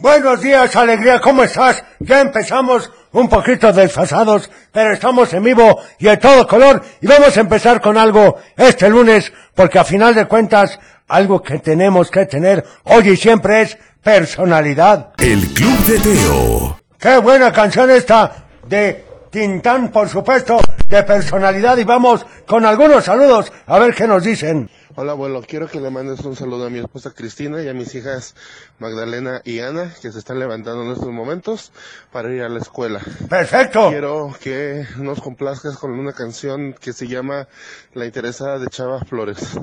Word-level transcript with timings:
Buenos 0.00 0.42
días, 0.42 0.76
alegría, 0.76 1.20
¿cómo 1.20 1.42
estás? 1.42 1.82
Ya 1.98 2.20
empezamos 2.20 2.88
un 3.10 3.28
poquito 3.28 3.72
desfasados, 3.72 4.48
pero 4.70 4.92
estamos 4.92 5.34
en 5.34 5.42
vivo 5.42 5.80
y 5.98 6.06
a 6.06 6.20
todo 6.20 6.46
color 6.46 6.80
y 7.00 7.08
vamos 7.08 7.36
a 7.36 7.40
empezar 7.40 7.80
con 7.80 7.98
algo 7.98 8.36
este 8.56 8.88
lunes, 8.88 9.32
porque 9.56 9.80
a 9.80 9.84
final 9.84 10.14
de 10.14 10.26
cuentas, 10.26 10.78
algo 11.08 11.42
que 11.42 11.58
tenemos 11.58 12.12
que 12.12 12.26
tener 12.26 12.64
hoy 12.84 13.08
y 13.08 13.16
siempre 13.16 13.62
es 13.62 13.76
personalidad. 14.00 15.14
El 15.18 15.44
Club 15.48 15.78
de 15.80 15.98
Teo. 15.98 16.80
Qué 16.96 17.18
buena 17.18 17.52
canción 17.52 17.90
esta 17.90 18.46
de 18.68 19.04
Tintán, 19.30 19.88
por 19.88 20.08
supuesto, 20.08 20.60
de 20.88 21.02
personalidad 21.02 21.76
y 21.76 21.82
vamos 21.82 22.24
con 22.46 22.64
algunos 22.64 23.04
saludos 23.04 23.52
a 23.66 23.80
ver 23.80 23.96
qué 23.96 24.06
nos 24.06 24.22
dicen. 24.22 24.70
Hola 25.00 25.12
abuelo, 25.12 25.44
quiero 25.46 25.68
que 25.68 25.78
le 25.78 25.90
mandes 25.90 26.18
un 26.24 26.34
saludo 26.34 26.66
a 26.66 26.70
mi 26.70 26.80
esposa 26.80 27.12
Cristina 27.14 27.62
y 27.62 27.68
a 27.68 27.72
mis 27.72 27.94
hijas 27.94 28.34
Magdalena 28.80 29.42
y 29.44 29.60
Ana, 29.60 29.94
que 30.02 30.10
se 30.10 30.18
están 30.18 30.40
levantando 30.40 30.82
en 30.82 30.90
estos 30.90 31.10
momentos 31.10 31.70
para 32.10 32.34
ir 32.34 32.42
a 32.42 32.48
la 32.48 32.58
escuela. 32.58 33.00
Perfecto. 33.30 33.90
Quiero 33.90 34.34
que 34.42 34.88
nos 34.96 35.20
complazcas 35.20 35.76
con 35.76 35.92
una 35.92 36.14
canción 36.14 36.72
que 36.72 36.92
se 36.92 37.06
llama 37.06 37.46
La 37.94 38.06
interesada 38.06 38.58
de 38.58 38.66
Chava 38.66 38.98
Flores. 39.04 39.54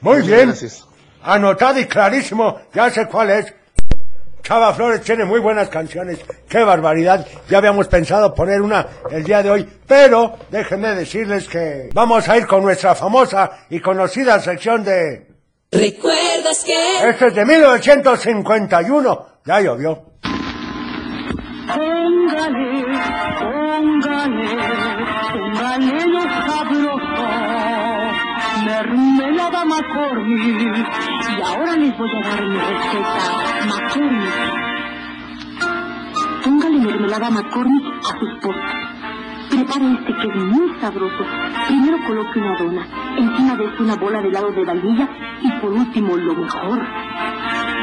Muy 0.00 0.16
Muchas 0.16 0.26
bien. 0.26 0.48
Gracias. 0.48 0.84
Anotado 1.22 1.78
y 1.78 1.84
clarísimo, 1.84 2.60
ya 2.74 2.90
sé 2.90 3.06
cuál 3.06 3.30
es. 3.30 3.54
Chava 4.42 4.74
Flores 4.74 5.02
tiene 5.02 5.24
muy 5.24 5.40
buenas 5.40 5.68
canciones, 5.68 6.18
qué 6.48 6.64
barbaridad. 6.64 7.26
Ya 7.48 7.58
habíamos 7.58 7.86
pensado 7.88 8.34
poner 8.34 8.60
una 8.60 8.86
el 9.10 9.22
día 9.22 9.42
de 9.42 9.50
hoy, 9.50 9.68
pero 9.86 10.34
déjenme 10.50 10.94
decirles 10.94 11.48
que 11.48 11.90
vamos 11.94 12.28
a 12.28 12.36
ir 12.36 12.46
con 12.46 12.62
nuestra 12.62 12.94
famosa 12.94 13.50
y 13.70 13.80
conocida 13.80 14.38
sección 14.40 14.84
de... 14.84 15.28
¿Recuerdas 15.70 16.64
que? 16.64 17.08
Este 17.08 17.28
es 17.28 17.34
de 17.34 17.44
1951, 17.44 19.26
ya 19.46 19.60
llovió. 19.60 20.02
Póngale, 21.66 22.84
póngale, 23.38 24.48
póngale 25.38 26.12
Mermelada 28.72 29.66
McCormick. 29.66 30.88
Y 31.28 31.42
ahora 31.42 31.76
les 31.76 31.98
voy 31.98 32.10
a 32.10 32.20
dar 32.26 32.42
mi 32.42 32.56
receta. 32.56 33.18
McCormick. 33.68 34.32
Póngale 36.42 36.78
mermelada 36.78 37.30
McCormick 37.30 37.84
a 37.98 38.18
sus 38.18 38.32
postres. 38.40 38.86
Prepare 39.50 39.92
este 39.92 40.12
que 40.14 40.28
es 40.28 40.36
muy 40.36 40.80
sabroso. 40.80 41.22
Primero 41.68 41.98
coloque 42.06 42.38
una 42.38 42.58
dona. 42.58 42.86
Encima 43.18 43.56
de 43.56 43.64
esto 43.66 43.82
una 43.82 43.96
bola 43.96 44.22
de 44.22 44.28
helado 44.28 44.50
de 44.52 44.64
vainilla. 44.64 45.08
Y 45.42 45.50
por 45.60 45.70
último, 45.72 46.16
lo 46.16 46.34
mejor. 46.34 46.80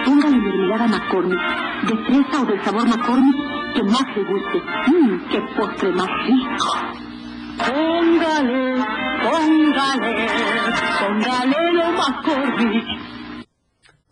Póngale 0.05 0.37
mermelada 0.37 0.87
McCormick, 0.87 1.39
de 1.83 1.97
fresa 2.05 2.41
o 2.41 2.45
del 2.45 2.63
sabor 2.63 2.87
McCormick 2.87 3.35
que 3.75 3.83
más 3.83 4.05
le 4.15 4.23
guste. 4.23 4.63
Mmm, 4.87 5.19
qué 5.29 5.39
postre 5.55 5.91
más 5.91 6.09
rico. 6.25 6.99
Póngale, 7.59 8.68
póngale, 9.21 10.27
póngale 10.99 11.73
lo 11.73 11.91
McCormick. 11.91 12.85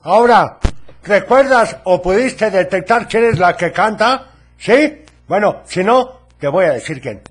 Ahora, 0.01 0.57
¿recuerdas 1.03 1.77
o 1.83 2.01
pudiste 2.01 2.49
detectar 2.49 3.07
quién 3.07 3.25
es 3.25 3.39
la 3.39 3.55
que 3.55 3.71
canta? 3.71 4.27
¿Sí? 4.57 5.03
Bueno, 5.27 5.61
si 5.65 5.83
no, 5.83 6.21
te 6.39 6.47
voy 6.47 6.65
a 6.65 6.73
decir 6.73 7.01
quién. 7.01 7.21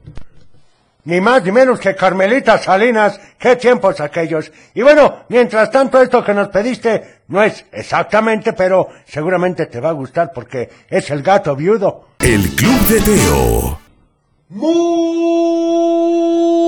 Ni 1.05 1.21
más 1.21 1.45
ni 1.45 1.53
menos 1.53 1.79
que 1.79 1.95
Carmelita 1.95 2.59
Salinas, 2.59 3.21
qué 3.39 3.55
tiempos 3.55 4.01
aquellos. 4.01 4.51
Y 4.75 4.83
bueno, 4.83 5.25
mientras 5.29 5.71
tanto 5.71 6.03
esto 6.03 6.25
que 6.25 6.35
nos 6.35 6.49
pediste 6.49 7.21
no 7.29 7.43
es 7.43 7.65
exactamente, 7.71 8.53
pero 8.53 8.89
seguramente 9.07 9.67
te 9.67 9.81
va 9.81 9.91
a 9.91 9.93
gustar 9.93 10.33
porque 10.35 10.69
es 10.89 11.09
el 11.11 11.23
gato 11.23 11.55
viudo. 11.55 12.09
El 12.19 12.43
Club 12.57 12.81
de 12.89 13.01
Teo. 13.03 13.79
Muy 14.49 16.66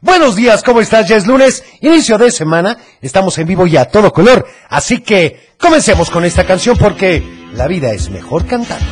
buenos 0.00 0.36
días, 0.36 0.62
¿cómo 0.62 0.80
estás? 0.80 1.08
Ya 1.08 1.16
es 1.16 1.26
lunes, 1.26 1.64
inicio 1.80 2.18
de 2.18 2.30
semana, 2.30 2.76
estamos 3.00 3.38
en 3.38 3.46
vivo 3.46 3.66
y 3.66 3.76
a 3.76 3.86
todo 3.86 4.12
color, 4.12 4.46
así 4.68 5.00
que 5.00 5.50
comencemos 5.58 6.10
con 6.10 6.24
esta 6.24 6.44
canción 6.44 6.76
porque 6.76 7.22
la 7.54 7.66
vida 7.66 7.92
es 7.92 8.10
mejor 8.10 8.46
cantando. 8.46 8.86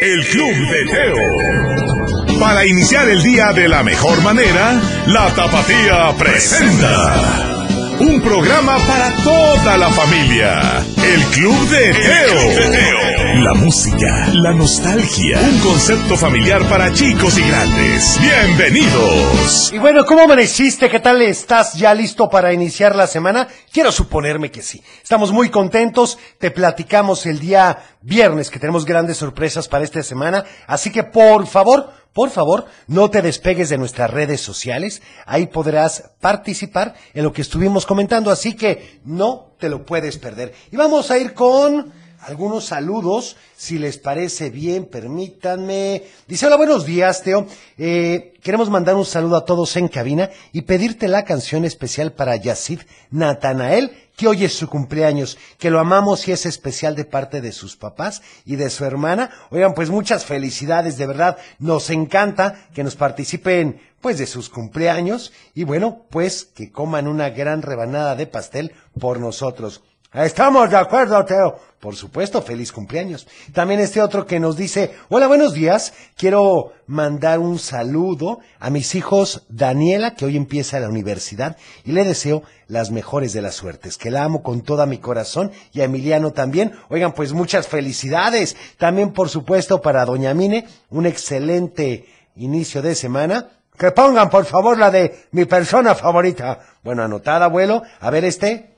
El 0.00 0.26
Club 0.26 0.54
de 0.70 0.84
Teo. 0.90 2.38
Para 2.38 2.66
iniciar 2.66 3.08
el 3.08 3.22
día 3.22 3.52
de 3.52 3.68
la 3.68 3.82
mejor 3.82 4.22
manera, 4.22 4.80
la 5.06 5.28
Tapatía 5.34 6.14
presenta. 6.18 7.65
Un 7.98 8.20
programa 8.20 8.76
para 8.86 9.10
toda 9.24 9.78
la 9.78 9.88
familia. 9.88 10.84
El 11.02 11.24
Club 11.32 11.68
de 11.70 11.94
Teo. 11.94 13.42
La 13.42 13.54
música, 13.54 14.28
la 14.34 14.52
nostalgia. 14.52 15.40
Un 15.40 15.58
concepto 15.60 16.14
familiar 16.14 16.68
para 16.68 16.92
chicos 16.92 17.38
y 17.38 17.48
grandes. 17.48 18.20
Bienvenidos. 18.20 19.72
Y 19.72 19.78
bueno, 19.78 20.04
¿cómo 20.04 20.22
amaneciste? 20.22 20.90
¿Qué 20.90 21.00
tal 21.00 21.22
estás? 21.22 21.72
¿Ya 21.74 21.94
listo 21.94 22.28
para 22.28 22.52
iniciar 22.52 22.94
la 22.94 23.06
semana? 23.06 23.48
Quiero 23.72 23.90
suponerme 23.90 24.50
que 24.50 24.60
sí. 24.60 24.82
Estamos 25.02 25.32
muy 25.32 25.48
contentos. 25.48 26.18
Te 26.38 26.50
platicamos 26.50 27.24
el 27.24 27.38
día 27.38 27.78
viernes 28.02 28.50
que 28.50 28.58
tenemos 28.58 28.84
grandes 28.84 29.16
sorpresas 29.16 29.68
para 29.68 29.84
esta 29.84 30.02
semana. 30.02 30.44
Así 30.66 30.92
que 30.92 31.02
por 31.02 31.46
favor, 31.46 31.90
por 32.16 32.30
favor, 32.30 32.64
no 32.86 33.10
te 33.10 33.20
despegues 33.20 33.68
de 33.68 33.76
nuestras 33.76 34.10
redes 34.10 34.40
sociales. 34.40 35.02
Ahí 35.26 35.48
podrás 35.48 36.12
participar 36.18 36.94
en 37.12 37.24
lo 37.24 37.32
que 37.34 37.42
estuvimos 37.42 37.84
comentando. 37.84 38.30
Así 38.30 38.56
que 38.56 39.02
no 39.04 39.52
te 39.60 39.68
lo 39.68 39.84
puedes 39.84 40.16
perder. 40.16 40.54
Y 40.72 40.76
vamos 40.76 41.10
a 41.10 41.18
ir 41.18 41.34
con 41.34 41.92
algunos 42.26 42.64
saludos, 42.64 43.36
si 43.56 43.78
les 43.78 43.98
parece 43.98 44.50
bien, 44.50 44.86
permítanme. 44.86 46.02
Dice, 46.26 46.46
hola, 46.46 46.56
buenos 46.56 46.84
días, 46.84 47.22
Teo. 47.22 47.46
Eh, 47.78 48.34
queremos 48.42 48.68
mandar 48.68 48.96
un 48.96 49.04
saludo 49.04 49.36
a 49.36 49.44
todos 49.44 49.76
en 49.76 49.86
cabina 49.86 50.30
y 50.52 50.62
pedirte 50.62 51.06
la 51.06 51.24
canción 51.24 51.64
especial 51.64 52.12
para 52.12 52.34
Yacid 52.34 52.80
Natanael, 53.12 53.92
que 54.16 54.26
hoy 54.26 54.44
es 54.44 54.54
su 54.54 54.68
cumpleaños, 54.68 55.38
que 55.58 55.70
lo 55.70 55.78
amamos 55.78 56.26
y 56.26 56.32
es 56.32 56.46
especial 56.46 56.96
de 56.96 57.04
parte 57.04 57.40
de 57.40 57.52
sus 57.52 57.76
papás 57.76 58.22
y 58.44 58.56
de 58.56 58.70
su 58.70 58.84
hermana. 58.84 59.30
Oigan, 59.50 59.74
pues 59.74 59.90
muchas 59.90 60.24
felicidades, 60.24 60.98
de 60.98 61.06
verdad, 61.06 61.38
nos 61.60 61.90
encanta 61.90 62.66
que 62.74 62.82
nos 62.82 62.96
participen, 62.96 63.80
pues, 64.00 64.18
de 64.18 64.26
sus 64.26 64.48
cumpleaños 64.50 65.32
y 65.54 65.62
bueno, 65.62 66.06
pues, 66.10 66.44
que 66.44 66.72
coman 66.72 67.06
una 67.06 67.30
gran 67.30 67.62
rebanada 67.62 68.16
de 68.16 68.26
pastel 68.26 68.72
por 68.98 69.20
nosotros. 69.20 69.82
Estamos 70.24 70.70
de 70.70 70.78
acuerdo, 70.78 71.22
Teo. 71.26 71.58
Por 71.78 71.94
supuesto, 71.94 72.40
feliz 72.40 72.72
cumpleaños. 72.72 73.28
También 73.52 73.80
este 73.80 74.00
otro 74.00 74.24
que 74.24 74.40
nos 74.40 74.56
dice, 74.56 74.94
hola, 75.10 75.26
buenos 75.26 75.52
días. 75.52 75.92
Quiero 76.16 76.72
mandar 76.86 77.38
un 77.38 77.58
saludo 77.58 78.38
a 78.58 78.70
mis 78.70 78.94
hijos 78.94 79.44
Daniela, 79.50 80.14
que 80.14 80.24
hoy 80.24 80.38
empieza 80.38 80.80
la 80.80 80.88
universidad, 80.88 81.58
y 81.84 81.92
le 81.92 82.02
deseo 82.02 82.44
las 82.66 82.90
mejores 82.90 83.34
de 83.34 83.42
las 83.42 83.56
suertes, 83.56 83.98
que 83.98 84.10
la 84.10 84.24
amo 84.24 84.42
con 84.42 84.62
toda 84.62 84.86
mi 84.86 84.96
corazón, 84.96 85.52
y 85.74 85.82
a 85.82 85.84
Emiliano 85.84 86.32
también. 86.32 86.72
Oigan, 86.88 87.12
pues 87.12 87.34
muchas 87.34 87.68
felicidades. 87.68 88.56
También, 88.78 89.12
por 89.12 89.28
supuesto, 89.28 89.82
para 89.82 90.06
Doña 90.06 90.32
Mine, 90.32 90.66
un 90.88 91.04
excelente 91.04 92.06
inicio 92.36 92.80
de 92.80 92.94
semana. 92.94 93.50
Que 93.78 93.90
pongan, 93.90 94.30
por 94.30 94.46
favor, 94.46 94.78
la 94.78 94.90
de 94.90 95.26
mi 95.32 95.44
persona 95.44 95.94
favorita. 95.94 96.60
Bueno, 96.82 97.02
anotada, 97.02 97.44
abuelo. 97.44 97.82
A 98.00 98.08
ver 98.08 98.24
este. 98.24 98.75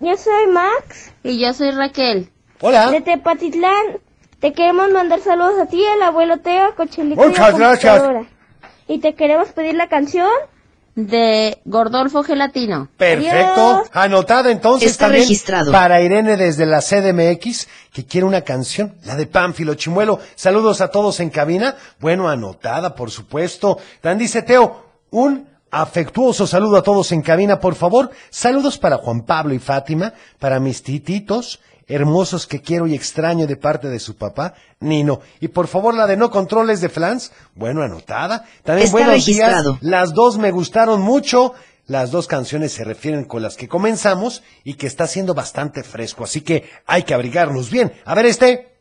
Yo 0.00 0.16
soy 0.16 0.46
Max 0.52 1.12
Y 1.22 1.38
yo 1.40 1.52
soy 1.54 1.70
Raquel. 1.70 2.30
Hola. 2.60 2.90
de 2.90 3.00
Tepatitlán. 3.00 3.98
Te 4.40 4.52
queremos 4.52 4.90
mandar 4.90 5.20
saludos 5.20 5.58
a 5.60 5.66
ti, 5.66 5.82
al 5.84 6.02
abuelo 6.02 6.38
Teo, 6.38 6.66
a 6.66 6.74
Cochelico 6.74 7.22
y 7.24 7.28
Muchas 7.28 7.58
gracias. 7.58 8.02
Y 8.86 8.98
te 8.98 9.14
queremos 9.14 9.48
pedir 9.48 9.74
la 9.74 9.88
canción. 9.88 10.28
De 10.94 11.58
Gordolfo 11.66 12.22
Gelatino. 12.22 12.88
Perfecto. 12.96 13.34
Adiós. 13.74 13.90
Anotada 13.92 14.50
entonces 14.50 14.92
Está 14.92 15.04
también 15.06 15.24
registrado. 15.24 15.70
para 15.70 16.00
Irene 16.00 16.38
desde 16.38 16.64
la 16.64 16.80
CDMX 16.80 17.68
que 17.92 18.06
quiere 18.06 18.26
una 18.26 18.40
canción, 18.40 18.94
la 19.04 19.14
de 19.14 19.26
Pánfilo 19.26 19.74
Chimuelo. 19.74 20.20
Saludos 20.36 20.80
a 20.80 20.90
todos 20.90 21.20
en 21.20 21.28
cabina. 21.28 21.76
Bueno, 22.00 22.30
anotada, 22.30 22.94
por 22.94 23.10
supuesto. 23.10 23.76
Dan 24.02 24.16
dice 24.16 24.40
Teo, 24.40 24.86
un 25.10 25.46
afectuoso 25.70 26.46
saludo 26.46 26.76
a 26.76 26.82
todos 26.82 27.12
en 27.12 27.22
cabina, 27.22 27.60
por 27.60 27.74
favor. 27.74 28.10
Saludos 28.30 28.78
para 28.78 28.98
Juan 28.98 29.22
Pablo 29.22 29.54
y 29.54 29.58
Fátima, 29.58 30.14
para 30.38 30.60
mis 30.60 30.82
tititos, 30.82 31.60
hermosos 31.88 32.46
que 32.46 32.60
quiero 32.62 32.86
y 32.86 32.94
extraño 32.94 33.46
de 33.46 33.56
parte 33.56 33.88
de 33.88 34.00
su 34.00 34.16
papá, 34.16 34.54
Nino. 34.80 35.20
Y 35.40 35.48
por 35.48 35.66
favor, 35.68 35.94
la 35.94 36.06
de 36.06 36.16
no 36.16 36.30
controles 36.30 36.80
de 36.80 36.88
Flans, 36.88 37.32
bueno, 37.54 37.82
anotada. 37.82 38.44
También 38.64 38.86
Está 38.86 38.96
buenos 38.96 39.12
registrado. 39.14 39.72
días. 39.72 39.82
Las 39.82 40.14
dos 40.14 40.38
me 40.38 40.50
gustaron 40.50 41.00
mucho. 41.00 41.54
Las 41.86 42.10
dos 42.10 42.26
canciones 42.26 42.72
se 42.72 42.82
refieren 42.82 43.24
con 43.24 43.42
las 43.42 43.56
que 43.56 43.68
comenzamos 43.68 44.42
y 44.64 44.74
que 44.74 44.88
está 44.88 45.06
siendo 45.06 45.34
bastante 45.34 45.84
fresco, 45.84 46.24
así 46.24 46.40
que 46.40 46.68
hay 46.84 47.04
que 47.04 47.14
abrigarnos 47.14 47.70
bien. 47.70 47.92
A 48.04 48.14
ver 48.16 48.26
este. 48.26 48.75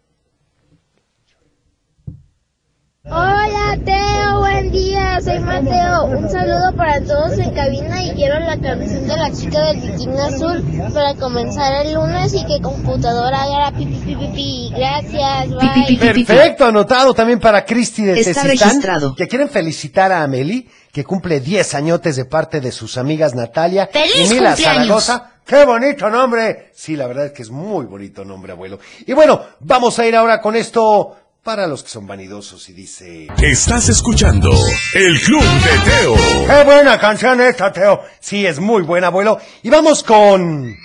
Hola 3.07 3.77
Teo, 3.85 4.39
buen 4.39 4.71
día, 4.71 5.19
soy 5.21 5.37
Mateo. 5.37 6.05
Un 6.05 6.27
saludo 6.27 6.75
para 6.75 6.99
todos 7.01 7.37
en 7.37 7.51
cabina 7.53 8.03
y 8.03 8.15
quiero 8.15 8.39
la 8.39 8.57
canción 8.59 9.07
de 9.07 9.15
la 9.15 9.31
chica 9.31 9.63
del 9.65 9.79
bikini 9.81 10.17
azul 10.19 10.63
para 10.91 11.13
comenzar 11.13 11.85
el 11.85 11.93
lunes 11.93 12.33
y 12.33 12.43
que 12.47 12.59
computadora 12.63 13.43
haga 13.43 13.77
pipi 13.77 13.97
pipi 13.97 14.15
pipi. 14.15 14.73
Gracias, 14.75 15.49
bye. 15.49 15.97
Perfecto, 15.99 16.65
anotado 16.65 17.13
también 17.13 17.39
para 17.39 17.63
Cristi 17.63 18.03
de 18.05 18.19
Está 18.19 18.41
registrado. 18.43 19.13
que 19.15 19.27
quieren 19.27 19.49
felicitar 19.49 20.11
a 20.11 20.23
Ameli, 20.23 20.67
que 20.91 21.03
cumple 21.03 21.39
10 21.39 21.75
añotes 21.75 22.15
de 22.15 22.25
parte 22.25 22.59
de 22.59 22.71
sus 22.71 22.97
amigas 22.97 23.35
Natalia 23.35 23.87
¡Feliz 23.93 24.31
y 24.31 24.33
Mila 24.33 24.55
cumpleaños! 24.55 25.03
Zaragoza. 25.05 25.31
¡Qué 25.45 25.63
bonito 25.63 26.09
nombre! 26.09 26.71
Sí, 26.73 26.95
la 26.95 27.05
verdad 27.05 27.27
es 27.27 27.31
que 27.33 27.43
es 27.43 27.51
muy 27.51 27.85
bonito 27.85 28.25
nombre, 28.25 28.53
abuelo. 28.53 28.79
Y 29.05 29.13
bueno, 29.13 29.41
vamos 29.59 29.99
a 29.99 30.07
ir 30.07 30.15
ahora 30.15 30.41
con 30.41 30.55
esto 30.55 31.15
para 31.45 31.67
los 31.67 31.83
que 31.83 31.89
son 31.89 32.07
vanidosos 32.07 32.67
y 32.69 32.73
dice... 32.73 33.27
Estás 33.37 33.87
escuchando 33.87 34.49
El 34.95 35.21
Club 35.21 35.43
de 35.43 35.91
Teo. 35.91 36.15
¡Qué 36.47 36.63
buena 36.63 36.99
canción 36.99 37.39
esta, 37.39 37.71
Teo! 37.71 38.01
Sí, 38.19 38.47
es 38.47 38.59
muy 38.59 38.81
buen 38.81 39.03
abuelo. 39.03 39.37
Y 39.61 39.69
vamos 39.69 40.03
con... 40.03 40.75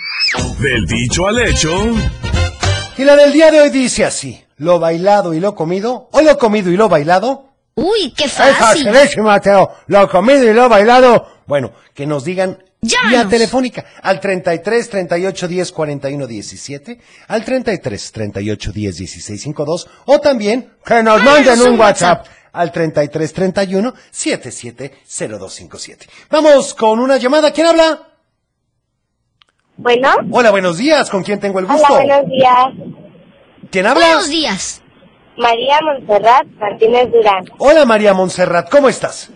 Del 0.59 0.87
dicho 0.87 1.27
al 1.27 1.39
hecho. 1.41 1.73
Y 2.99 3.05
la 3.05 3.17
del 3.17 3.33
día 3.33 3.51
de 3.51 3.63
hoy 3.63 3.71
dice 3.71 4.05
así. 4.05 4.45
Lo 4.59 4.79
bailado 4.79 5.33
y 5.33 5.41
lo 5.41 5.55
comido, 5.55 6.11
o 6.13 6.21
lo 6.21 6.37
comido 6.37 6.71
y 6.71 6.77
lo 6.77 6.91
bailado, 6.91 7.47
Uy, 7.77 8.13
qué 8.15 8.25
¡Es 8.25 8.33
fácil. 8.33 8.85
facilísima, 8.85 9.41
Teo! 9.41 9.73
Lo 9.87 10.11
comido 10.11 10.45
y 10.45 10.53
lo 10.53 10.69
bailado. 10.69 11.27
Bueno, 11.47 11.73
que 11.95 12.05
nos 12.05 12.23
digan 12.23 12.63
Llámanos. 12.83 13.11
vía 13.11 13.29
telefónica 13.29 13.85
al 14.03 14.21
33 14.21 14.89
38 14.89 15.49
10 15.49 15.73
41 15.73 16.27
17, 16.27 16.99
al 17.29 17.45
33 17.45 18.13
38 18.13 18.73
10 18.73 18.97
16 18.97 19.43
52 19.43 19.89
o 20.07 20.19
también 20.19 20.73
Que 20.85 21.03
nos 21.03 21.23
manden 21.23 21.61
un 21.61 21.79
WhatsApp. 21.79 22.27
al 22.53 22.73
33 22.73 23.33
31 23.33 23.95
77 24.11 24.93
0257. 25.07 26.07
Vamos 26.31 26.73
con 26.75 26.99
una 27.01 27.17
llamada. 27.19 27.53
¿Quién 27.53 27.67
habla? 27.67 28.07
Bueno, 29.77 30.11
Hola, 30.31 30.51
buenos 30.51 30.77
días. 30.79 31.09
¿Con 31.11 31.23
quién 31.23 31.39
tengo 31.41 31.59
el 31.59 31.65
hola, 31.67 31.75
gusto? 31.75 31.95
buenos 31.95 32.27
días. 32.29 32.67
¿Quién 33.71 33.87
habla? 33.87 34.07
Buenos 34.07 34.29
días. 34.29 34.83
María 35.39 35.79
Montserrat 35.83 36.47
Martínez 36.59 37.11
Durán. 37.13 37.45
Hola, 37.59 37.85
María 37.87 38.13
Montserrat. 38.13 38.69
¿Cómo 38.71 38.89
estás? 38.89 39.31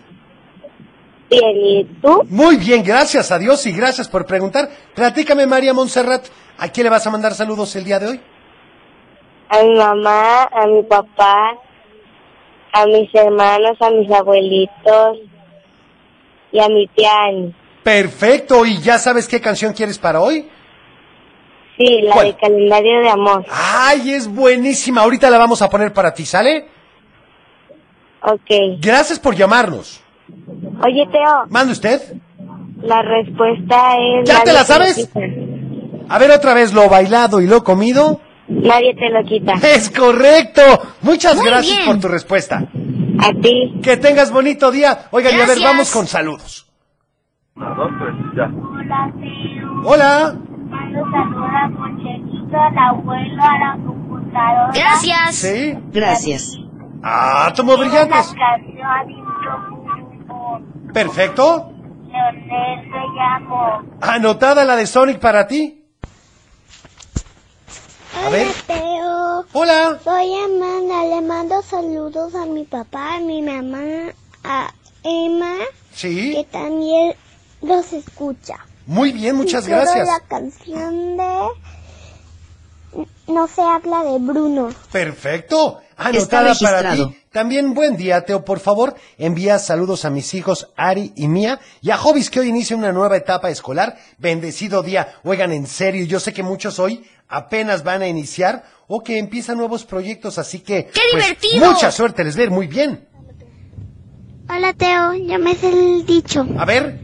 Bien, 1.29 1.55
¿y 1.57 1.83
tú? 2.01 2.21
Muy 2.29 2.57
bien, 2.57 2.83
gracias 2.83 3.31
a 3.31 3.39
Dios 3.39 3.65
y 3.65 3.71
gracias 3.71 4.07
por 4.07 4.25
preguntar. 4.25 4.69
Platícame, 4.93 5.47
María 5.47 5.73
Montserrat, 5.73 6.27
¿a 6.57 6.69
quién 6.69 6.85
le 6.85 6.89
vas 6.91 7.05
a 7.07 7.09
mandar 7.09 7.33
saludos 7.33 7.75
el 7.75 7.83
día 7.83 7.99
de 7.99 8.07
hoy? 8.07 8.21
A 9.49 9.63
mi 9.63 9.75
mamá, 9.75 10.43
a 10.43 10.67
mi 10.67 10.83
papá, 10.83 11.57
a 12.73 12.85
mis 12.85 13.13
hermanos, 13.13 13.77
a 13.79 13.89
mis 13.89 14.11
abuelitos 14.11 15.17
y 16.51 16.59
a 16.59 16.67
mi 16.69 16.87
tía 16.87 17.11
Ani. 17.23 17.55
Perfecto, 17.83 18.65
¿y 18.65 18.79
ya 18.79 18.97
sabes 18.99 19.27
qué 19.27 19.41
canción 19.41 19.73
quieres 19.73 19.97
para 19.97 20.21
hoy? 20.21 20.47
Sí, 21.77 22.01
la 22.03 22.13
¿Cuál? 22.13 22.27
de 22.27 22.35
calendario 22.37 23.01
de 23.01 23.09
amor. 23.09 23.45
Ay, 23.49 24.13
es 24.13 24.27
buenísima, 24.27 25.01
ahorita 25.01 25.29
la 25.29 25.37
vamos 25.37 25.61
a 25.61 25.69
poner 25.69 25.91
para 25.91 26.13
ti, 26.13 26.25
¿sale? 26.25 26.67
Ok. 28.21 28.79
Gracias 28.79 29.19
por 29.19 29.35
llamarnos. 29.35 30.01
Oye, 30.83 31.07
Teo, 31.11 31.45
¿Mande 31.49 31.73
usted? 31.73 32.01
la 32.81 33.01
respuesta 33.01 33.97
es... 33.97 34.27
¿Ya 34.29 34.43
te 34.43 34.53
la 34.53 34.59
lo 34.59 34.65
sabes? 34.65 35.09
A 36.09 36.19
ver 36.19 36.31
otra 36.31 36.53
vez, 36.53 36.73
lo 36.73 36.87
bailado 36.89 37.41
y 37.41 37.47
lo 37.47 37.63
comido. 37.63 38.21
Nadie 38.47 38.95
te 38.95 39.09
lo 39.09 39.23
quita. 39.23 39.53
Es 39.63 39.89
correcto. 39.89 40.61
Muchas 41.01 41.35
Muy 41.35 41.45
gracias 41.47 41.77
bien. 41.77 41.87
por 41.89 41.99
tu 41.99 42.07
respuesta. 42.07 42.57
A 43.19 43.31
ti. 43.41 43.79
Que 43.81 43.97
tengas 43.97 44.31
bonito 44.31 44.69
día. 44.71 45.07
Oigan, 45.11 45.35
y 45.35 45.41
a 45.41 45.45
ver, 45.47 45.57
vamos 45.63 45.91
con 45.91 46.05
saludos. 46.05 46.67
Hola, 47.55 49.11
Teo. 49.19 49.81
Hola. 49.85 50.35
Mando 50.69 50.99
saludos 51.09 51.49
a 51.49 51.71
Conchecito, 51.75 52.57
al 52.59 52.77
abuelo, 52.77 53.43
a 53.43 53.57
la 53.57 53.77
computadora. 53.83 54.71
Gracias. 54.73 55.35
¿Sí? 55.35 55.77
Gracias. 55.91 56.57
Átomos 57.01 57.79
brillantes. 57.79 58.33
canción 58.37 59.09
Infrofútbol. 59.09 59.74
Perfecto. 60.99 61.73
Leonel 62.07 62.87
me 62.87 63.07
llamo. 63.17 63.83
Anotada 63.99 64.63
la 64.63 64.77
de 64.77 64.87
Sonic 64.87 65.19
para 65.19 65.45
ti. 65.45 65.83
A 68.25 68.29
ver. 68.29 68.47
Teo. 68.65 69.43
Hola. 69.51 69.99
Soy 70.01 70.33
Amanda, 70.35 71.03
le 71.03 71.19
mando 71.21 71.61
saludos 71.63 72.33
a 72.33 72.45
mi 72.45 72.63
papá, 72.63 73.15
a 73.15 73.19
mi 73.19 73.41
mamá, 73.41 74.13
a 74.45 74.73
Emma, 75.03 75.55
que 75.91 75.97
Sí. 75.97 76.47
también 76.49 77.13
los 77.61 77.91
escucha. 77.91 78.55
Muy 78.85 79.11
bien, 79.11 79.35
muchas 79.35 79.67
Y 79.67 79.71
gracias. 79.71 80.07
la 80.07 80.21
canción 80.21 81.17
de 81.17 81.47
No 83.27 83.47
se 83.47 83.61
habla 83.61 84.03
de 84.03 84.19
Bruno. 84.19 84.69
Perfecto. 84.91 85.81
Anotada 85.97 86.53
para 86.55 86.93
ti. 86.93 87.15
También 87.31 87.73
buen 87.73 87.97
día, 87.97 88.25
Teo. 88.25 88.45
Por 88.45 88.59
favor, 88.59 88.95
envía 89.17 89.59
saludos 89.59 90.05
a 90.05 90.09
mis 90.09 90.33
hijos 90.33 90.69
Ari 90.75 91.13
y 91.15 91.27
Mía 91.27 91.59
y 91.81 91.91
a 91.91 91.97
Jovis 91.97 92.29
que 92.29 92.39
hoy 92.39 92.49
inicia 92.49 92.75
una 92.75 92.91
nueva 92.91 93.17
etapa 93.17 93.49
escolar. 93.49 93.97
Bendecido 94.17 94.83
día. 94.83 95.15
Oigan, 95.23 95.51
en 95.51 95.67
serio, 95.67 96.05
yo 96.05 96.19
sé 96.19 96.33
que 96.33 96.43
muchos 96.43 96.79
hoy 96.79 97.05
apenas 97.27 97.83
van 97.83 98.01
a 98.01 98.07
iniciar 98.07 98.63
o 98.87 99.03
que 99.03 99.17
empiezan 99.17 99.57
nuevos 99.57 99.83
proyectos, 99.83 100.37
así 100.37 100.59
que... 100.59 100.85
¡Qué 100.87 101.01
pues, 101.11 101.23
divertido! 101.23 101.71
Mucha 101.71 101.91
suerte, 101.91 102.23
les 102.23 102.35
ver 102.35 102.51
muy 102.51 102.67
bien. 102.67 103.07
Hola 104.47 104.73
Teo, 104.73 105.13
ya 105.13 105.39
me 105.39 105.55
sé 105.55 105.69
el 105.69 106.05
dicho. 106.05 106.45
A 106.57 106.65
ver, 106.65 106.99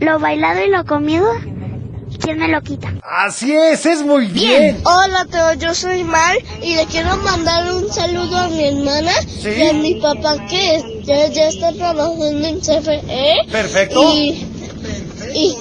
Lo 0.00 0.18
bailado 0.18 0.64
y 0.64 0.70
lo 0.70 0.84
comido, 0.84 1.26
¿quién 2.20 2.38
me 2.38 2.48
lo 2.48 2.60
quita? 2.62 2.92
así 3.02 3.52
es, 3.54 3.86
es 3.86 4.02
muy 4.02 4.26
bien. 4.26 4.80
Hola 4.84 5.26
Teo, 5.30 5.54
yo 5.54 5.74
soy 5.74 6.04
Mar 6.04 6.36
y 6.62 6.74
le 6.76 6.86
quiero 6.86 7.16
mandar 7.18 7.72
un 7.74 7.90
saludo 7.92 8.36
a 8.36 8.48
mi 8.48 8.64
hermana 8.64 9.12
Sí. 9.28 9.50
y 9.56 9.62
a 9.68 9.72
mi 9.72 9.94
papá 10.00 10.36
que 10.48 11.02
ya, 11.04 11.28
ya 11.28 11.48
está 11.48 11.72
trabajando 11.72 12.46
en 12.46 12.60
CFE. 12.60 13.34
Perfecto. 13.50 14.02
Y, 14.12 14.46
y, 15.34 15.56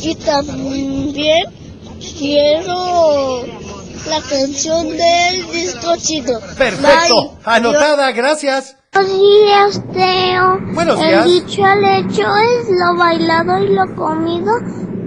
y 0.00 0.14
también 0.16 1.46
quiero 2.18 3.44
la 4.08 4.20
canción 4.28 4.88
del 4.88 5.50
disco 5.52 5.96
chino. 5.96 6.38
Perfecto. 6.58 7.30
Bye. 7.30 7.38
Anotada, 7.44 8.10
gracias. 8.12 8.76
Buenos 8.92 9.12
días, 9.18 9.82
Teo. 9.92 10.58
Buenos 10.74 11.00
El 11.00 11.08
días. 11.08 11.24
dicho 11.24 11.64
al 11.64 11.84
hecho 11.84 12.22
es 12.22 12.68
lo 12.68 12.98
bailado 12.98 13.58
y 13.64 13.68
lo 13.68 13.94
comido, 13.96 14.52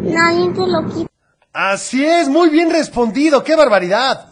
nadie 0.05 0.49
te 0.53 0.67
lo 0.67 0.85
quita. 0.87 1.09
Así 1.53 2.03
es, 2.05 2.27
muy 2.27 2.49
bien 2.49 2.69
respondido. 2.69 3.43
¡Qué 3.43 3.55
barbaridad! 3.55 4.29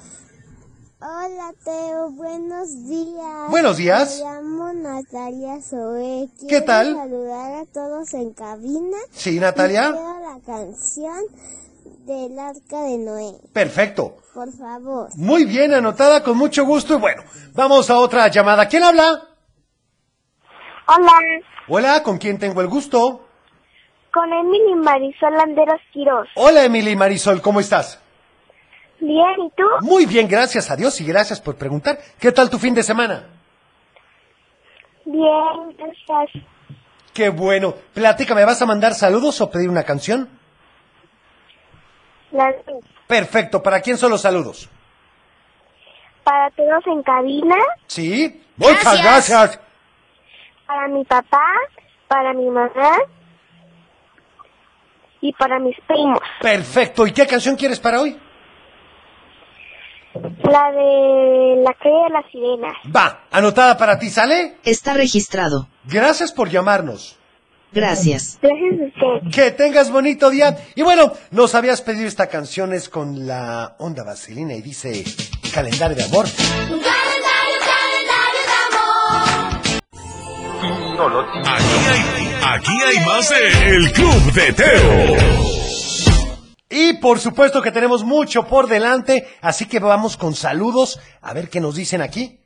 Hola, 1.00 1.54
Teo. 1.64 2.12
Buenos 2.12 2.86
días. 2.88 3.50
Buenos 3.50 3.78
días. 3.78 4.20
Me 4.20 4.24
llamo 4.32 4.74
Natalia 4.74 5.62
Zoe. 5.62 6.30
¿Qué 6.40 6.48
Quiero 6.48 6.66
tal? 6.66 6.96
saludar 6.96 7.54
a 7.56 7.66
todos 7.66 8.14
en 8.14 8.34
cabina. 8.34 8.98
Sí, 9.12 9.40
Natalia. 9.40 9.92
Quiero 9.92 10.20
la 10.20 10.40
canción 10.46 11.24
del 12.06 12.40
Arca 12.40 12.84
de 12.84 12.98
Noé. 12.98 13.34
Perfecto. 13.52 14.18
Por 14.34 14.52
favor. 14.54 15.10
Muy 15.16 15.44
bien, 15.46 15.74
anotada, 15.74 16.24
con 16.24 16.38
mucho 16.38 16.66
gusto. 16.66 16.96
Y 16.96 17.00
bueno, 17.00 17.24
vamos 17.54 17.90
a 17.90 18.00
otra 18.00 18.30
llamada. 18.30 18.68
¿Quién 18.68 18.84
habla? 18.84 19.28
Hola, 20.88 21.12
Hola, 21.70 22.04
¿con 22.04 22.18
quién 22.18 22.38
tengo 22.40 22.62
el 22.62 22.68
gusto? 22.68 23.26
Con 24.14 24.32
Emily 24.32 24.76
Marisol 24.76 25.34
Landeros 25.34 25.82
Quiroz. 25.92 26.28
Hola, 26.36 26.64
Emily 26.66 26.96
Marisol, 26.96 27.42
¿cómo 27.42 27.60
estás? 27.60 28.00
Bien, 29.00 29.34
¿y 29.44 29.50
tú? 29.58 29.64
Muy 29.82 30.06
bien, 30.06 30.28
gracias 30.28 30.70
a 30.70 30.76
Dios 30.76 31.02
y 31.02 31.06
gracias 31.06 31.42
por 31.42 31.58
preguntar. 31.58 31.98
¿Qué 32.20 32.32
tal 32.32 32.50
tu 32.50 32.60
fin 32.60 32.76
de 32.76 32.84
semana? 32.84 33.26
Bien, 35.06 35.76
gracias. 35.78 36.44
Qué 37.14 37.30
bueno. 37.30 37.74
Platícame, 37.94 38.46
¿vas 38.46 38.62
a 38.62 38.66
mandar 38.66 38.94
saludos 38.94 39.42
o 39.42 39.50
pedir 39.50 39.70
una 39.70 39.84
canción? 39.84 40.30
La- 42.32 42.54
Perfecto, 43.08 43.62
¿para 43.62 43.82
quién 43.82 43.98
son 43.98 44.12
los 44.12 44.22
saludos? 44.22 44.70
para 46.24 46.50
todos 46.52 46.88
en 46.88 47.04
cabina, 47.04 47.56
¿Sí? 47.88 48.42
Muchas 48.56 48.82
Gracias. 49.04 49.30
gracias. 49.30 49.60
para 50.66 50.88
mi 50.88 51.04
papá, 51.04 51.46
para 52.08 52.32
mi 52.34 52.46
mamá 52.50 52.70
y 55.24 55.32
para 55.32 55.58
mis 55.58 55.76
primos. 55.88 56.20
Perfecto, 56.42 57.08
¿y 57.08 57.14
qué 57.14 57.26
canción 57.26 57.56
quieres 57.56 57.80
para 57.80 58.02
hoy? 58.02 58.20
La 60.14 60.72
de 60.72 61.62
la 61.64 61.74
calle 61.74 62.04
de 62.04 62.10
las 62.12 62.26
sirenas. 62.30 62.74
Va, 62.94 63.22
anotada 63.32 63.78
para 63.78 63.98
ti, 63.98 64.10
¿sale? 64.10 64.58
Está 64.66 64.94
registrado. 64.94 65.68
Gracias 65.86 66.34
por 66.34 66.50
llamarnos. 66.50 67.18
Gracias. 67.72 68.38
Gracias 68.42 68.82
a 68.82 69.18
usted. 69.18 69.32
Que 69.32 69.52
tengas 69.52 69.90
bonito 69.92 70.30
día. 70.30 70.58
Y 70.76 70.84
bueno, 70.84 71.14
nos 71.32 71.56
habías 71.56 71.82
pedido 71.82 72.06
esta 72.06 72.28
canción, 72.28 72.74
es 72.74 72.90
con 72.90 73.26
la 73.26 73.76
onda 73.80 74.04
vaselina 74.04 74.54
y 74.54 74.62
dice 74.62 75.06
calendario 75.54 75.96
de 75.96 76.04
amor. 76.04 76.26
Aquí 80.96 81.40
hay, 81.90 82.40
aquí 82.46 82.72
hay 82.84 83.06
más 83.06 83.28
de 83.30 83.76
El 83.76 83.92
Club 83.94 84.32
de 84.34 84.54
Teo. 84.54 85.18
Y 86.70 86.94
por 86.94 87.20
supuesto 87.20 87.64
que 87.64 87.72
tenemos 87.72 88.04
mucho 88.04 88.46
por 88.46 88.68
delante, 88.68 89.28
así 89.42 89.66
que 89.66 89.80
vamos 89.80 90.18
con 90.18 90.36
saludos 90.36 91.00
a 91.24 91.34
ver 91.34 91.50
qué 91.50 91.60
nos 91.60 91.76
dicen 91.76 92.02
aquí. 92.04 92.40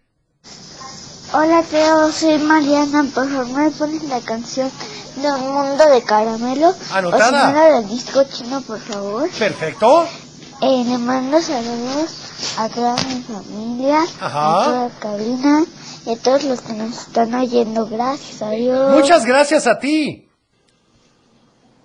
Hola 1.33 1.61
Teo, 1.69 2.09
soy 2.09 2.37
Mariana, 2.39 3.03
por 3.13 3.29
favor 3.29 3.47
me 3.49 3.69
pones 3.71 4.03
la 4.03 4.21
canción 4.21 4.71
de 5.17 5.29
Un 5.29 5.53
Mundo 5.53 5.85
de 5.89 6.01
Caramelo. 6.03 6.73
Anotada. 6.93 7.49
O 7.49 7.75
del 7.81 7.89
disco 7.89 8.23
chino, 8.31 8.61
por 8.61 8.79
favor. 8.79 9.29
Perfecto. 9.37 10.07
Eh, 10.61 10.85
le 10.87 10.97
mando 10.97 11.41
saludos 11.41 12.11
a 12.57 12.69
toda 12.69 12.95
mi 12.95 13.21
familia, 13.23 14.03
Ajá. 14.21 14.61
a 14.61 14.65
toda 14.65 14.89
cabina 14.99 15.65
y 16.07 16.13
a 16.13 16.17
todos 16.21 16.43
los 16.45 16.61
que 16.61 16.73
nos 16.73 17.07
están 17.07 17.33
oyendo. 17.33 17.85
Gracias, 17.87 18.41
adiós. 18.41 18.95
Muchas 18.95 19.25
gracias 19.25 19.67
a 19.67 19.77
ti. 19.77 20.29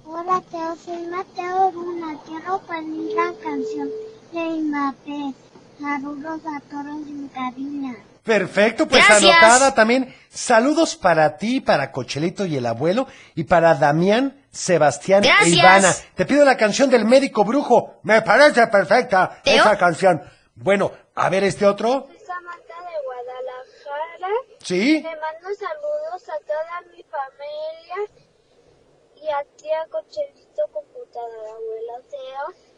Hola 0.04 0.42
Teo, 0.50 0.76
soy 0.84 1.06
Mateo 1.06 1.72
Luna. 1.72 2.18
Quiero 2.26 2.60
pedir 2.60 3.12
la 3.16 3.32
canción 3.42 3.88
de 4.32 4.62
Mbappé. 4.62 5.34
Saludos 5.80 6.40
a 6.46 6.60
todos 6.70 7.06
en 7.08 7.28
cabina. 7.28 7.96
Perfecto, 8.22 8.86
pues 8.86 9.04
Gracias. 9.04 9.32
anotada 9.42 9.74
también. 9.74 10.14
Saludos 10.30 10.94
para 10.94 11.36
ti, 11.36 11.60
para 11.60 11.90
Cochelito 11.90 12.46
y 12.46 12.56
el 12.56 12.66
abuelo, 12.66 13.08
y 13.34 13.44
para 13.44 13.74
Damián, 13.74 14.40
Sebastián 14.52 15.22
Gracias. 15.22 15.48
e 15.48 15.58
Ivana. 15.58 15.92
Te 16.14 16.24
pido 16.26 16.44
la 16.44 16.56
canción 16.56 16.88
del 16.88 17.04
médico 17.04 17.44
brujo. 17.44 17.94
Me 18.04 18.22
parece 18.22 18.64
perfecta 18.68 19.40
¿Teo? 19.42 19.56
esa 19.64 19.76
canción. 19.76 20.22
Bueno, 20.54 20.92
a 21.16 21.28
ver 21.30 21.42
este 21.42 21.66
otro. 21.66 22.06
Soy 22.08 22.18
Samantha 22.24 22.76
de 22.78 22.96
Guadalajara. 23.04 24.36
¿Sí? 24.64 25.02
Le 25.02 25.16
mando 25.16 25.48
saludos 25.58 26.28
a 26.28 26.38
toda 26.46 26.80
mi 26.94 27.02
familia 27.04 28.12
y 29.16 29.28
a 29.28 29.44
tía 29.56 29.86
Cochelito 29.90 30.62
Computadora, 30.72 31.50
abuelo 31.50 32.08
Teo. 32.10 32.72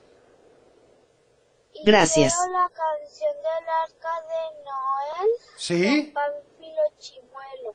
Y 1.74 1.84
Gracias. 1.84 2.34
la 2.52 2.68
canción 2.68 3.32
del 3.36 3.68
arca 3.82 4.14
de 4.28 4.64
Noel. 4.64 5.30
¿Sí? 5.56 6.12
con 6.12 6.14
Pánfilo 6.14 6.82
Chimuelo. 6.98 7.74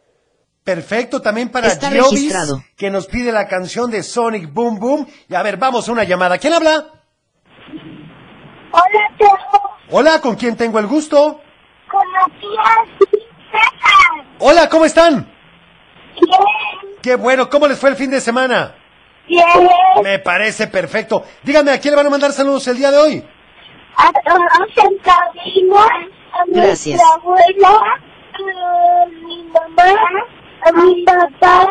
Perfecto, 0.64 1.22
también 1.22 1.52
para 1.52 1.68
Está 1.68 1.90
Giobis, 1.90 2.12
registrado. 2.12 2.64
que 2.78 2.90
nos 2.90 3.08
pide 3.08 3.32
la 3.32 3.48
canción 3.48 3.90
de 3.92 4.04
Sonic 4.04 4.54
Boom 4.54 4.80
Boom. 4.80 5.08
Y 5.28 5.36
a 5.36 5.44
ver, 5.44 5.58
vamos 5.58 5.88
a 5.88 5.92
una 5.92 6.04
llamada. 6.04 6.38
¿Quién 6.38 6.54
habla? 6.54 7.06
Hola 8.72 9.16
Teo, 9.18 9.30
Hola, 9.92 10.22
¿con 10.22 10.36
quién 10.36 10.56
tengo 10.56 10.80
el 10.80 10.88
gusto? 10.88 11.42
con 11.92 12.14
la 12.14 12.26
tía. 12.40 13.29
Hola, 14.40 14.70
¿cómo 14.70 14.86
están? 14.86 15.28
Bien, 16.16 16.30
Qué 17.02 17.16
bueno, 17.16 17.50
¿cómo 17.50 17.68
les 17.68 17.80
fue 17.80 17.90
el 17.90 17.96
fin 17.96 18.10
de 18.12 18.22
semana? 18.22 18.76
bien. 19.28 19.44
Me 20.04 20.20
parece 20.20 20.68
perfecto. 20.68 21.24
Díganme, 21.44 21.72
¿a 21.72 21.80
quién 21.80 21.92
le 21.94 21.98
van 21.98 22.08
a 22.08 22.10
mandar 22.10 22.32
saludos 22.32 22.68
el 22.68 22.78
día 22.78 22.92
de 22.92 22.98
hoy? 22.98 23.24
A 23.96 24.12
todos 24.12 24.90
en 24.92 24.98
cabina, 25.00 25.82
a 26.34 26.44
Gracias. 26.48 27.00
abuela, 27.16 27.70
a 28.34 29.06
mi 29.08 29.44
mamá, 29.44 29.94
a 30.66 30.72
mi 30.72 31.04
papá. 31.04 31.68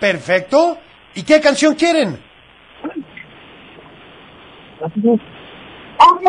Perfecto. 0.00 0.78
¿Y 1.14 1.22
qué 1.22 1.40
canción 1.40 1.74
quieren? 1.74 2.22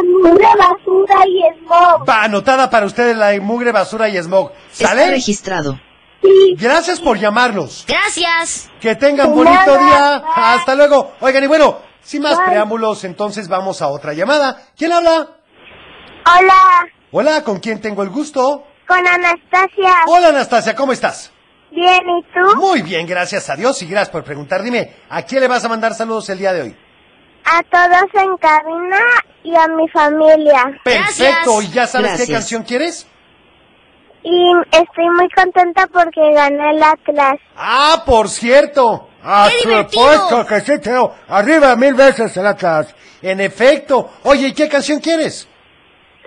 Mugre 0.04 0.48
basura 0.58 1.26
y 1.28 1.60
smog. 1.60 2.08
Va 2.10 2.24
anotada 2.24 2.70
para 2.70 2.86
ustedes 2.86 3.16
la 3.16 3.28
de 3.28 3.40
mugre, 3.40 3.72
basura 3.72 4.10
y 4.10 4.18
smog. 4.18 4.52
Está 4.72 4.90
¿Sale? 4.90 5.10
registrado. 5.10 5.80
Sí, 6.22 6.56
Gracias 6.60 7.00
por 7.00 7.18
llamarnos. 7.18 7.86
Gracias. 7.88 8.70
Que 8.80 8.96
tengan 8.96 9.34
bonito 9.34 9.56
nada. 9.80 10.20
día. 10.20 10.24
Hasta 10.36 10.76
luego. 10.76 11.14
Oigan, 11.20 11.44
y 11.44 11.48
bueno, 11.48 11.80
sin 12.02 12.22
más 12.22 12.38
Bye. 12.38 12.46
preámbulos, 12.48 13.04
entonces 13.06 13.48
vamos 13.48 13.82
a 13.82 13.88
otra 13.88 14.14
llamada. 14.14 14.68
¿Quién 14.78 14.92
habla? 14.92 15.30
Hola, 16.40 16.88
Hola, 17.12 17.44
¿con 17.44 17.60
quién 17.60 17.82
tengo 17.82 18.04
el 18.04 18.10
gusto? 18.10 18.66
con 18.88 19.00
Anastasia. 19.08 20.04
Hola, 20.08 20.28
Anastasia, 20.30 20.76
¿cómo 20.76 20.92
estás? 20.92 21.32
Bien, 21.72 22.02
¿y 22.10 22.24
tú? 22.34 22.58
Muy 22.58 22.82
bien, 22.82 23.08
gracias 23.08 23.50
a 23.50 23.56
Dios 23.56 23.82
y 23.82 23.88
gracias 23.88 24.10
por 24.10 24.24
preguntar. 24.26 24.62
Dime, 24.62 24.94
¿a 25.10 25.22
quién 25.24 25.42
le 25.42 25.48
vas 25.48 25.64
a 25.64 25.70
mandar 25.70 25.94
saludos 25.94 26.30
el 26.30 26.38
día 26.40 26.52
de 26.54 26.62
hoy? 26.64 26.78
A 27.46 27.64
todos 27.64 28.24
en 28.24 28.38
cabina 28.38 28.98
y 29.44 29.56
a 29.56 29.68
mi 29.68 29.88
familia. 29.90 30.80
Perfecto, 30.84 31.58
Gracias. 31.58 31.64
¿y 31.64 31.72
ya 31.72 31.88
sabes 31.88 32.26
qué 32.26 32.32
canción 32.32 32.64
quieres? 32.64 33.08
Y 34.24 34.52
estoy 34.72 35.10
muy 35.10 35.28
contenta 35.30 35.88
porque 35.88 36.22
gané 36.34 36.72
el 36.72 36.84
Atlas. 36.84 37.38
Ah, 37.56 38.04
por 38.06 38.30
cierto. 38.30 39.08
A 39.24 39.50
¡Qué 39.50 39.60
supuesto 39.60 40.44
divertido! 40.44 40.46
que 40.48 40.62
sí, 40.62 40.80
Teo. 40.80 41.16
Arriba 41.28 41.76
mil 41.76 41.94
veces 41.94 42.36
el 42.38 42.46
Atlas. 42.46 42.94
En 43.22 43.40
efecto. 43.40 44.12
Oye, 44.24 44.48
¿y 44.50 44.54
qué 44.54 44.68
canción 44.70 45.00
quieres? 45.00 45.48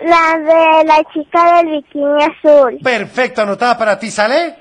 La 0.02 0.36
de 0.38 0.84
la 0.84 1.02
chica 1.12 1.56
del 1.56 1.70
bikini 1.70 2.22
azul. 2.24 2.78
Perfecto, 2.82 3.42
anotada 3.42 3.78
para 3.78 3.98
ti, 3.98 4.10
¿sale? 4.10 4.56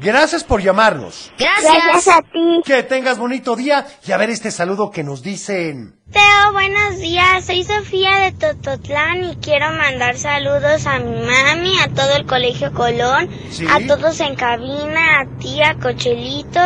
Gracias 0.00 0.44
por 0.44 0.62
llamarnos. 0.62 1.32
gracias 1.38 1.72
Gracias. 1.84 2.16
a 2.16 2.22
ti. 2.22 2.62
Que 2.64 2.82
tengas 2.82 3.18
bonito 3.18 3.56
día 3.56 3.86
y 4.06 4.12
a 4.12 4.16
ver 4.16 4.30
este 4.30 4.50
saludo 4.50 4.90
que 4.90 5.04
nos 5.04 5.22
dicen. 5.22 5.96
Teo, 6.10 6.52
buenos 6.52 6.98
días. 6.98 7.44
Soy 7.44 7.64
Sofía 7.64 8.16
de 8.16 8.32
Tototlán 8.32 9.24
y 9.24 9.36
quiero 9.36 9.70
mandar 9.70 10.16
saludos 10.16 10.86
a 10.86 10.98
mi 10.98 11.20
mami, 11.20 11.78
a 11.80 11.88
todo 11.88 12.16
el 12.16 12.26
Colegio 12.26 12.72
Colón, 12.72 13.28
Sí. 13.50 13.66
a 13.68 13.86
todos 13.86 14.20
en 14.20 14.34
cabina, 14.36 15.20
a 15.20 15.38
tía 15.38 15.76
Cochelito, 15.80 16.60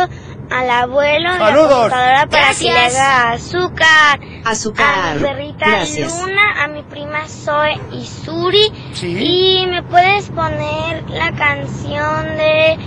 al 0.49 0.69
abuelo 0.69 1.29
a 1.29 1.33
la 1.33 1.37
Saludos. 1.39 1.69
computadora 1.69 2.27
para 2.29 2.53
que 2.53 2.63
le 2.65 2.71
Gracias. 2.71 2.95
haga 3.01 3.31
azúcar. 3.31 4.19
Azúcar. 4.45 4.95
A 5.09 5.13
mi 5.15 5.21
perrita 5.21 5.65
Gracias. 5.67 6.19
Luna, 6.19 6.63
a 6.63 6.67
mi 6.67 6.83
prima 6.83 7.27
Zoe 7.27 7.79
y 7.91 8.05
Suri. 8.05 8.71
Sí. 8.93 9.07
Y 9.63 9.67
me 9.67 9.83
puedes 9.83 10.29
poner 10.29 11.09
la 11.09 11.31
canción 11.35 12.25
de 12.37 12.77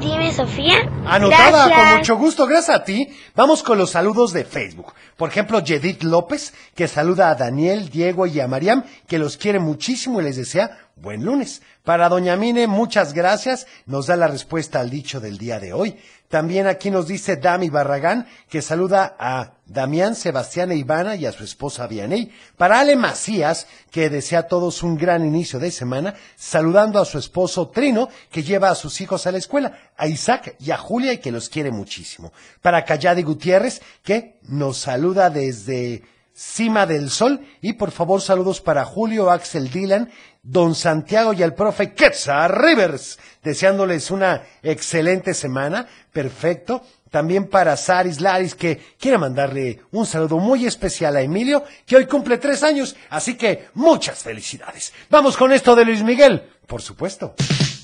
Dime 0.00 0.32
Sofía. 0.32 0.76
Anotada, 1.06 1.66
Gracias. 1.66 1.88
con 1.90 1.98
mucho 1.98 2.16
gusto, 2.16 2.46
gracias 2.46 2.76
a 2.76 2.84
ti. 2.84 3.08
Vamos 3.34 3.62
con 3.62 3.76
los 3.76 3.90
saludos 3.90 4.32
de 4.32 4.44
Facebook. 4.44 4.94
Por 5.16 5.28
ejemplo, 5.28 5.60
Yedith 5.60 6.02
López, 6.04 6.54
que 6.74 6.88
saluda 6.88 7.28
a 7.28 7.34
Daniel, 7.34 7.90
Diego 7.90 8.26
y 8.26 8.40
a 8.40 8.48
Mariam, 8.48 8.84
que 9.06 9.18
los 9.18 9.36
quiere 9.36 9.58
muchísimo 9.58 10.20
y 10.20 10.24
les 10.24 10.36
desea 10.36 10.78
buen 10.96 11.22
lunes. 11.24 11.60
Para 11.84 12.08
Doña 12.08 12.36
Mine, 12.36 12.66
muchas 12.66 13.12
gracias. 13.12 13.66
Nos 13.84 14.06
da 14.06 14.16
la 14.16 14.28
respuesta 14.28 14.80
al 14.80 14.88
dicho 14.88 15.20
del 15.20 15.36
día 15.36 15.58
de 15.60 15.74
hoy. 15.74 15.98
También 16.30 16.68
aquí 16.68 16.92
nos 16.92 17.08
dice 17.08 17.38
Dami 17.38 17.70
Barragán, 17.70 18.24
que 18.48 18.62
saluda 18.62 19.16
a 19.18 19.54
Damián, 19.66 20.14
Sebastián 20.14 20.70
e 20.70 20.76
Ivana 20.76 21.16
y 21.16 21.26
a 21.26 21.32
su 21.32 21.42
esposa 21.42 21.88
Vianey. 21.88 22.30
Para 22.56 22.78
Ale 22.78 22.94
Macías, 22.94 23.66
que 23.90 24.08
desea 24.08 24.38
a 24.38 24.46
todos 24.46 24.84
un 24.84 24.96
gran 24.96 25.26
inicio 25.26 25.58
de 25.58 25.72
semana, 25.72 26.14
saludando 26.36 27.00
a 27.00 27.04
su 27.04 27.18
esposo 27.18 27.70
Trino, 27.70 28.08
que 28.30 28.44
lleva 28.44 28.70
a 28.70 28.76
sus 28.76 29.00
hijos 29.00 29.26
a 29.26 29.32
la 29.32 29.38
escuela, 29.38 29.76
a 29.96 30.06
Isaac 30.06 30.54
y 30.60 30.70
a 30.70 30.76
Julia 30.76 31.12
y 31.12 31.18
que 31.18 31.32
los 31.32 31.48
quiere 31.48 31.72
muchísimo. 31.72 32.32
Para 32.62 32.84
Cayadi 32.84 33.24
Gutiérrez, 33.24 33.82
que 34.04 34.38
nos 34.42 34.78
saluda 34.78 35.30
desde 35.30 36.04
Cima 36.32 36.86
del 36.86 37.10
Sol. 37.10 37.46
Y 37.60 37.74
por 37.74 37.90
favor, 37.90 38.22
saludos 38.22 38.60
para 38.60 38.84
Julio, 38.84 39.30
Axel 39.30 39.68
Dylan, 39.68 40.10
Don 40.42 40.74
Santiago 40.74 41.32
y 41.32 41.42
al 41.42 41.54
profe 41.54 41.92
Quetzal 41.92 42.50
Rivers, 42.50 43.18
deseándoles 43.42 44.10
una 44.10 44.42
excelente 44.62 45.34
semana. 45.34 45.86
Perfecto. 46.12 46.82
También 47.10 47.48
para 47.48 47.76
Saris 47.76 48.20
Laris, 48.20 48.54
que 48.54 48.80
quiere 48.98 49.18
mandarle 49.18 49.80
un 49.90 50.06
saludo 50.06 50.38
muy 50.38 50.64
especial 50.64 51.16
a 51.16 51.20
Emilio, 51.20 51.64
que 51.84 51.96
hoy 51.96 52.06
cumple 52.06 52.38
tres 52.38 52.62
años. 52.62 52.94
Así 53.10 53.34
que 53.34 53.68
muchas 53.74 54.22
felicidades. 54.22 54.92
Vamos 55.10 55.36
con 55.36 55.52
esto 55.52 55.74
de 55.74 55.84
Luis 55.84 56.04
Miguel, 56.04 56.48
por 56.68 56.80
supuesto. 56.80 57.34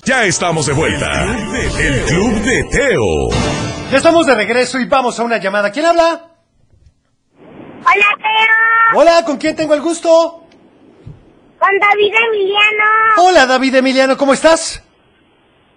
Ya 0.05 0.23
estamos 0.23 0.65
de 0.67 0.73
vuelta. 0.73 1.25
El 1.25 2.05
Club 2.05 2.41
de 2.41 2.63
Teo. 2.71 3.29
Ya 3.91 3.97
estamos 3.97 4.25
de 4.25 4.35
regreso 4.35 4.79
y 4.79 4.85
vamos 4.85 5.19
a 5.19 5.23
una 5.23 5.37
llamada. 5.37 5.71
¿Quién 5.71 5.85
habla? 5.85 6.31
Hola, 7.35 8.07
Teo. 8.17 9.01
Hola, 9.01 9.25
¿con 9.25 9.35
quién 9.35 9.57
tengo 9.57 9.73
el 9.73 9.81
gusto? 9.81 10.46
Con 11.59 11.79
David 11.79 12.13
Emiliano. 12.13 12.85
Hola, 13.17 13.45
David 13.45 13.75
Emiliano, 13.75 14.15
¿cómo 14.17 14.33
estás? 14.33 14.83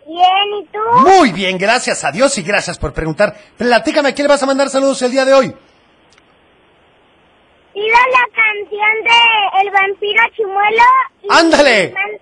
Bien, 0.07 0.55
¿y 0.61 0.67
tú? 0.67 0.79
Muy 1.09 1.33
bien, 1.33 1.57
gracias 1.57 2.05
a 2.05 2.11
Dios 2.11 2.37
y 2.39 2.43
gracias 2.43 2.79
por 2.79 2.93
preguntar. 2.93 3.35
Platícame, 3.57 4.09
¿a 4.11 4.15
quién 4.15 4.27
le 4.27 4.33
vas 4.35 4.43
a 4.43 4.47
mandar 4.47 4.69
saludos 4.69 5.01
el 5.03 5.11
día 5.13 5.25
de 5.25 5.33
hoy? 5.33 5.55
Pido 7.73 7.87
la 7.87 8.27
canción 8.35 9.05
de 9.05 9.61
El 9.63 9.71
vampiro 9.71 10.23
chimuelo. 10.37 10.83
y 11.23 11.27
¡Ándale! 11.31 11.93
man- 11.95 12.21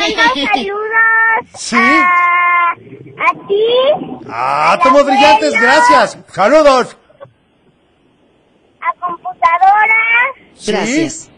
Mando 0.00 0.22
saludos 0.52 1.46
Sí. 1.56 1.76
a, 1.76 2.70
a 2.72 3.46
ti, 3.46 3.64
Ah, 4.30 4.78
tomo 4.82 5.04
brillantes, 5.04 5.52
gracias. 5.60 6.18
Saludos. 6.32 6.96
a 8.80 8.92
computadora, 9.00 9.94
Sí. 10.54 10.72
Gracias. 10.72 11.30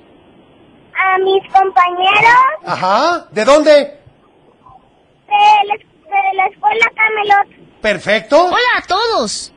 A 1.03 1.19
mis 1.19 1.43
compañeros, 1.53 2.41
Ajá, 2.67 3.27
¿de 3.31 3.45
dónde? 3.45 3.73
de 3.73 5.67
la, 5.67 5.75
de 5.77 6.37
la 6.37 6.47
escuela 6.47 6.87
Camelot. 6.97 7.81
Perfecto. 7.81 8.47
Hola 8.47 8.59
a 8.77 8.83
todos. 8.83 9.53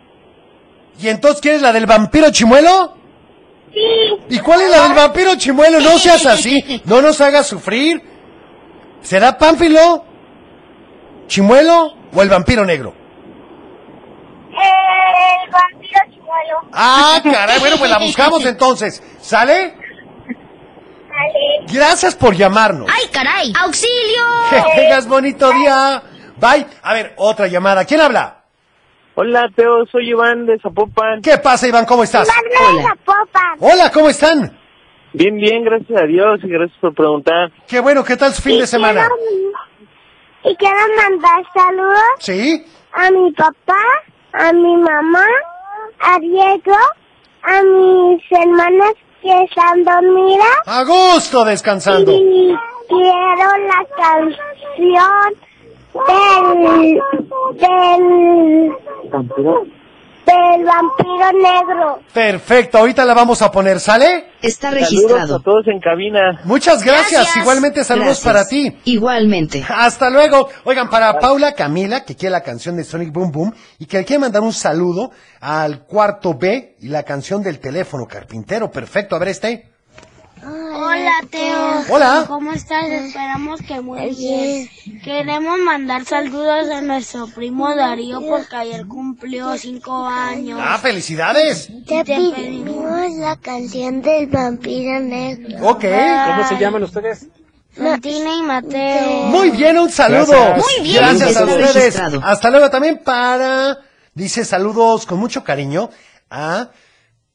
¿Y 0.99 1.07
entonces 1.09 1.41
quieres 1.41 1.61
la 1.61 1.73
del 1.73 1.85
vampiro 1.87 2.29
chimuelo? 2.31 2.95
Sí. 3.73 3.79
¿Y 4.29 4.39
cuál 4.39 4.61
es 4.61 4.69
la 4.69 4.83
del 4.83 4.93
vampiro 4.93 5.35
chimuelo? 5.35 5.79
No 5.79 5.97
seas 5.97 6.25
así. 6.27 6.81
No 6.85 7.01
nos 7.01 7.19
hagas 7.21 7.47
sufrir. 7.47 8.01
¿Será 9.01 9.37
Pánfilo? 9.37 10.05
¿Chimuelo 11.27 11.93
o 12.13 12.21
el 12.21 12.29
vampiro 12.29 12.63
negro? 12.65 12.93
El 14.51 15.51
vampiro 15.51 15.99
chimuelo. 16.11 16.59
Ah, 16.71 17.19
caray. 17.23 17.59
Bueno, 17.59 17.77
pues 17.77 17.89
la 17.89 17.97
buscamos 17.97 18.45
entonces. 18.45 19.01
¿Sale? 19.19 19.75
Vale. 21.13 21.65
Gracias 21.73 22.15
por 22.15 22.35
llamarnos. 22.35 22.87
¡Ay, 22.89 23.07
caray! 23.11 23.53
¡Auxilio! 23.61 24.23
Que 24.49 24.81
tengas 24.81 25.07
bonito 25.07 25.51
día. 25.51 26.01
Bye. 26.37 26.65
A 26.81 26.93
ver, 26.93 27.13
otra 27.17 27.47
llamada. 27.47 27.85
¿Quién 27.85 28.01
habla? 28.01 28.39
Hola, 29.15 29.47
Teo, 29.55 29.85
soy 29.91 30.09
Iván 30.09 30.45
de 30.47 30.57
Zapopan. 30.59 31.21
¿Qué 31.21 31.37
pasa, 31.37 31.67
Iván? 31.67 31.85
¿Cómo 31.85 32.03
estás? 32.03 32.27
De 32.27 32.83
Zapopan. 32.83 33.57
Hola, 33.59 33.91
¿cómo 33.91 34.09
están? 34.09 34.57
Bien, 35.13 35.35
bien, 35.37 35.63
gracias 35.63 36.01
a 36.01 36.05
Dios 36.07 36.39
y 36.43 36.47
gracias 36.47 36.77
por 36.81 36.95
preguntar. 36.95 37.51
Qué 37.67 37.79
bueno, 37.79 38.03
¿qué 38.03 38.17
tal 38.17 38.33
su 38.33 38.41
fin 38.41 38.59
de 38.59 38.65
semana? 38.65 39.01
Quiero- 39.07 40.51
Y 40.51 40.55
quiero 40.57 40.75
mandar 40.97 41.43
saludos 41.53 42.01
¿Sí? 42.19 42.65
a 42.91 43.11
mi 43.11 43.31
papá, 43.33 43.79
a 44.33 44.51
mi 44.51 44.75
mamá, 44.77 45.25
a 45.99 46.17
Diego, 46.19 46.75
a 47.43 47.61
mis 47.61 48.23
hermanas 48.31 48.93
que 49.23 49.43
están 49.43 49.83
dormidas. 49.83 50.47
A 50.65 50.83
gusto 50.83 51.45
descansando. 51.45 52.11
Y 52.11 52.55
quiero 52.89 53.57
la 53.67 53.85
canción 53.95 55.33
del, 56.07 57.01
del, 57.57 58.73
del 60.25 60.65
vampiro 60.65 61.31
negro. 61.33 61.99
Perfecto, 62.13 62.77
ahorita 62.77 63.05
la 63.05 63.13
vamos 63.13 63.41
a 63.41 63.51
poner, 63.51 63.79
¿sale? 63.79 64.31
Está 64.41 64.69
Saludos 64.71 64.89
registrado. 64.89 65.35
a 65.37 65.39
todos 65.41 65.67
en 65.67 65.79
cabina. 65.79 66.41
Muchas 66.43 66.83
gracias. 66.83 67.21
Gracias. 67.21 67.37
Igualmente 67.37 67.83
saludos 67.83 68.21
Gracias. 68.23 68.25
para 68.25 68.47
ti. 68.47 68.77
Igualmente. 68.85 69.63
Hasta 69.69 70.09
luego. 70.09 70.49
Oigan, 70.65 70.89
para 70.89 71.17
Paula 71.19 71.53
Camila, 71.53 72.03
que 72.03 72.15
quiere 72.15 72.31
la 72.31 72.41
canción 72.43 72.75
de 72.75 72.83
Sonic 72.83 73.11
Boom 73.11 73.31
Boom 73.31 73.53
y 73.79 73.85
que 73.85 73.97
le 73.99 74.05
quiere 74.05 74.19
mandar 74.19 74.41
un 74.41 74.53
saludo 74.53 75.11
al 75.39 75.85
cuarto 75.85 76.33
B 76.35 76.75
y 76.79 76.87
la 76.89 77.03
canción 77.03 77.41
del 77.41 77.59
teléfono 77.59 78.05
carpintero. 78.05 78.69
Perfecto, 78.69 79.15
a 79.15 79.19
ver 79.19 79.29
este. 79.29 79.72
Hola, 80.45 81.13
Teo. 81.29 81.83
Hola. 81.89 82.25
¿Cómo 82.27 82.51
estás? 82.51 82.85
Esperamos 82.85 83.61
que 83.61 83.79
muy 83.79 84.13
bien. 84.15 84.69
Queremos 85.03 85.57
mandar 85.59 86.03
saludos 86.05 86.69
a 86.69 86.81
nuestro 86.81 87.27
primo 87.27 87.73
Darío 87.75 88.21
porque 88.21 88.55
ayer 88.55 88.85
cumplió 88.85 89.57
cinco 89.57 90.05
años. 90.05 90.59
Ah, 90.61 90.77
felicidades. 90.79 91.69
Te 91.87 92.03
pedimos 92.03 93.11
la 93.13 93.37
canción 93.37 94.01
del 94.01 94.27
vampiro 94.27 94.99
negro. 94.99 95.67
Ok. 95.69 95.85
¿Cómo 96.27 96.47
se 96.47 96.57
llaman 96.59 96.83
ustedes? 96.83 97.27
Martina 97.77 98.35
y 98.35 98.43
Mateo. 98.43 99.23
Muy 99.27 99.49
bien, 99.51 99.79
un 99.79 99.89
saludo. 99.89 100.25
Gracias. 100.27 100.57
Muy 100.57 100.83
bien. 100.83 100.97
Gracias 100.97 101.37
a 101.37 101.45
ustedes. 101.45 101.99
Hasta 102.21 102.49
luego 102.49 102.69
también 102.69 103.01
para, 103.03 103.79
dice 104.13 104.43
saludos 104.45 105.05
con 105.05 105.19
mucho 105.19 105.43
cariño 105.43 105.89
a 106.29 106.69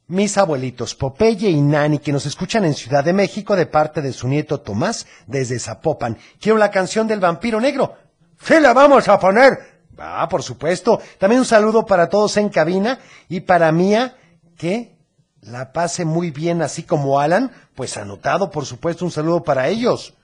mis 0.09 0.39
abuelitos 0.39 0.95
Popeye 0.95 1.51
y 1.51 1.61
Nani 1.61 1.99
que 1.99 2.13
nos 2.13 2.25
escuchan 2.27 2.65
en 2.65 2.75
Ciudad 2.75 3.05
de 3.05 3.13
México 3.13 3.55
de 3.55 3.67
parte 3.67 4.01
de 4.01 4.13
su 4.13 4.27
nieto 4.27 4.61
Tomás 4.61 5.07
desde 5.27 5.59
Zapopan. 5.59 6.17
Quiero 6.41 6.59
la 6.59 6.71
canción 6.71 7.07
del 7.07 7.21
vampiro 7.21 7.61
negro. 7.61 7.95
Sí, 8.41 8.55
la 8.61 8.73
vamos 8.73 9.07
a 9.09 9.21
poner. 9.21 9.79
Ah, 9.99 10.27
por 10.29 10.43
supuesto. 10.43 11.01
También 11.19 11.41
un 11.41 11.47
saludo 11.47 11.85
para 11.85 12.09
todos 12.09 12.37
en 12.39 12.49
cabina 12.49 12.99
y 13.29 13.41
para 13.41 13.71
Mía 13.71 14.17
que 14.57 14.97
la 15.43 15.73
pase 15.73 16.05
muy 16.05 16.31
bien 16.31 16.63
así 16.63 16.85
como 16.85 17.21
Alan. 17.21 17.53
Pues 17.75 17.97
anotado, 17.97 18.51
por 18.51 18.65
supuesto, 18.65 19.05
un 19.05 19.11
saludo 19.11 19.43
para 19.43 19.69
ellos. 19.69 20.15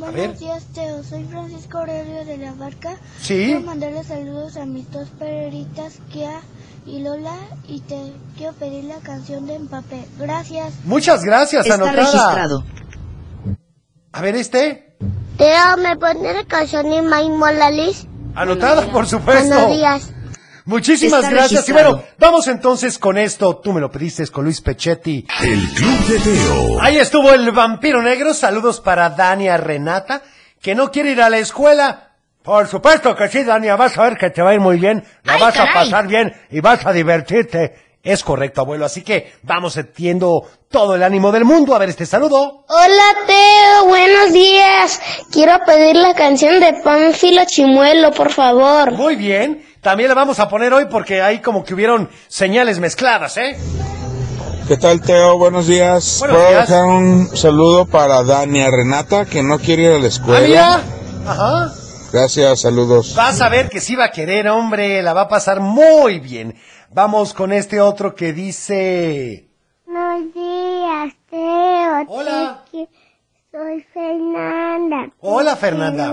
A 0.00 0.10
ver. 0.12 0.28
Buenos 0.28 0.38
días, 0.38 0.64
Teo. 0.72 1.02
Soy 1.02 1.24
Francisco 1.24 1.78
Aurelio 1.78 2.24
de 2.24 2.38
la 2.38 2.52
Barca. 2.52 2.96
Sí. 3.20 3.46
Quiero 3.46 3.62
mandarle 3.62 4.04
saludos 4.04 4.56
a 4.56 4.64
mis 4.64 4.88
dos 4.92 5.08
perritas, 5.18 5.98
Kia 6.12 6.40
y 6.88 7.00
Lola, 7.00 7.36
y 7.68 7.80
te 7.80 8.12
quiero 8.36 8.52
pedir 8.54 8.84
la 8.84 8.96
canción 8.98 9.46
de 9.46 9.54
Empapé. 9.56 10.04
Gracias. 10.18 10.72
Muchas 10.84 11.22
gracias, 11.22 11.66
Está 11.66 11.74
anotada. 11.74 11.96
registrado. 11.96 12.64
A 14.12 14.22
ver 14.22 14.36
este. 14.36 14.96
Teo, 15.36 15.76
¿me 15.76 15.96
pone 15.96 16.32
la 16.32 16.44
canción 16.44 16.90
de 16.90 17.02
Morales? 17.02 18.06
Anotada, 18.34 18.90
por 18.90 19.06
supuesto. 19.06 19.54
Buenos 19.54 19.70
días. 19.76 20.10
Muchísimas 20.64 21.20
Está 21.24 21.30
gracias. 21.30 21.60
registrado. 21.66 21.90
Y 21.90 21.92
bueno, 21.92 22.08
vamos 22.18 22.48
entonces 22.48 22.98
con 22.98 23.18
esto. 23.18 23.56
Tú 23.58 23.72
me 23.72 23.80
lo 23.80 23.90
pediste 23.90 24.26
con 24.28 24.44
Luis 24.44 24.60
Pechetti. 24.60 25.26
El 25.42 25.68
Club 25.70 26.06
de 26.08 26.18
Teo. 26.18 26.80
Ahí 26.82 26.96
estuvo 26.96 27.32
el 27.32 27.50
vampiro 27.52 28.02
negro. 28.02 28.34
Saludos 28.34 28.80
para 28.80 29.10
Dania 29.10 29.56
Renata, 29.56 30.22
que 30.60 30.74
no 30.74 30.90
quiere 30.90 31.12
ir 31.12 31.22
a 31.22 31.30
la 31.30 31.38
escuela. 31.38 32.07
Por 32.48 32.66
supuesto 32.66 33.14
que 33.14 33.28
sí, 33.28 33.44
Dania. 33.44 33.76
Vas 33.76 33.98
a 33.98 34.02
ver 34.04 34.16
que 34.16 34.30
te 34.30 34.40
va 34.40 34.50
a 34.50 34.54
ir 34.54 34.60
muy 34.60 34.78
bien. 34.78 35.04
La 35.24 35.34
Ay, 35.34 35.40
vas 35.42 35.58
a 35.60 35.66
pasar 35.70 36.06
bien 36.06 36.32
y 36.50 36.60
vas 36.60 36.86
a 36.86 36.92
divertirte. 36.94 37.74
Es 38.02 38.24
correcto, 38.24 38.62
abuelo. 38.62 38.86
Así 38.86 39.02
que 39.02 39.34
vamos 39.42 39.76
entiendo 39.76 40.48
todo 40.70 40.94
el 40.94 41.02
ánimo 41.02 41.30
del 41.30 41.44
mundo. 41.44 41.74
A 41.74 41.78
ver 41.78 41.90
este 41.90 42.06
saludo. 42.06 42.64
Hola, 42.66 43.04
Teo. 43.26 43.86
Buenos 43.88 44.32
días. 44.32 44.98
Quiero 45.30 45.58
pedir 45.66 45.96
la 45.96 46.14
canción 46.14 46.58
de 46.58 46.72
Pánfilo 46.82 47.42
Chimuelo, 47.44 48.12
por 48.12 48.30
favor. 48.30 48.92
Muy 48.92 49.16
bien. 49.16 49.62
También 49.82 50.08
la 50.08 50.14
vamos 50.14 50.40
a 50.40 50.48
poner 50.48 50.72
hoy 50.72 50.86
porque 50.90 51.20
ahí 51.20 51.40
como 51.40 51.62
que 51.62 51.74
hubieron 51.74 52.08
señales 52.28 52.78
mezcladas, 52.78 53.36
¿eh? 53.36 53.58
¿Qué 54.68 54.78
tal, 54.78 55.02
Teo? 55.02 55.36
Buenos 55.36 55.66
días. 55.66 56.16
Buenos 56.20 56.34
Puedo 56.38 56.48
días. 56.50 56.66
dejar 56.70 56.84
un 56.86 57.36
saludo 57.36 57.84
para 57.84 58.22
Dania 58.22 58.70
Renata, 58.70 59.26
que 59.26 59.42
no 59.42 59.58
quiere 59.58 59.82
ir 59.82 59.90
a 59.92 59.98
la 59.98 60.04
Ah, 60.04 60.08
escuela. 60.08 60.46
mira. 60.48 60.80
Ajá. 61.26 61.72
Gracias, 62.12 62.62
saludos. 62.62 63.14
Vas 63.14 63.40
a 63.42 63.48
ver 63.48 63.68
que 63.68 63.80
sí 63.80 63.94
va 63.94 64.06
a 64.06 64.10
querer, 64.10 64.48
hombre, 64.48 65.02
la 65.02 65.12
va 65.12 65.22
a 65.22 65.28
pasar 65.28 65.60
muy 65.60 66.20
bien. 66.20 66.54
Vamos 66.90 67.34
con 67.34 67.52
este 67.52 67.80
otro 67.80 68.14
que 68.14 68.32
dice... 68.32 69.46
Buenos 69.86 70.32
días, 70.32 71.14
Teo. 71.28 72.04
Hola. 72.08 72.64
Soy 73.52 73.82
Fernanda. 73.92 75.10
Hola, 75.20 75.56
Fernanda. 75.56 76.06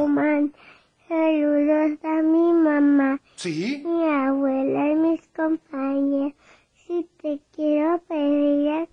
Saludos 1.08 2.00
a 2.04 2.22
mi 2.24 2.54
mamá, 2.54 3.20
Sí. 3.36 3.84
mi 3.86 4.04
abuela 4.10 4.88
y 4.92 4.96
mis 4.96 5.22
compañeros. 5.36 6.34
Si 6.88 7.08
te 7.22 7.40
quiero 7.56 8.02
pedir 8.08 8.72
la 8.72 8.88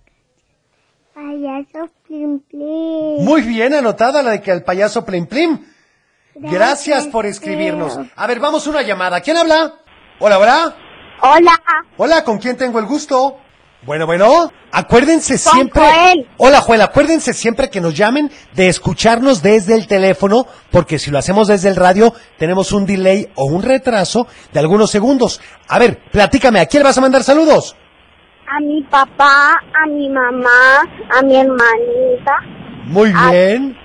payaso 1.15 1.89
Plim 2.07 2.39
Plim. 2.39 3.25
Muy 3.25 3.41
bien 3.41 3.73
anotada 3.73 4.21
la 4.23 4.31
de 4.31 4.41
que 4.41 4.51
el 4.51 4.63
payaso 4.63 5.03
Plim 5.03 5.25
Plim. 5.25 5.59
Gracias 6.35 7.07
por 7.07 7.25
escribirnos. 7.25 7.99
A 8.15 8.27
ver, 8.27 8.39
vamos 8.39 8.65
una 8.67 8.81
llamada. 8.81 9.21
¿Quién 9.21 9.37
habla? 9.37 9.75
Hola, 10.19 10.39
hola. 10.39 10.75
Hola. 11.21 11.61
Hola, 11.97 12.23
¿con 12.23 12.37
quién 12.37 12.57
tengo 12.57 12.79
el 12.79 12.85
gusto? 12.85 13.37
Bueno, 13.85 14.05
bueno, 14.05 14.51
acuérdense 14.71 15.33
Con 15.33 15.53
siempre. 15.53 15.81
Joel. 15.81 16.27
Hola, 16.37 16.61
Joel, 16.61 16.81
acuérdense 16.81 17.33
siempre 17.33 17.69
que 17.69 17.81
nos 17.81 17.93
llamen 17.93 18.31
de 18.53 18.69
escucharnos 18.69 19.41
desde 19.41 19.75
el 19.75 19.87
teléfono, 19.87 20.47
porque 20.71 20.99
si 20.99 21.11
lo 21.11 21.17
hacemos 21.17 21.49
desde 21.49 21.67
el 21.69 21.75
radio, 21.75 22.13
tenemos 22.37 22.71
un 22.71 22.85
delay 22.85 23.29
o 23.35 23.45
un 23.45 23.61
retraso 23.61 24.25
de 24.53 24.59
algunos 24.59 24.89
segundos. 24.89 25.41
A 25.67 25.79
ver, 25.79 25.99
platícame, 26.11 26.61
¿a 26.61 26.65
quién 26.65 26.81
le 26.81 26.87
vas 26.87 26.97
a 26.97 27.01
mandar 27.01 27.23
saludos? 27.23 27.75
A 28.47 28.59
mi 28.61 28.83
papá, 28.83 29.61
a 29.83 29.87
mi 29.87 30.09
mamá, 30.09 30.81
a 31.09 31.21
mi 31.21 31.35
hermanita, 31.35 32.37
Muy 32.85 33.11
bien. 33.11 33.77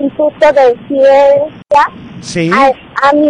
Instituto 0.00 0.52
de 0.52 0.76
Ciencia, 0.88 1.92
Sí. 2.20 2.50
a, 2.52 2.66
a 3.08 3.12
mi 3.12 3.28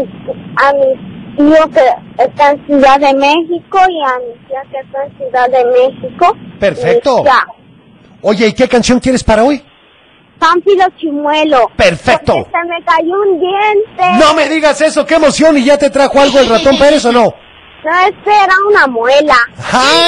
a 0.56 0.72
mi 0.72 1.36
tío 1.36 1.70
que 1.70 2.22
está 2.24 2.50
en 2.50 2.66
Ciudad 2.66 2.98
de 3.00 3.14
México 3.14 3.78
y 3.88 4.02
a 4.02 4.18
mi 4.18 4.46
tía 4.48 4.62
que 4.70 4.78
está 4.78 5.04
en 5.04 5.16
Ciudad 5.18 5.48
de 5.50 5.64
México. 5.66 6.36
Perfecto. 6.58 7.24
Oye, 8.22 8.48
¿y 8.48 8.52
qué 8.52 8.68
canción 8.68 8.98
quieres 8.98 9.22
para 9.22 9.44
hoy? 9.44 9.62
Pánfilo 10.38 10.84
Chimuelo. 10.96 11.70
Perfecto. 11.76 12.34
Porque 12.34 12.50
se 12.50 12.68
me 12.68 12.84
cayó 12.84 13.22
un 13.22 13.40
diente. 13.40 14.24
No 14.24 14.34
me 14.34 14.48
digas 14.48 14.80
eso, 14.80 15.04
qué 15.04 15.14
emoción, 15.16 15.56
y 15.58 15.64
ya 15.64 15.76
te 15.78 15.90
trajo 15.90 16.20
algo 16.20 16.38
el 16.40 16.48
ratón 16.48 16.78
Pérez 16.78 17.04
o 17.06 17.12
no. 17.12 17.24
No, 17.84 17.92
este 18.08 18.30
era 18.30 18.54
una 18.68 18.86
muela. 18.88 19.36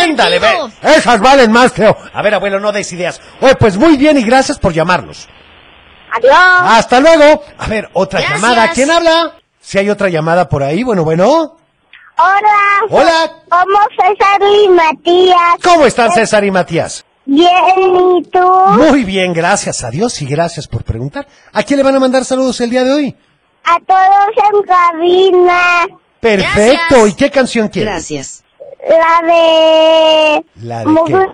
Ándale, 0.04 0.38
ve. 0.40 0.48
Esas 0.82 1.20
valen 1.20 1.52
más, 1.52 1.72
Teo. 1.72 1.96
A 2.12 2.20
ver, 2.22 2.34
abuelo, 2.34 2.58
no 2.58 2.72
des 2.72 2.92
ideas. 2.92 3.20
Oye, 3.40 3.54
pues 3.54 3.76
muy 3.76 3.96
bien 3.96 4.18
y 4.18 4.22
gracias 4.24 4.58
por 4.58 4.72
llamarnos. 4.72 5.28
Adiós. 6.12 6.34
Hasta 6.34 7.00
luego. 7.00 7.42
A 7.58 7.66
ver, 7.66 7.88
otra 7.92 8.20
Gracias. 8.20 8.40
llamada. 8.40 8.70
¿Quién 8.72 8.90
habla? 8.90 9.34
Si 9.60 9.78
hay 9.78 9.90
otra 9.90 10.08
llamada 10.08 10.48
por 10.48 10.62
ahí, 10.62 10.82
bueno, 10.82 11.04
bueno. 11.04 11.56
Hola. 12.16 12.58
Hola. 12.90 13.32
Somos 13.48 13.86
César 13.96 14.40
y 14.64 14.68
Matías. 14.68 15.56
¿Cómo 15.62 15.86
están 15.86 16.10
César 16.12 16.44
y 16.44 16.50
Matías? 16.50 17.04
Bien, 17.24 17.48
¿y 18.16 18.22
tú? 18.24 18.40
Muy 18.70 19.04
bien, 19.04 19.32
gracias 19.32 19.84
a 19.84 19.90
Dios 19.90 20.20
y 20.20 20.26
gracias 20.26 20.66
por 20.66 20.82
preguntar. 20.84 21.26
¿A 21.52 21.62
quién 21.62 21.78
le 21.78 21.84
van 21.84 21.94
a 21.94 22.00
mandar 22.00 22.24
saludos 22.24 22.60
el 22.60 22.70
día 22.70 22.84
de 22.84 22.92
hoy? 22.92 23.16
a 23.64 23.78
todos 23.86 24.46
en 24.52 24.62
cabina. 24.62 25.86
Perfecto. 26.18 26.84
Gracias. 26.90 27.08
¿Y 27.08 27.14
qué 27.14 27.30
canción 27.30 27.68
quieres? 27.68 27.92
Gracias. 27.92 28.44
La 28.88 29.26
de... 29.26 30.44
La 30.62 30.78
de 30.84 30.94
qué? 31.06 31.26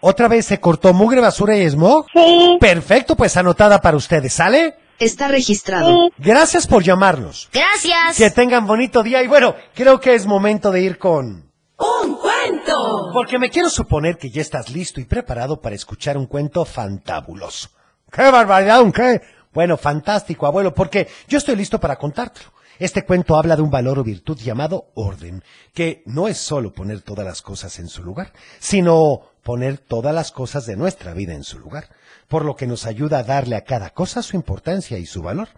¿Otra 0.00 0.28
vez 0.28 0.46
se 0.46 0.60
cortó 0.60 0.92
mugre, 0.94 1.20
basura 1.20 1.56
y 1.56 1.68
smog? 1.68 2.06
Sí, 2.12 2.56
Perfecto, 2.60 3.16
pues 3.16 3.36
anotada 3.36 3.80
para 3.80 3.96
ustedes, 3.96 4.32
¿sale? 4.32 4.76
Está 4.98 5.28
registrado. 5.28 5.88
sí. 5.88 6.12
Gracias 6.18 6.66
por 6.66 6.82
llamarnos. 6.82 7.48
Gracias. 7.52 8.16
Que 8.16 8.30
tengan 8.30 8.66
bonito 8.66 9.02
día 9.02 9.22
y 9.22 9.26
bueno, 9.28 9.54
creo 9.74 10.00
que 10.00 10.14
es 10.14 10.26
momento 10.26 10.70
de 10.70 10.82
ir 10.82 10.98
con... 10.98 11.48
Un 11.78 12.16
cuento. 12.16 13.10
Porque 13.12 13.38
me 13.38 13.50
quiero 13.50 13.70
suponer 13.70 14.18
que 14.18 14.30
ya 14.30 14.40
estás 14.42 14.70
listo 14.70 15.00
y 15.00 15.04
preparado 15.04 15.60
para 15.60 15.76
escuchar 15.76 16.16
un 16.18 16.26
cuento 16.26 16.64
fantabuloso. 16.64 17.68
¡Qué 18.10 18.28
barbaridad! 18.30 18.82
¿Un 18.82 18.90
qué? 18.90 19.20
Bueno, 19.52 19.76
fantástico, 19.76 20.46
abuelo, 20.46 20.74
porque 20.74 21.06
yo 21.28 21.38
estoy 21.38 21.54
listo 21.54 21.78
para 21.78 21.96
contártelo. 21.96 22.52
Este 22.80 23.04
cuento 23.04 23.36
habla 23.36 23.56
de 23.56 23.62
un 23.62 23.70
valor 23.70 23.98
o 23.98 24.04
virtud 24.04 24.38
llamado 24.38 24.86
orden, 24.94 25.42
que 25.74 26.02
no 26.06 26.28
es 26.28 26.38
solo 26.38 26.72
poner 26.72 27.02
todas 27.02 27.26
las 27.26 27.42
cosas 27.42 27.78
en 27.80 27.88
su 27.88 28.04
lugar, 28.04 28.32
sino 28.60 29.27
poner 29.48 29.78
todas 29.78 30.14
las 30.14 30.30
cosas 30.30 30.66
de 30.66 30.76
nuestra 30.76 31.14
vida 31.14 31.32
en 31.32 31.42
su 31.42 31.58
lugar, 31.58 31.88
por 32.28 32.44
lo 32.44 32.54
que 32.54 32.66
nos 32.66 32.84
ayuda 32.84 33.20
a 33.20 33.22
darle 33.22 33.56
a 33.56 33.64
cada 33.64 33.88
cosa 33.88 34.22
su 34.22 34.36
importancia 34.36 34.98
y 34.98 35.06
su 35.06 35.22
valor. 35.22 35.48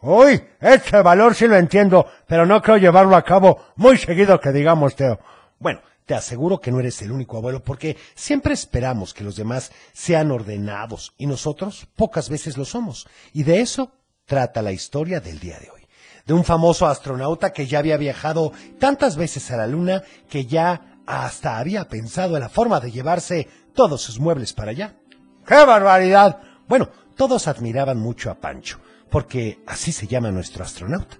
Uy, 0.00 0.42
este 0.58 1.02
valor 1.02 1.34
sí 1.34 1.46
lo 1.46 1.56
entiendo, 1.56 2.06
pero 2.26 2.46
no 2.46 2.62
creo 2.62 2.78
llevarlo 2.78 3.14
a 3.14 3.26
cabo 3.26 3.62
muy 3.76 3.98
seguido 3.98 4.40
que 4.40 4.52
digamos, 4.52 4.96
Teo. 4.96 5.20
Bueno, 5.58 5.82
te 6.06 6.14
aseguro 6.14 6.62
que 6.62 6.72
no 6.72 6.80
eres 6.80 7.02
el 7.02 7.12
único 7.12 7.36
abuelo 7.36 7.62
porque 7.62 7.98
siempre 8.14 8.54
esperamos 8.54 9.12
que 9.12 9.22
los 9.22 9.36
demás 9.36 9.70
sean 9.92 10.30
ordenados 10.30 11.12
y 11.18 11.26
nosotros 11.26 11.88
pocas 11.94 12.30
veces 12.30 12.56
lo 12.56 12.64
somos. 12.64 13.06
Y 13.34 13.42
de 13.42 13.60
eso 13.60 13.92
trata 14.24 14.62
la 14.62 14.72
historia 14.72 15.20
del 15.20 15.40
día 15.40 15.58
de 15.58 15.68
hoy. 15.68 15.82
De 16.24 16.32
un 16.32 16.42
famoso 16.42 16.86
astronauta 16.86 17.52
que 17.52 17.66
ya 17.66 17.80
había 17.80 17.98
viajado 17.98 18.54
tantas 18.78 19.18
veces 19.18 19.50
a 19.50 19.58
la 19.58 19.66
Luna 19.66 20.04
que 20.30 20.46
ya 20.46 20.95
hasta 21.06 21.58
había 21.58 21.88
pensado 21.88 22.36
en 22.36 22.42
la 22.42 22.48
forma 22.48 22.80
de 22.80 22.90
llevarse 22.90 23.48
todos 23.74 24.02
sus 24.02 24.18
muebles 24.18 24.52
para 24.52 24.72
allá. 24.72 24.96
¡Qué 25.46 25.64
barbaridad! 25.64 26.40
Bueno, 26.68 26.88
todos 27.14 27.46
admiraban 27.46 27.98
mucho 27.98 28.30
a 28.30 28.34
Pancho, 28.34 28.80
porque 29.10 29.60
así 29.66 29.92
se 29.92 30.06
llama 30.06 30.32
nuestro 30.32 30.64
astronauta. 30.64 31.16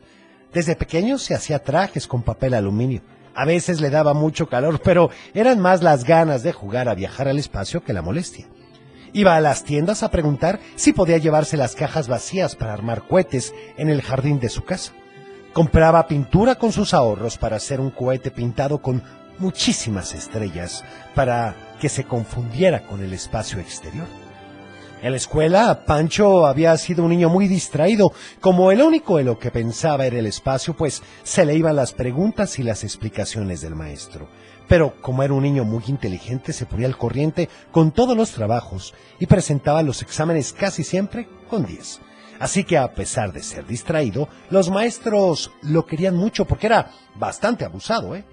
Desde 0.53 0.75
pequeño 0.75 1.19
se 1.19 1.35
hacía 1.35 1.63
trajes 1.63 2.07
con 2.07 2.23
papel 2.23 2.55
aluminio. 2.55 3.03
A 3.35 3.45
veces 3.45 3.81
le 3.81 3.91
daba 3.91 4.15
mucho 4.15 4.49
calor, 4.49 4.81
pero 4.83 5.11
eran 5.35 5.61
más 5.61 5.83
las 5.83 6.05
ganas 6.05 6.43
de 6.43 6.53
jugar 6.53 6.89
a 6.89 6.95
viajar 6.95 7.29
al 7.29 7.39
espacio 7.39 7.85
que 7.85 7.93
la 7.93 8.03
molestia. 8.03 8.49
Iba 9.13 9.37
a 9.37 9.41
las 9.41 9.65
tiendas 9.65 10.03
a 10.03 10.11
preguntar 10.11 10.59
si 10.75 10.93
podía 10.93 11.19
llevarse 11.19 11.57
las 11.57 11.75
cajas 11.75 12.09
vacías 12.09 12.57
para 12.57 12.73
armar 12.73 13.07
cohetes 13.07 13.55
en 13.77 13.91
el 13.91 14.03
jardín 14.03 14.41
de 14.41 14.49
su 14.49 14.65
casa. 14.65 14.93
Compraba 15.53 16.07
pintura 16.07 16.57
con 16.57 16.73
sus 16.73 16.93
ahorros 16.93 17.39
para 17.39 17.57
hacer 17.57 17.81
un 17.81 17.91
cohete 17.91 18.31
pintado 18.31 18.83
con 18.83 19.03
muchísimas 19.39 20.15
estrellas 20.15 20.85
para 21.15 21.55
que 21.81 21.89
se 21.89 22.05
confundiera 22.05 22.87
con 22.87 23.03
el 23.03 23.13
espacio 23.13 23.61
exterior. 23.61 24.07
En 25.03 25.11
la 25.11 25.19
escuela, 25.19 25.85
Pancho 25.85 26.47
había 26.47 26.77
sido 26.79 27.05
un 27.05 27.11
niño 27.11 27.29
muy 27.29 27.49
distraído. 27.49 28.13
Como 28.41 28.73
el 28.73 28.81
único 28.81 29.19
en 29.19 29.27
lo 29.27 29.39
que 29.39 29.51
pensaba 29.51 30.07
era 30.07 30.19
el 30.19 30.27
espacio, 30.27 30.75
pues 30.75 31.03
se 31.23 31.45
le 31.45 31.55
iban 31.55 31.77
las 31.77 31.93
preguntas 31.93 32.59
y 32.59 32.63
las 32.63 32.83
explicaciones 32.83 33.61
del 33.61 33.75
maestro. 33.75 34.29
Pero 34.67 35.01
como 35.03 35.23
era 35.23 35.35
un 35.35 35.43
niño 35.43 35.65
muy 35.65 35.85
inteligente, 35.89 36.53
se 36.53 36.67
ponía 36.67 36.87
al 36.87 36.97
corriente 36.97 37.49
con 37.71 37.93
todos 37.93 38.17
los 38.17 38.33
trabajos 38.33 38.95
y 39.21 39.27
presentaba 39.27 39.83
los 39.83 40.01
exámenes 40.01 40.53
casi 40.53 40.83
siempre 40.83 41.29
con 41.49 41.67
10. 41.67 42.01
Así 42.41 42.65
que 42.65 42.77
a 42.79 42.93
pesar 42.93 43.33
de 43.33 43.43
ser 43.43 43.67
distraído, 43.67 44.29
los 44.51 44.71
maestros 44.71 45.53
lo 45.63 45.87
querían 45.87 46.17
mucho 46.17 46.47
porque 46.47 46.67
era 46.67 46.91
bastante 47.15 47.65
abusado, 47.65 48.17
¿eh? 48.17 48.25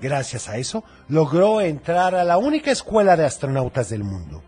Gracias 0.00 0.48
a 0.48 0.56
eso, 0.56 0.84
logró 1.08 1.60
entrar 1.60 2.14
a 2.14 2.24
la 2.24 2.38
única 2.38 2.70
escuela 2.70 3.16
de 3.16 3.24
astronautas 3.24 3.88
del 3.88 4.04
mundo. 4.04 4.42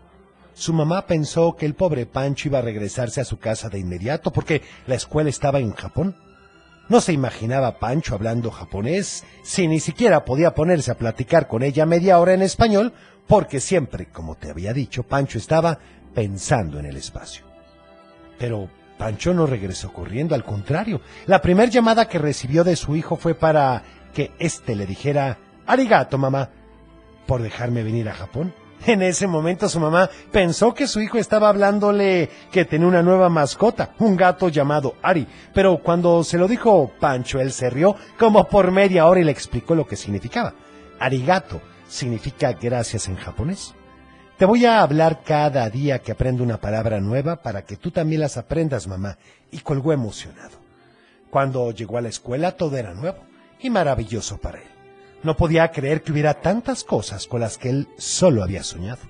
Su 0.53 0.73
mamá 0.73 1.05
pensó 1.05 1.55
que 1.55 1.65
el 1.65 1.75
pobre 1.75 2.05
Pancho 2.05 2.47
iba 2.47 2.59
a 2.59 2.63
regresarse 2.63 3.21
a 3.21 3.25
su 3.25 3.37
casa 3.37 3.69
de 3.69 3.79
inmediato 3.79 4.31
porque 4.31 4.63
la 4.87 4.95
escuela 4.95 5.29
estaba 5.29 5.59
en 5.59 5.73
Japón. 5.73 6.15
No 6.89 6.99
se 7.01 7.13
imaginaba 7.13 7.79
Pancho 7.79 8.15
hablando 8.15 8.49
japonés, 8.49 9.23
si 9.43 9.67
ni 9.67 9.79
siquiera 9.79 10.25
podía 10.25 10.55
ponerse 10.55 10.91
a 10.91 10.97
platicar 10.97 11.47
con 11.47 11.61
ella 11.61 11.85
media 11.85 12.19
hora 12.19 12.33
en 12.33 12.41
español, 12.41 12.93
porque 13.27 13.59
siempre, 13.59 14.07
como 14.07 14.35
te 14.35 14.49
había 14.49 14.73
dicho, 14.73 15.03
Pancho 15.03 15.37
estaba 15.37 15.79
pensando 16.15 16.79
en 16.79 16.85
el 16.85 16.97
espacio. 16.97 17.45
Pero 18.39 18.69
Pancho 18.97 19.33
no 19.33 19.45
regresó 19.45 19.93
corriendo, 19.93 20.33
al 20.33 20.43
contrario. 20.43 21.01
La 21.27 21.41
primera 21.41 21.69
llamada 21.69 22.07
que 22.07 22.17
recibió 22.17 22.63
de 22.63 22.75
su 22.75 22.95
hijo 22.95 23.15
fue 23.15 23.35
para 23.35 23.83
que 24.17 24.31
éste 24.39 24.75
le 24.75 24.87
dijera, 24.87 25.37
Arigato, 25.67 26.17
mamá, 26.17 26.49
por 27.27 27.43
dejarme 27.43 27.83
venir 27.83 28.09
a 28.09 28.15
Japón. 28.15 28.51
En 28.87 29.03
ese 29.03 29.27
momento 29.27 29.69
su 29.69 29.79
mamá 29.79 30.09
pensó 30.31 30.73
que 30.73 30.87
su 30.87 31.01
hijo 31.01 31.19
estaba 31.19 31.49
hablándole 31.49 32.27
que 32.51 32.65
tenía 32.65 32.87
una 32.87 33.03
nueva 33.03 33.29
mascota, 33.29 33.91
un 33.99 34.17
gato 34.17 34.49
llamado 34.49 34.95
Ari, 35.03 35.27
pero 35.53 35.83
cuando 35.83 36.23
se 36.23 36.39
lo 36.39 36.47
dijo 36.47 36.91
Pancho, 36.99 37.39
él 37.39 37.51
se 37.51 37.69
rió 37.69 37.95
como 38.17 38.45
por 38.45 38.71
media 38.71 39.05
hora 39.05 39.19
y 39.19 39.23
le 39.23 39.31
explicó 39.31 39.75
lo 39.75 39.85
que 39.85 39.95
significaba. 39.95 40.55
Arigato 40.99 41.61
significa 41.87 42.53
gracias 42.53 43.07
en 43.09 43.17
japonés. 43.17 43.75
Te 44.39 44.45
voy 44.45 44.65
a 44.65 44.81
hablar 44.81 45.21
cada 45.23 45.69
día 45.69 45.99
que 45.99 46.13
aprendo 46.13 46.43
una 46.43 46.57
palabra 46.57 46.99
nueva 46.99 47.43
para 47.43 47.65
que 47.65 47.77
tú 47.77 47.91
también 47.91 48.21
las 48.21 48.37
aprendas, 48.37 48.87
mamá, 48.87 49.19
y 49.51 49.59
colgó 49.59 49.93
emocionado. 49.93 50.57
Cuando 51.29 51.69
llegó 51.69 51.99
a 51.99 52.01
la 52.01 52.09
escuela 52.09 52.53
todo 52.53 52.77
era 52.77 52.95
nuevo 52.95 53.27
y 53.59 53.69
maravilloso 53.69 54.37
para 54.37 54.59
él. 54.59 54.67
No 55.23 55.35
podía 55.35 55.71
creer 55.71 56.03
que 56.03 56.11
hubiera 56.11 56.35
tantas 56.35 56.83
cosas 56.83 57.27
con 57.27 57.41
las 57.41 57.57
que 57.57 57.69
él 57.69 57.87
solo 57.97 58.43
había 58.43 58.63
soñado. 58.63 59.01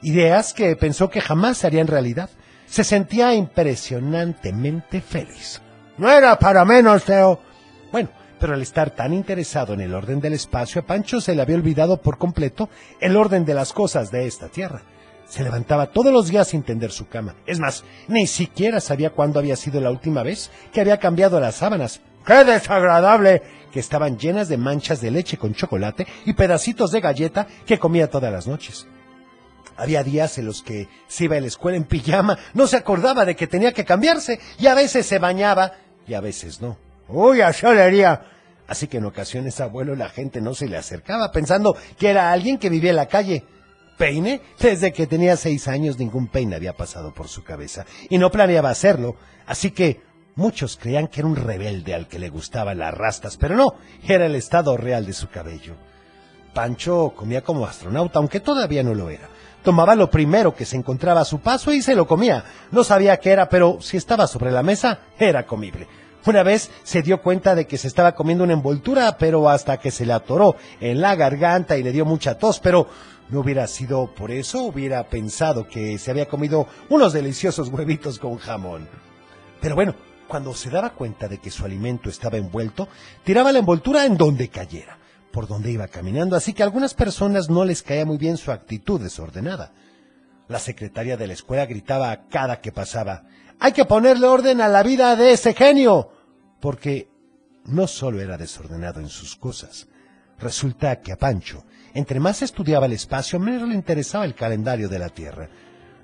Ideas 0.00 0.52
que 0.54 0.74
pensó 0.76 1.10
que 1.10 1.20
jamás 1.20 1.58
se 1.58 1.66
harían 1.66 1.86
realidad. 1.86 2.30
Se 2.66 2.84
sentía 2.84 3.34
impresionantemente 3.34 5.00
feliz. 5.00 5.60
No 5.98 6.10
era 6.10 6.38
para 6.38 6.64
menos, 6.64 7.04
Teo. 7.04 7.38
Bueno, 7.92 8.08
pero 8.40 8.54
al 8.54 8.62
estar 8.62 8.90
tan 8.90 9.12
interesado 9.12 9.74
en 9.74 9.80
el 9.82 9.94
orden 9.94 10.20
del 10.20 10.32
espacio, 10.32 10.80
a 10.80 10.84
Pancho 10.84 11.20
se 11.20 11.34
le 11.34 11.42
había 11.42 11.54
olvidado 11.54 12.00
por 12.00 12.18
completo 12.18 12.68
el 13.00 13.16
orden 13.16 13.44
de 13.44 13.54
las 13.54 13.72
cosas 13.72 14.10
de 14.10 14.26
esta 14.26 14.48
tierra. 14.48 14.82
Se 15.26 15.44
levantaba 15.44 15.92
todos 15.92 16.12
los 16.12 16.28
días 16.28 16.48
sin 16.48 16.62
tender 16.62 16.90
su 16.90 17.06
cama. 17.06 17.36
Es 17.46 17.60
más, 17.60 17.84
ni 18.08 18.26
siquiera 18.26 18.80
sabía 18.80 19.10
cuándo 19.10 19.38
había 19.38 19.56
sido 19.56 19.80
la 19.80 19.90
última 19.90 20.22
vez 20.22 20.50
que 20.72 20.80
había 20.80 20.98
cambiado 20.98 21.38
las 21.38 21.54
sábanas. 21.54 22.00
¡Qué 22.24 22.44
desagradable! 22.44 23.42
que 23.72 23.80
estaban 23.80 24.18
llenas 24.18 24.48
de 24.48 24.58
manchas 24.58 25.00
de 25.00 25.10
leche 25.10 25.38
con 25.38 25.54
chocolate 25.54 26.06
y 26.26 26.34
pedacitos 26.34 26.92
de 26.92 27.00
galleta 27.00 27.46
que 27.66 27.78
comía 27.78 28.10
todas 28.10 28.30
las 28.30 28.46
noches. 28.46 28.86
Había 29.76 30.04
días 30.04 30.36
en 30.38 30.44
los 30.44 30.62
que 30.62 30.88
se 31.08 31.24
iba 31.24 31.36
a 31.36 31.40
la 31.40 31.46
escuela 31.46 31.78
en 31.78 31.84
pijama, 31.84 32.38
no 32.54 32.66
se 32.66 32.76
acordaba 32.76 33.24
de 33.24 33.34
que 33.34 33.46
tenía 33.46 33.72
que 33.72 33.84
cambiarse 33.84 34.38
y 34.58 34.66
a 34.66 34.74
veces 34.74 35.06
se 35.06 35.18
bañaba 35.18 35.72
y 36.06 36.14
a 36.14 36.20
veces 36.20 36.60
no. 36.60 36.76
¡Uy, 37.08 37.40
a 37.40 37.52
solería! 37.52 38.22
Así 38.68 38.86
que 38.86 38.98
en 38.98 39.06
ocasiones, 39.06 39.60
abuelo, 39.60 39.96
la 39.96 40.08
gente 40.08 40.40
no 40.40 40.54
se 40.54 40.68
le 40.68 40.76
acercaba 40.76 41.32
pensando 41.32 41.76
que 41.98 42.10
era 42.10 42.30
alguien 42.30 42.58
que 42.58 42.70
vivía 42.70 42.90
en 42.90 42.96
la 42.96 43.08
calle. 43.08 43.44
¿Peine? 43.98 44.40
Desde 44.58 44.92
que 44.92 45.06
tenía 45.06 45.36
seis 45.36 45.68
años 45.68 45.98
ningún 45.98 46.28
peine 46.28 46.56
había 46.56 46.76
pasado 46.76 47.12
por 47.12 47.28
su 47.28 47.44
cabeza 47.44 47.84
y 48.08 48.18
no 48.18 48.30
planeaba 48.30 48.70
hacerlo. 48.70 49.16
Así 49.46 49.70
que 49.70 50.00
Muchos 50.34 50.78
creían 50.78 51.08
que 51.08 51.20
era 51.20 51.28
un 51.28 51.36
rebelde 51.36 51.94
al 51.94 52.08
que 52.08 52.18
le 52.18 52.30
gustaban 52.30 52.78
las 52.78 52.94
rastas, 52.94 53.36
pero 53.36 53.54
no, 53.54 53.74
era 54.06 54.24
el 54.24 54.34
estado 54.34 54.78
real 54.78 55.04
de 55.04 55.12
su 55.12 55.28
cabello. 55.28 55.74
Pancho 56.54 57.12
comía 57.14 57.42
como 57.42 57.66
astronauta, 57.66 58.18
aunque 58.18 58.40
todavía 58.40 58.82
no 58.82 58.94
lo 58.94 59.10
era. 59.10 59.28
Tomaba 59.62 59.94
lo 59.94 60.10
primero 60.10 60.54
que 60.54 60.64
se 60.64 60.76
encontraba 60.76 61.20
a 61.20 61.26
su 61.26 61.40
paso 61.40 61.72
y 61.72 61.82
se 61.82 61.94
lo 61.94 62.06
comía. 62.06 62.44
No 62.70 62.82
sabía 62.82 63.18
qué 63.18 63.30
era, 63.30 63.48
pero 63.50 63.78
si 63.80 63.98
estaba 63.98 64.26
sobre 64.26 64.50
la 64.50 64.62
mesa, 64.62 65.00
era 65.18 65.46
comible. 65.46 65.86
Una 66.24 66.42
vez 66.42 66.70
se 66.82 67.02
dio 67.02 67.20
cuenta 67.20 67.54
de 67.54 67.66
que 67.66 67.76
se 67.76 67.88
estaba 67.88 68.14
comiendo 68.14 68.44
una 68.44 68.54
envoltura, 68.54 69.18
pero 69.18 69.50
hasta 69.50 69.78
que 69.78 69.90
se 69.90 70.06
le 70.06 70.14
atoró 70.14 70.56
en 70.80 71.00
la 71.00 71.14
garganta 71.14 71.76
y 71.76 71.82
le 71.82 71.92
dio 71.92 72.06
mucha 72.06 72.38
tos, 72.38 72.58
pero 72.58 72.86
no 73.28 73.40
hubiera 73.40 73.66
sido 73.66 74.14
por 74.14 74.30
eso, 74.30 74.62
hubiera 74.62 75.04
pensado 75.08 75.66
que 75.66 75.98
se 75.98 76.10
había 76.10 76.26
comido 76.26 76.66
unos 76.88 77.12
deliciosos 77.12 77.68
huevitos 77.68 78.18
con 78.18 78.38
jamón. 78.38 78.88
Pero 79.60 79.74
bueno, 79.74 79.94
cuando 80.28 80.54
se 80.54 80.70
daba 80.70 80.90
cuenta 80.90 81.28
de 81.28 81.38
que 81.38 81.50
su 81.50 81.64
alimento 81.64 82.08
estaba 82.08 82.38
envuelto, 82.38 82.88
tiraba 83.24 83.52
la 83.52 83.58
envoltura 83.58 84.04
en 84.04 84.16
donde 84.16 84.48
cayera, 84.48 84.98
por 85.30 85.46
donde 85.46 85.70
iba 85.70 85.88
caminando, 85.88 86.36
así 86.36 86.52
que 86.52 86.62
a 86.62 86.66
algunas 86.66 86.94
personas 86.94 87.50
no 87.50 87.64
les 87.64 87.82
caía 87.82 88.06
muy 88.06 88.18
bien 88.18 88.36
su 88.36 88.50
actitud 88.50 89.00
desordenada. 89.00 89.72
La 90.48 90.58
secretaria 90.58 91.16
de 91.16 91.26
la 91.26 91.32
escuela 91.32 91.66
gritaba 91.66 92.10
a 92.10 92.28
cada 92.28 92.60
que 92.60 92.72
pasaba, 92.72 93.24
hay 93.58 93.72
que 93.72 93.84
ponerle 93.84 94.26
orden 94.26 94.60
a 94.60 94.68
la 94.68 94.82
vida 94.82 95.14
de 95.14 95.32
ese 95.32 95.54
genio, 95.54 96.10
porque 96.60 97.08
no 97.64 97.86
solo 97.86 98.20
era 98.20 98.36
desordenado 98.36 99.00
en 99.00 99.08
sus 99.08 99.36
cosas. 99.36 99.86
Resulta 100.38 101.00
que 101.00 101.12
a 101.12 101.16
Pancho, 101.16 101.64
entre 101.94 102.18
más 102.18 102.42
estudiaba 102.42 102.86
el 102.86 102.92
espacio, 102.92 103.38
menos 103.38 103.68
le 103.68 103.74
interesaba 103.74 104.24
el 104.24 104.34
calendario 104.34 104.88
de 104.88 104.98
la 104.98 105.08
Tierra. 105.10 105.48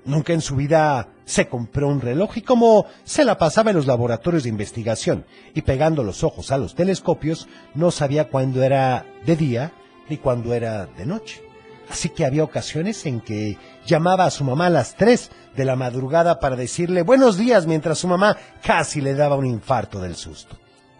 Nunca 0.05 0.33
en 0.33 0.41
su 0.41 0.55
vida 0.55 1.09
se 1.25 1.47
compró 1.47 1.87
un 1.87 2.01
reloj 2.01 2.37
y 2.37 2.41
como 2.41 2.85
se 3.03 3.23
la 3.25 3.37
pasaba 3.37 3.69
en 3.71 3.77
los 3.77 3.85
laboratorios 3.85 4.43
de 4.43 4.49
investigación 4.49 5.25
y 5.53 5.61
pegando 5.61 6.03
los 6.03 6.23
ojos 6.23 6.51
a 6.51 6.57
los 6.57 6.73
telescopios, 6.73 7.47
no 7.75 7.91
sabía 7.91 8.29
cuándo 8.29 8.63
era 8.63 9.05
de 9.25 9.35
día 9.35 9.71
ni 10.09 10.17
cuándo 10.17 10.53
era 10.53 10.85
de 10.85 11.05
noche. 11.05 11.43
Así 11.89 12.09
que 12.09 12.25
había 12.25 12.43
ocasiones 12.43 13.05
en 13.05 13.19
que 13.19 13.57
llamaba 13.85 14.25
a 14.25 14.31
su 14.31 14.43
mamá 14.43 14.67
a 14.67 14.71
las 14.71 14.95
3 14.95 15.31
de 15.55 15.65
la 15.65 15.75
madrugada 15.75 16.39
para 16.39 16.55
decirle 16.55 17.01
buenos 17.01 17.37
días 17.37 17.65
mientras 17.65 17.97
su 17.97 18.07
mamá 18.07 18.37
casi 18.63 19.01
le 19.01 19.15
daba 19.15 19.35
un 19.35 19.45
infarto 19.45 19.99
del 19.99 20.15
susto. 20.15 20.57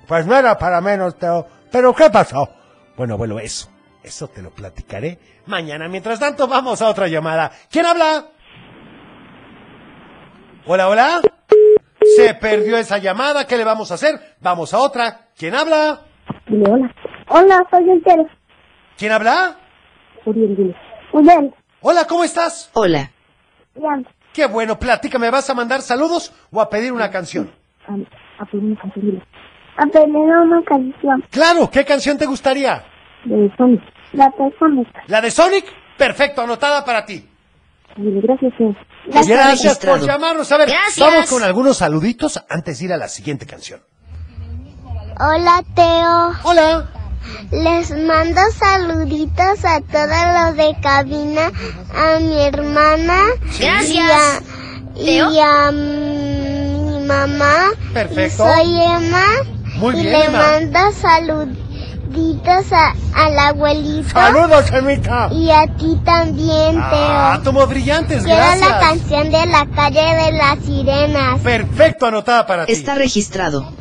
Pues 0.08 0.26
no 0.26 0.36
era 0.36 0.58
para 0.58 0.82
menos, 0.82 1.18
Teo. 1.18 1.48
¿Pero 1.72 1.94
qué 1.94 2.10
pasó? 2.10 2.50
Bueno, 2.98 3.14
abuelo, 3.14 3.40
eso, 3.40 3.70
eso 4.04 4.28
te 4.28 4.42
lo 4.42 4.50
platicaré 4.50 5.20
mañana. 5.46 5.88
Mientras 5.88 6.20
tanto, 6.20 6.48
vamos 6.48 6.82
a 6.82 6.90
otra 6.90 7.08
llamada. 7.08 7.52
¿Quién 7.70 7.86
habla? 7.86 8.28
Hola, 10.72 10.88
hola. 10.88 11.22
Se 12.16 12.36
perdió 12.36 12.78
esa 12.78 13.00
llamada. 13.00 13.48
¿Qué 13.48 13.58
le 13.58 13.64
vamos 13.64 13.90
a 13.90 13.96
hacer? 13.96 14.20
Vamos 14.40 14.72
a 14.72 14.78
otra. 14.78 15.30
¿Quién 15.36 15.56
habla? 15.56 16.02
Hola. 16.48 16.94
Hola, 17.28 17.68
soy 17.72 17.90
Uriel. 17.90 18.28
¿Quién 18.96 19.12
habla? 19.12 19.58
Uriel. 20.26 20.76
Uriel. 21.12 21.56
Hola, 21.82 22.06
¿cómo 22.06 22.24
estás? 22.24 22.70
Hola. 22.76 23.10
Bien. 23.74 24.08
Qué 24.32 24.46
bueno, 24.46 24.78
platícame. 24.78 25.32
¿Vas 25.32 25.50
a 25.50 25.56
mandar 25.56 25.82
saludos 25.82 26.32
o 26.52 26.62
a 26.62 26.70
pedir 26.70 26.94
una 26.94 27.10
canción? 27.10 27.50
A, 27.88 28.46
pedir 28.46 28.64
una 28.64 28.80
canción. 28.80 29.24
A 29.76 29.86
pedir 29.88 30.08
una 30.14 30.64
canción. 30.66 31.26
Claro, 31.32 31.72
¿qué 31.72 31.84
canción 31.84 32.16
te 32.20 32.28
gustaría? 32.28 32.84
De 33.26 33.52
Sonic. 33.58 33.82
La 34.14 34.26
de 34.38 34.56
Sonic. 34.60 34.88
¿La 35.08 35.20
de 35.20 35.32
Sonic? 35.32 35.66
Perfecto, 35.98 36.44
anotada 36.44 36.86
para 36.86 37.06
ti. 37.06 37.28
Gracias, 38.02 38.54
Teo. 38.58 38.76
Gracias 39.28 39.78
por 39.80 40.00
llamarnos. 40.06 40.52
A 40.52 40.58
ver, 40.58 40.70
Gracias. 40.70 41.00
vamos 41.00 41.30
con 41.30 41.44
algunos 41.44 41.78
saluditos 41.78 42.42
antes 42.50 42.80
de 42.80 42.86
ir 42.86 42.94
a 42.94 42.98
la 42.98 43.08
siguiente 43.10 43.46
canción. 43.46 43.82
Hola, 45.20 45.64
Teo. 45.76 46.34
Hola. 46.44 46.90
Les 47.52 47.92
mando 47.92 48.40
saluditos 48.58 49.66
a 49.66 49.82
todos 49.82 50.08
los 50.48 50.56
de 50.58 50.76
cabina, 50.82 51.52
a 51.94 52.20
mi 52.20 52.42
hermana. 52.42 53.20
Gracias. 53.60 53.90
Y 53.94 54.00
a, 54.00 55.26
Teo. 55.28 55.32
y 55.32 55.40
a 55.40 55.72
mi 55.72 57.06
mamá. 57.06 57.56
Perfecto. 57.94 58.24
Y 58.24 58.30
soy 58.30 58.82
Emma. 58.82 59.26
Muy 59.76 59.96
y 59.96 60.02
bien, 60.02 60.14
le 60.14 60.26
Emma. 60.26 60.38
mando 60.38 60.92
saluditos 60.94 61.69
a, 62.14 62.94
al 63.16 63.38
abuelito. 63.40 64.10
¡Saludos, 64.10 64.72
Emita! 64.72 65.30
Y 65.32 65.50
a 65.52 65.68
ti 65.78 65.98
también, 66.04 66.78
Ah, 66.80 67.34
Teo. 67.36 67.44
tomo 67.44 67.68
brillantes, 67.68 68.24
Quiero 68.24 68.40
la 68.40 68.56
gracias. 68.58 68.80
canción 68.80 69.32
de 69.32 69.46
la 69.46 69.66
calle 69.76 70.02
de 70.02 70.32
las 70.38 70.60
sirenas. 70.66 71.40
Perfecto, 71.42 72.08
anotada 72.08 72.46
para 72.48 72.66
ti. 72.66 72.72
Está 72.74 72.96
registrado. 72.96 73.72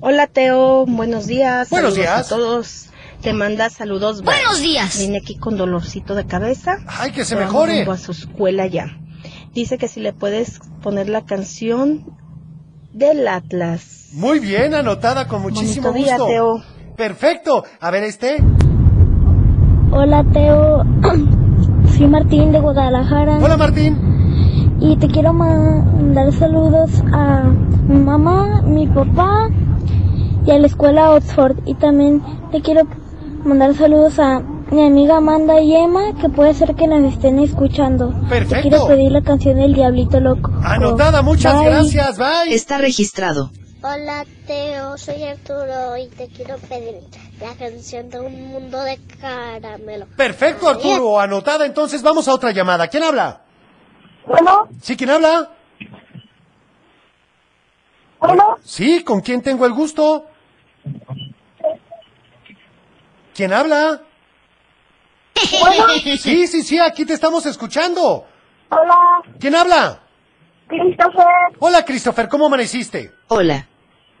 Hola 0.00 0.26
Teo, 0.26 0.84
buenos 0.86 1.26
días. 1.26 1.70
Buenos 1.70 1.94
Saludos 1.94 2.12
días. 2.14 2.26
a 2.26 2.28
todos. 2.28 2.86
Te 3.20 3.32
manda 3.32 3.70
saludos. 3.70 4.22
Buenos 4.22 4.60
días. 4.60 4.98
Viene 4.98 5.18
aquí 5.18 5.36
con 5.36 5.56
dolorcito 5.56 6.14
de 6.16 6.26
cabeza. 6.26 6.78
Ay, 6.88 7.12
que 7.12 7.24
se 7.24 7.36
Vamos 7.36 7.52
mejore. 7.52 7.82
a 7.88 7.96
su 7.96 8.10
escuela 8.12 8.66
ya. 8.66 8.98
Dice 9.52 9.78
que 9.78 9.86
si 9.86 10.00
le 10.00 10.12
puedes 10.12 10.58
poner 10.82 11.08
la 11.08 11.24
canción 11.24 12.04
del 12.92 13.28
Atlas. 13.28 13.91
Muy 14.12 14.40
bien, 14.40 14.74
anotada 14.74 15.26
con 15.26 15.40
muchísimo 15.40 15.88
Bonito 15.88 16.04
día, 16.04 16.18
gusto. 16.18 16.26
Teo. 16.26 16.62
Perfecto. 16.96 17.64
A 17.80 17.90
ver 17.90 18.02
este. 18.04 18.36
Hola, 19.90 20.22
Teo. 20.32 20.82
Soy 21.96 22.06
Martín 22.08 22.52
de 22.52 22.60
Guadalajara. 22.60 23.38
Hola, 23.42 23.56
Martín. 23.56 24.76
Y 24.80 24.96
te 24.96 25.08
quiero 25.08 25.32
mandar 25.32 26.30
saludos 26.32 26.90
a 27.12 27.44
mi 27.88 27.98
mamá, 27.98 28.60
mi 28.62 28.86
papá 28.86 29.48
y 30.44 30.50
a 30.50 30.58
la 30.58 30.66
escuela 30.66 31.12
Oxford. 31.12 31.60
Y 31.64 31.74
también 31.74 32.22
te 32.50 32.60
quiero 32.60 32.82
mandar 33.44 33.74
saludos 33.74 34.18
a 34.18 34.40
mi 34.70 34.84
amiga 34.84 35.16
Amanda 35.18 35.60
y 35.60 35.74
Emma, 35.74 36.14
que 36.20 36.28
puede 36.28 36.52
ser 36.52 36.74
que 36.74 36.86
nos 36.86 37.14
estén 37.14 37.38
escuchando. 37.38 38.12
Perfecto. 38.28 38.56
Te 38.56 38.60
quiero 38.62 38.86
pedir 38.86 39.10
la 39.10 39.22
canción 39.22 39.56
del 39.56 39.72
Diablito 39.72 40.20
Loco. 40.20 40.52
Anotada, 40.62 41.22
muchas 41.22 41.54
Bye. 41.54 41.64
gracias. 41.64 42.18
Bye. 42.18 42.54
Está 42.54 42.76
registrado. 42.76 43.50
Hola 43.84 44.24
Teo, 44.46 44.96
soy 44.96 45.24
Arturo 45.24 45.96
y 45.96 46.08
te 46.08 46.28
quiero 46.28 46.56
pedir 46.58 47.00
la 47.40 47.54
canción 47.56 48.08
de 48.10 48.20
un 48.20 48.48
mundo 48.52 48.80
de 48.80 48.98
caramelo. 49.20 50.06
Perfecto, 50.16 50.68
Arturo. 50.68 51.18
Anotada, 51.18 51.66
entonces 51.66 52.00
vamos 52.02 52.28
a 52.28 52.34
otra 52.34 52.52
llamada. 52.52 52.86
¿Quién 52.86 53.02
habla? 53.02 53.40
Bueno, 54.24 54.68
¿Sí, 54.80 54.96
quién 54.96 55.10
habla? 55.10 55.50
bueno, 58.20 58.56
Sí, 58.64 59.02
¿con 59.02 59.20
quién 59.20 59.42
tengo 59.42 59.66
el 59.66 59.72
gusto? 59.72 60.26
¿Quién 63.34 63.52
habla? 63.52 64.00
Sí, 66.20 66.46
sí, 66.46 66.62
sí, 66.62 66.78
aquí 66.78 67.04
te 67.04 67.14
estamos 67.14 67.44
escuchando. 67.46 68.24
hola, 68.70 69.22
¿Quién 69.40 69.56
habla? 69.56 69.98
Christopher, 70.68 71.26
Hola, 71.58 71.84
Christopher, 71.84 72.28
¿cómo 72.28 72.46
amaneciste? 72.46 73.12
Hola. 73.26 73.66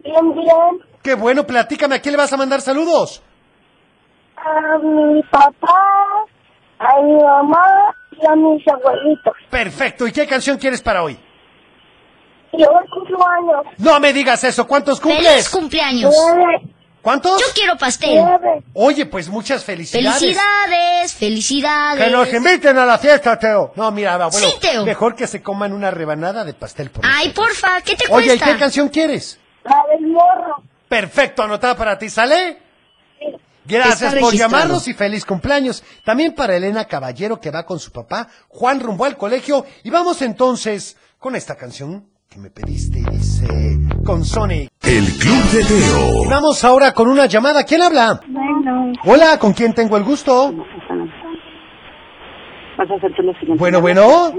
Bien, 0.02 0.34
bien, 0.34 0.84
Qué 1.02 1.14
bueno, 1.14 1.44
platícame, 1.44 1.96
¿a 1.96 2.00
quién 2.00 2.12
le 2.12 2.18
vas 2.18 2.32
a 2.32 2.36
mandar 2.36 2.60
saludos? 2.60 3.22
a 4.36 4.78
mi 4.78 5.22
papá, 5.24 6.26
a 6.78 7.00
mi 7.02 7.14
mamá 7.14 7.94
y 8.20 8.26
a 8.26 8.34
mis 8.34 8.66
abuelitos. 8.68 9.34
Perfecto, 9.50 10.06
¿y 10.06 10.12
qué 10.12 10.26
canción 10.26 10.58
quieres 10.58 10.80
para 10.82 11.02
hoy? 11.04 11.16
Y 12.52 12.62
hoy 12.64 12.84
cumplo 12.92 13.18
años, 13.24 13.74
No 13.78 13.98
me 14.00 14.12
digas 14.12 14.42
eso, 14.44 14.66
¿cuántos 14.66 15.00
¡Feliz 15.00 15.16
cumples? 15.16 15.48
cumpleaños! 15.48 16.14
nueve, 16.34 16.62
¿Cuántos? 17.00 17.40
Yo 17.40 17.46
quiero 17.54 17.76
pastel. 17.76 18.14
nueve. 18.16 18.62
Oye, 18.74 19.06
pues 19.06 19.28
muchas 19.28 19.64
felicidades. 19.64 20.18
Felicidades, 20.20 21.14
felicidades. 21.14 22.04
Que 22.04 22.10
nos 22.10 22.32
inviten 22.32 22.78
a 22.78 22.84
la 22.86 22.98
fiesta, 22.98 23.36
Teo. 23.38 23.72
No, 23.74 23.90
mira, 23.90 24.14
abuelo, 24.14 24.48
Sí, 24.48 24.54
Teo. 24.60 24.84
mejor 24.84 25.14
que 25.16 25.26
se 25.26 25.42
coman 25.42 25.72
una 25.72 25.90
rebanada 25.90 26.44
de 26.44 26.54
pastel 26.54 26.90
por 26.90 27.04
Ay, 27.06 27.30
porfa, 27.30 27.80
¿qué 27.84 27.96
te 27.96 28.04
Oye, 28.12 28.26
¿y 28.26 28.28
cuesta? 28.38 28.52
qué 28.52 28.58
canción 28.58 28.88
quieres? 28.88 29.38
Morro. 30.12 30.62
Perfecto, 30.88 31.42
anotada 31.42 31.76
para 31.76 31.98
ti, 31.98 32.08
¿sale? 32.08 32.58
Sí. 33.18 33.26
Gracias 33.64 34.14
por 34.16 34.34
llamarnos 34.34 34.86
y 34.88 34.94
feliz 34.94 35.24
cumpleaños. 35.24 35.82
También 36.04 36.34
para 36.34 36.56
Elena 36.56 36.84
Caballero 36.86 37.40
que 37.40 37.50
va 37.50 37.64
con 37.64 37.78
su 37.78 37.92
papá, 37.92 38.28
Juan 38.48 38.80
rumbo 38.80 39.04
al 39.04 39.16
colegio. 39.16 39.64
Y 39.84 39.90
vamos 39.90 40.20
entonces 40.22 40.96
con 41.18 41.36
esta 41.36 41.56
canción 41.56 42.08
que 42.28 42.38
me 42.38 42.50
pediste 42.50 42.98
y 42.98 43.04
dice 43.04 43.46
con 44.04 44.24
Sonic. 44.24 44.70
El 44.82 45.04
Club 45.18 45.44
de 45.52 45.64
Teo. 45.64 46.28
Vamos 46.28 46.64
ahora 46.64 46.92
con 46.92 47.08
una 47.08 47.26
llamada. 47.26 47.64
¿Quién 47.64 47.82
habla? 47.82 48.20
Bueno, 48.26 48.92
Hola, 49.04 49.38
¿con 49.38 49.52
quién 49.52 49.74
tengo 49.74 49.96
el 49.96 50.04
gusto? 50.04 50.52
Vas 52.78 52.90
a 52.90 52.94
hacerte 52.94 53.22
lo 53.22 53.32
siguiente. 53.34 53.58
Bueno, 53.58 53.80
bueno. 53.80 54.34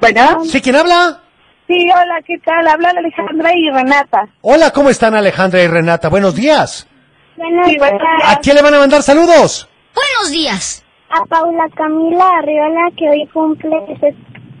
Bueno. 0.00 0.44
¿Sí, 0.44 0.60
quién 0.60 0.76
habla? 0.76 1.22
Sí, 1.68 1.84
hola, 1.94 2.22
¿qué 2.26 2.38
tal? 2.38 2.66
Habla 2.66 2.94
Alejandra 2.96 3.50
y 3.54 3.70
Renata. 3.70 4.26
Hola, 4.40 4.70
¿cómo 4.70 4.88
están 4.88 5.14
Alejandra 5.14 5.62
y 5.62 5.66
Renata? 5.66 6.08
Buenos 6.08 6.34
días. 6.34 6.88
buenos 7.36 7.66
días. 7.66 7.92
¿A 8.24 8.40
quién 8.40 8.56
le 8.56 8.62
van 8.62 8.72
a 8.72 8.78
mandar 8.78 9.02
saludos? 9.02 9.68
Buenos 9.94 10.32
días. 10.32 10.82
A 11.10 11.22
Paula 11.26 11.68
Camila 11.74 12.24
Arriola, 12.38 12.90
que 12.96 13.10
hoy 13.10 13.26
cumple 13.34 13.76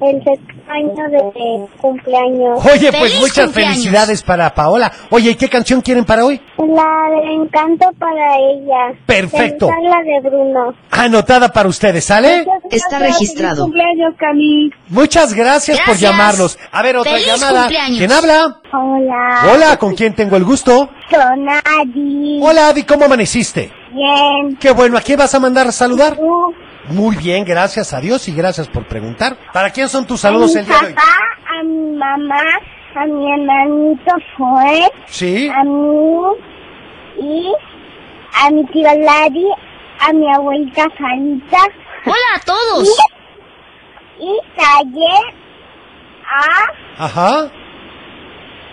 el 0.00 0.22
sexto 0.22 0.54
año 0.70 1.08
de 1.10 1.66
cumpleaños. 1.80 2.64
Oye, 2.64 2.90
pues 2.92 3.12
¡Feliz 3.12 3.20
muchas 3.20 3.44
cumpleaños! 3.46 3.74
felicidades 3.76 4.22
para 4.22 4.54
Paola. 4.54 4.92
Oye, 5.10 5.30
¿y 5.30 5.34
qué 5.34 5.48
canción 5.48 5.80
quieren 5.80 6.04
para 6.04 6.24
hoy? 6.24 6.40
La 6.58 7.10
del 7.20 7.42
encanto 7.42 7.86
para 7.98 8.36
ella. 8.36 8.98
Perfecto. 9.06 9.68
La 9.82 9.98
de 10.02 10.28
Bruno. 10.28 10.74
Anotada 10.90 11.48
para 11.52 11.68
ustedes, 11.68 12.04
¿sale? 12.04 12.46
Está 12.70 12.98
registrado. 12.98 13.62
cumpleaños, 13.64 14.14
Cami. 14.18 14.70
Muchas 14.88 15.32
gracias, 15.34 15.78
por 15.78 15.86
Gracias. 15.88 16.10
llamarnos. 16.10 16.58
A 16.70 16.82
ver, 16.82 16.96
otra 16.96 17.12
¡Feliz 17.12 17.26
llamada. 17.26 17.60
cumpleaños! 17.62 17.98
¿Quién 17.98 18.12
habla? 18.12 18.60
Hola. 18.72 19.40
Hola, 19.52 19.76
¿con 19.78 19.94
quién 19.94 20.14
tengo 20.14 20.36
el 20.36 20.44
gusto? 20.44 20.90
Con 21.10 21.48
Adi. 21.48 22.40
Hola, 22.42 22.68
Adi, 22.68 22.82
¿cómo 22.84 23.06
amaneciste? 23.06 23.72
Bien. 23.92 24.56
Qué 24.60 24.70
bueno, 24.72 24.98
¿a 24.98 25.00
quién 25.00 25.18
vas 25.18 25.34
a 25.34 25.40
mandar 25.40 25.66
a 25.68 25.72
saludar? 25.72 26.14
Tú. 26.16 26.54
Muy 26.90 27.16
bien, 27.16 27.44
gracias 27.44 27.92
a 27.92 28.00
Dios 28.00 28.26
y 28.28 28.34
gracias 28.34 28.68
por 28.68 28.86
preguntar. 28.86 29.36
¿Para 29.52 29.70
quién 29.70 29.88
son 29.88 30.06
tus 30.06 30.24
a 30.24 30.28
saludos 30.28 30.52
mi 30.54 30.60
el 30.60 30.66
día 30.66 30.78
de 30.80 30.86
hoy? 30.86 30.92
papá, 30.94 31.06
a 31.58 31.62
mi 31.64 31.96
mamá, 31.96 32.42
a 32.94 33.06
mi 33.06 33.32
hermanito 33.32 34.12
Joel, 34.36 34.90
Sí. 35.06 35.48
a 35.48 35.64
mí 35.64 36.20
y 37.20 37.52
a 38.42 38.50
mi 38.50 38.64
tío 38.66 38.88
Lari, 38.94 39.46
a 40.00 40.12
mi 40.12 40.32
abuelita 40.32 40.84
Sarita 40.96 41.58
Hola 42.06 42.16
a 42.36 42.40
todos. 42.44 42.88
y 44.20 44.38
taller 44.56 45.34
a, 46.30 47.04
Ajá. 47.04 47.50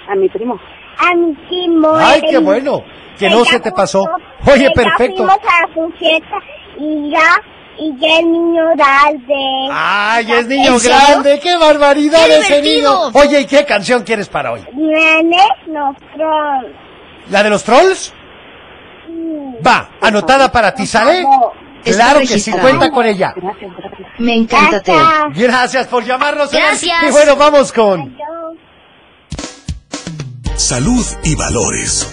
A 0.09 0.15
mi 0.15 0.29
primo. 0.29 0.59
a 0.99 1.15
mi 1.15 1.33
primo. 1.47 1.95
Ay, 1.95 2.21
qué 2.29 2.37
bueno. 2.37 2.83
Que 3.17 3.29
no 3.29 3.43
se 3.45 3.59
te 3.59 3.71
pasó. 3.71 4.03
Oye, 4.45 4.69
perfecto. 4.75 5.17
fuimos 5.25 5.37
a 5.37 5.73
su 5.73 5.89
fiesta 5.97 6.35
y 6.77 7.09
ya 7.11 7.41
Y 7.77 7.99
ya 7.99 8.19
el 8.19 8.31
niño 8.31 8.63
grande. 8.75 9.69
¡Ay, 9.71 10.31
es 10.31 10.47
niño 10.47 10.77
grande! 10.79 11.39
¡Qué 11.41 11.57
barbaridad 11.57 12.25
¡Qué 12.25 12.37
ese 12.37 12.61
niño! 12.61 13.09
Oye, 13.13 13.41
¿y 13.41 13.45
qué 13.45 13.65
canción 13.65 14.03
quieres 14.03 14.29
para 14.29 14.53
hoy? 14.53 14.65
Viene 14.73 15.43
los 15.67 15.95
trolls. 16.15 16.75
¿La 17.29 17.43
de 17.43 17.49
los 17.49 17.63
trolls? 17.63 18.13
Va, 19.65 19.89
anotada 20.01 20.51
para 20.51 20.73
ti, 20.73 20.85
¿sale? 20.85 21.25
Claro 21.83 22.19
que 22.21 22.39
sí, 22.39 22.51
cuenta 22.51 22.89
con 22.89 23.05
ella. 23.05 23.33
Me 24.19 24.35
encanta. 24.35 25.29
Gracias 25.33 25.87
por 25.87 26.03
llamarnos. 26.03 26.51
Gracias. 26.51 27.03
Y 27.07 27.11
bueno, 27.11 27.35
vamos 27.35 27.71
con... 27.71 28.15
Salud 30.55 31.05
y 31.23 31.35
valores. 31.35 32.09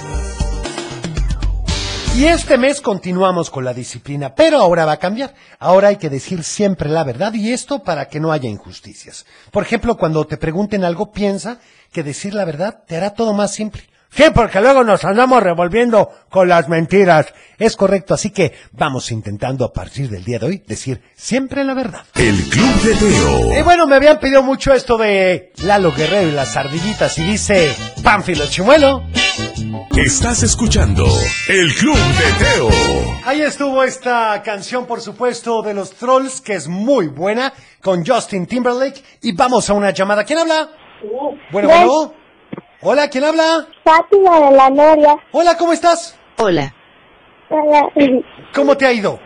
Y 2.15 2.27
este 2.27 2.59
mes 2.59 2.83
continuamos 2.83 3.49
con 3.49 3.65
la 3.65 3.73
disciplina, 3.73 4.35
pero 4.35 4.59
ahora 4.59 4.85
va 4.85 4.93
a 4.93 4.97
cambiar. 4.99 5.35
Ahora 5.59 5.89
hay 5.89 5.97
que 5.97 6.11
decir 6.11 6.45
siempre 6.45 6.91
la 6.91 7.05
verdad 7.05 7.33
y 7.33 7.53
esto 7.53 7.83
para 7.83 8.07
que 8.09 8.21
no 8.21 8.33
haya 8.33 8.51
injusticias. 8.51 9.25
Por 9.51 9.63
ejemplo, 9.63 9.97
cuando 9.97 10.27
te 10.27 10.37
pregunten 10.37 10.85
algo, 10.85 11.11
piensa 11.11 11.59
que 11.91 12.03
decir 12.03 12.35
la 12.35 12.45
verdad 12.45 12.85
te 12.87 12.97
hará 12.97 13.15
todo 13.15 13.33
más 13.33 13.55
simple. 13.55 13.83
Sí, 14.15 14.25
porque 14.35 14.61
luego 14.61 14.85
nos 14.85 15.07
andamos 15.07 15.43
revolviendo 15.43 16.11
con 16.29 16.47
las 16.47 16.69
mentiras. 16.69 17.29
Es 17.59 17.77
correcto, 17.77 18.13
así 18.13 18.29
que 18.29 18.53
vamos 18.73 19.11
intentando 19.11 19.65
a 19.65 19.73
partir 19.73 20.11
del 20.11 20.23
día 20.23 20.39
de 20.39 20.47
hoy 20.47 20.63
decir 20.67 21.01
siempre 21.17 21.65
la 21.65 21.73
verdad. 21.73 22.05
El 22.17 22.37
Club 22.51 22.83
de 22.83 22.93
Y 22.93 22.99
Teo. 23.55 23.65
bueno, 23.65 23.87
me 23.87 23.97
habían 23.97 24.21
pedido 24.21 24.43
mucho 24.43 24.75
esto 24.75 24.99
de 24.99 25.53
Lalo 25.65 25.93
Guerrero 25.95 26.29
y 26.29 26.33
las 26.33 26.55
ardillitas 26.59 27.17
y 27.17 27.23
dice 27.25 27.75
Pánfilo 28.03 28.45
Chimuelo. 28.51 29.03
Estás 29.97 30.43
escuchando 30.43 31.05
El 31.49 31.71
Club 31.75 31.95
de 31.95 32.45
Teo. 32.45 32.71
Ahí 33.27 33.43
estuvo 33.43 33.85
esta 33.85 34.43
canción, 34.43 34.87
por 34.87 35.03
supuesto, 35.03 35.61
de 35.61 35.75
los 35.75 35.91
Trolls, 35.91 36.41
que 36.41 36.55
es 36.55 36.67
muy 36.67 37.09
buena, 37.09 37.53
con 37.83 38.05
Justin 38.05 38.47
Timberlake. 38.47 39.03
Y 39.21 39.37
vamos 39.37 39.69
a 39.69 39.75
una 39.75 39.91
llamada. 39.91 40.25
¿Quién 40.25 40.39
habla? 40.39 40.71
Bueno, 41.53 41.69
bueno. 41.69 42.15
Hola, 42.81 43.09
¿quién 43.11 43.25
habla? 43.25 43.67
Fátima 43.85 44.41
de 44.41 44.57
la 44.57 44.71
Noria. 44.71 45.15
Hola, 45.31 45.59
¿cómo 45.59 45.75
estás? 45.75 46.19
Hola. 46.39 46.75
Hola. 47.51 47.83
¿Cómo 48.55 48.77
te 48.77 48.87
ha 48.87 48.93
ido? 48.93 49.21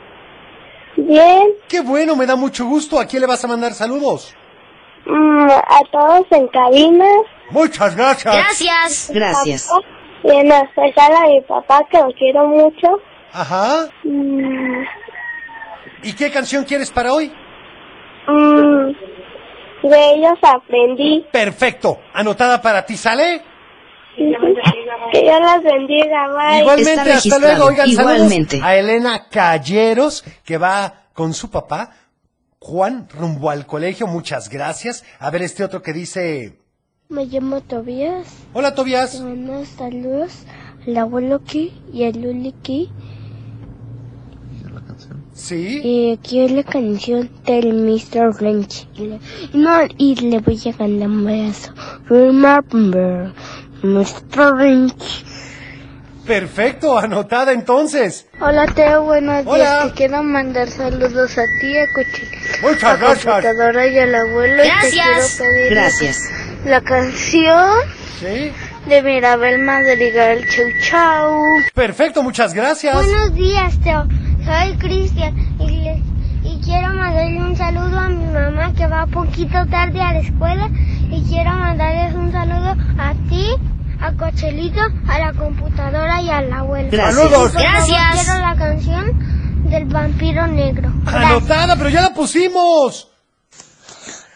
Bien. 0.97 1.47
Qué 1.69 1.81
bueno, 1.81 2.17
me 2.17 2.27
da 2.27 2.35
mucho 2.35 2.67
gusto. 2.67 2.99
¿A 2.99 3.07
quién 3.07 3.21
le 3.21 3.29
vas 3.29 3.45
a 3.45 3.47
mandar 3.47 3.73
saludos? 3.73 4.35
Mm, 5.07 5.49
a 5.49 5.81
todos 5.93 6.27
en 6.33 6.49
cabina. 6.49 7.07
Muchas 7.51 7.95
gracias. 7.95 8.35
Gracias. 8.35 9.11
Gracias. 9.15 9.71
Y 10.25 10.31
en 10.31 10.51
especial 10.53 11.13
a 11.15 11.27
mi 11.27 11.41
papá, 11.43 11.83
que 11.91 11.99
lo 11.99 12.09
quiero 12.13 12.47
mucho. 12.49 12.89
Ajá. 13.33 13.87
Mm, 14.05 14.83
¿Y 16.03 16.13
qué 16.15 16.31
canción 16.31 16.65
quieres 16.65 16.91
para 16.91 17.13
hoy? 17.13 17.33
mm, 18.29 19.89
de 19.89 20.15
ellos 20.15 20.39
aprendí. 20.43 21.25
Perfecto. 21.31 22.01
Anotada 22.13 22.61
para 22.61 22.85
ti, 22.85 22.97
¿sale? 22.97 23.43
Que 24.17 25.21
Dios 25.23 25.41
los 25.41 25.63
bendiga. 25.63 26.29
Bye. 26.29 26.61
Igualmente, 26.61 27.13
hasta 27.13 27.39
luego. 27.39 27.67
Oigan, 27.67 27.89
Igualmente. 27.89 28.57
saludos 28.59 28.67
a 28.69 28.77
Elena 28.77 29.29
Calleros, 29.31 30.25
que 30.45 30.57
va 30.59 31.07
con 31.13 31.35
su 31.35 31.51
papá, 31.51 31.91
Juan, 32.59 33.09
rumbo 33.11 33.51
al 33.51 33.67
colegio. 33.67 34.07
Muchas 34.07 34.49
gracias. 34.49 35.05
A 35.21 35.31
ver 35.31 35.43
este 35.43 35.63
otro 35.65 35.83
que 35.83 35.93
dice... 35.93 36.59
Me 37.09 37.25
llamo 37.27 37.61
Tobias. 37.61 38.27
Hola, 38.53 38.75
Tobias. 38.75 39.23
Buenos 39.23 39.69
saludos 39.69 40.33
al 40.87 40.97
abuelo 40.97 41.42
Ki 41.45 41.73
y 41.92 42.05
al 42.05 42.21
Luli 42.21 42.53
Ki. 42.62 42.90
Sí. 45.33 45.81
Y 45.85 46.12
aquí 46.14 46.40
es 46.40 46.51
la 46.51 46.64
canción 46.64 47.31
del 47.45 47.75
Mr. 47.75 48.35
Y 48.97 49.07
le- 49.07 49.21
No, 49.53 49.79
y 49.99 50.16
le 50.16 50.40
voy 50.40 50.59
a 50.66 50.73
cantar 50.73 51.09
un 51.09 51.25
beso. 51.25 51.73
Remember, 52.09 53.33
Mr. 53.83 54.57
Lynch. 54.59 55.25
Perfecto, 56.27 56.99
anotada 56.99 57.53
entonces. 57.53 58.27
Hola 58.40 58.66
Teo, 58.75 59.05
buenos 59.05 59.47
Hola. 59.47 59.57
días. 59.83 59.87
Te 59.88 59.92
quiero 59.92 60.23
mandar 60.25 60.69
saludos 60.71 61.38
a 61.38 61.45
ti, 61.61 61.79
a 61.79 61.85
Cochil, 61.95 62.29
Muchas 62.62 62.85
a 62.85 62.97
gracias. 62.97 63.25
computadora 63.25 63.87
y 63.87 63.97
al 63.99 64.14
abuelo. 64.14 64.64
Y 64.64 64.66
Gracias. 64.66 65.37
te 65.37 65.45
quiero 65.45 65.53
pedir 65.55 65.71
Gracias. 65.71 66.23
La 66.67 66.81
canción 66.83 67.71
Sí. 68.21 68.53
de 68.87 69.03
Mirabel 69.03 69.59
Madrigal. 69.63 70.45
Chau, 70.49 70.65
chau. 70.83 71.43
Perfecto, 71.75 72.23
muchas 72.23 72.55
gracias. 72.55 72.95
Buenos 72.95 73.35
días, 73.35 73.79
Teo. 73.83 74.07
Soy 74.45 74.77
Cristian 74.79 75.35
y, 75.61 75.67
les- 75.83 76.03
y 76.45 76.61
quiero 76.65 76.93
mandarle 76.95 77.41
un 77.41 77.57
saludo 77.57 77.99
a 77.99 78.09
mi 78.09 78.25
mamá 78.27 78.73
que 78.77 78.87
va 78.87 79.07
poquito 79.07 79.67
tarde 79.71 80.01
a 80.01 80.13
la 80.13 80.19
escuela 80.21 80.69
y 81.11 81.25
quiero 81.29 81.51
mandarles 81.53 82.15
un 82.15 82.31
saludo 82.33 82.75
a 82.99 83.13
ti, 83.29 83.49
a 84.01 84.13
Cochelito, 84.13 84.81
a 85.09 85.19
la 85.19 85.33
computadora 85.33 86.21
y 86.23 86.31
al 86.31 86.53
abuelo. 86.53 86.89
Gracias. 86.93 87.15
Saludos. 87.17 87.53
Gracias. 87.55 88.25
Quiero 88.25 88.41
la 88.41 88.57
canción 88.57 89.65
del 89.71 89.85
vampiro 89.87 90.47
negro. 90.47 90.93
Anotada, 91.07 91.77
pero 91.77 91.89
ya 91.91 92.03
la 92.03 92.15
pusimos. 92.15 93.09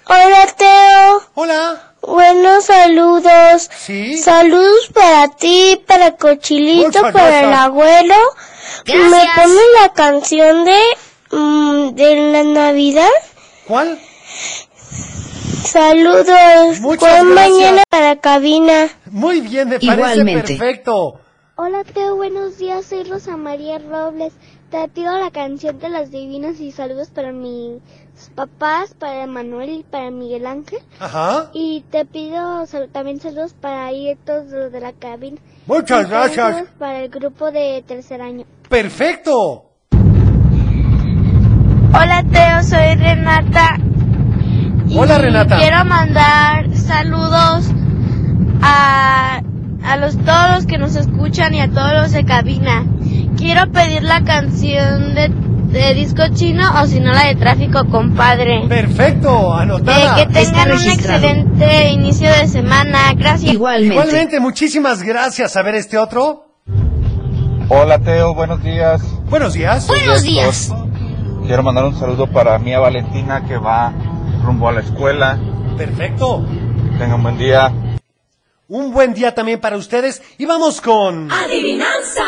Hola 0.06 0.46
Teo. 0.58 1.22
Hola. 1.34 1.89
Buenos 2.02 2.64
saludos. 2.64 3.68
Sí. 3.76 4.16
Saludos 4.18 4.90
para 4.94 5.28
ti, 5.28 5.80
para 5.86 6.16
Cochilito, 6.16 6.86
Muchas 6.86 7.02
para 7.12 7.26
gracias. 7.26 7.42
el 7.44 7.52
abuelo. 7.54 8.14
Gracias. 8.86 9.10
¿Me 9.10 9.42
ponen 9.42 9.58
la 9.82 9.92
canción 9.92 10.64
de, 10.64 10.80
mm, 11.30 11.88
de 11.94 12.32
la 12.32 12.42
Navidad? 12.44 13.08
¿Cuál? 13.66 13.98
Saludos. 15.64 16.80
Muchas 16.80 17.22
Buen 17.22 17.34
gracias. 17.34 17.50
mañana 17.58 17.82
para 17.90 18.16
cabina. 18.20 18.88
Muy 19.10 19.40
bien, 19.40 19.68
me 19.68 19.78
parece 19.78 19.94
Igualmente. 19.94 20.56
perfecto. 20.56 21.20
Hola 21.56 21.84
Teo, 21.84 22.16
buenos 22.16 22.56
días, 22.56 22.86
soy 22.86 23.04
Rosa 23.04 23.36
María 23.36 23.78
Robles. 23.78 24.32
Te 24.70 24.88
pido 24.88 25.18
la 25.18 25.30
canción 25.30 25.78
de 25.78 25.90
las 25.90 26.10
divinas 26.10 26.58
y 26.60 26.72
saludos 26.72 27.08
para 27.10 27.32
mis 27.32 27.82
papás, 28.28 28.94
para 28.98 29.26
Manuel 29.26 29.70
y 29.70 29.82
para 29.82 30.10
Miguel 30.10 30.46
Ángel. 30.46 30.80
Ajá. 30.98 31.50
Y 31.54 31.84
te 31.90 32.04
pido 32.04 32.66
sal- 32.66 32.90
también 32.92 33.20
saludos 33.20 33.54
para 33.54 33.90
ir 33.92 34.18
todos 34.26 34.50
los 34.50 34.70
de 34.72 34.80
la 34.80 34.92
cabina. 34.92 35.38
Muchas 35.66 36.06
Y 36.06 36.10
gracias. 36.10 36.52
saludos 36.54 36.72
Para 36.78 36.98
el 37.00 37.08
grupo 37.08 37.50
de 37.50 37.82
tercer 37.86 38.20
año. 38.20 38.44
Perfecto. 38.68 39.64
Hola 41.92 42.24
Teo, 42.30 42.62
soy 42.62 42.94
Renata. 42.96 43.76
Hola, 44.96 45.18
Renata. 45.18 45.56
Quiero 45.58 45.84
mandar 45.84 46.76
saludos 46.76 47.66
a, 48.62 49.40
a 49.84 49.96
los 49.96 50.16
todos 50.18 50.50
los 50.56 50.66
que 50.66 50.78
nos 50.78 50.96
escuchan 50.96 51.54
y 51.54 51.60
a 51.60 51.68
todos 51.70 51.92
los 51.94 52.12
de 52.12 52.24
cabina. 52.24 52.84
Quiero 53.36 53.70
pedir 53.72 54.02
la 54.02 54.22
canción 54.24 55.14
de, 55.14 55.28
de 55.70 55.94
disco 55.94 56.22
chino 56.34 56.64
o 56.82 56.86
si 56.86 57.00
no 57.00 57.12
la 57.12 57.26
de 57.26 57.36
tráfico 57.36 57.86
compadre. 57.90 58.66
Perfecto, 58.68 59.28
Eh, 59.56 59.62
anotada. 59.62 60.16
que 60.16 60.26
tengan 60.26 60.72
un 60.72 60.82
excelente 60.84 61.90
inicio 61.90 62.28
de 62.28 62.48
semana. 62.48 63.12
Gracias. 63.14 63.52
Igualmente. 63.52 63.94
Igualmente, 63.94 64.40
muchísimas 64.40 65.02
gracias. 65.02 65.56
A 65.56 65.62
ver 65.62 65.76
este 65.76 65.96
otro. 65.98 66.46
Hola 67.68 68.00
Teo, 68.00 68.34
buenos 68.34 68.62
días. 68.64 69.00
Buenos 69.28 69.52
días. 69.54 69.86
Buenos 69.86 70.22
días. 70.22 70.72
Quiero 71.46 71.62
mandar 71.62 71.84
un 71.84 71.96
saludo 71.98 72.26
para 72.26 72.58
Mía 72.58 72.80
Valentina 72.80 73.44
que 73.46 73.56
va 73.56 73.92
rumbo 74.44 74.68
a 74.68 74.72
la 74.72 74.80
escuela. 74.80 75.38
Perfecto. 75.76 76.44
Tengan 76.98 77.22
buen 77.22 77.38
día. 77.38 77.72
Un 78.68 78.92
buen 78.92 79.14
día 79.14 79.34
también 79.34 79.60
para 79.60 79.76
ustedes. 79.76 80.20
Y 80.38 80.46
vamos 80.46 80.80
con... 80.80 81.30
Adivinanza. 81.30 82.22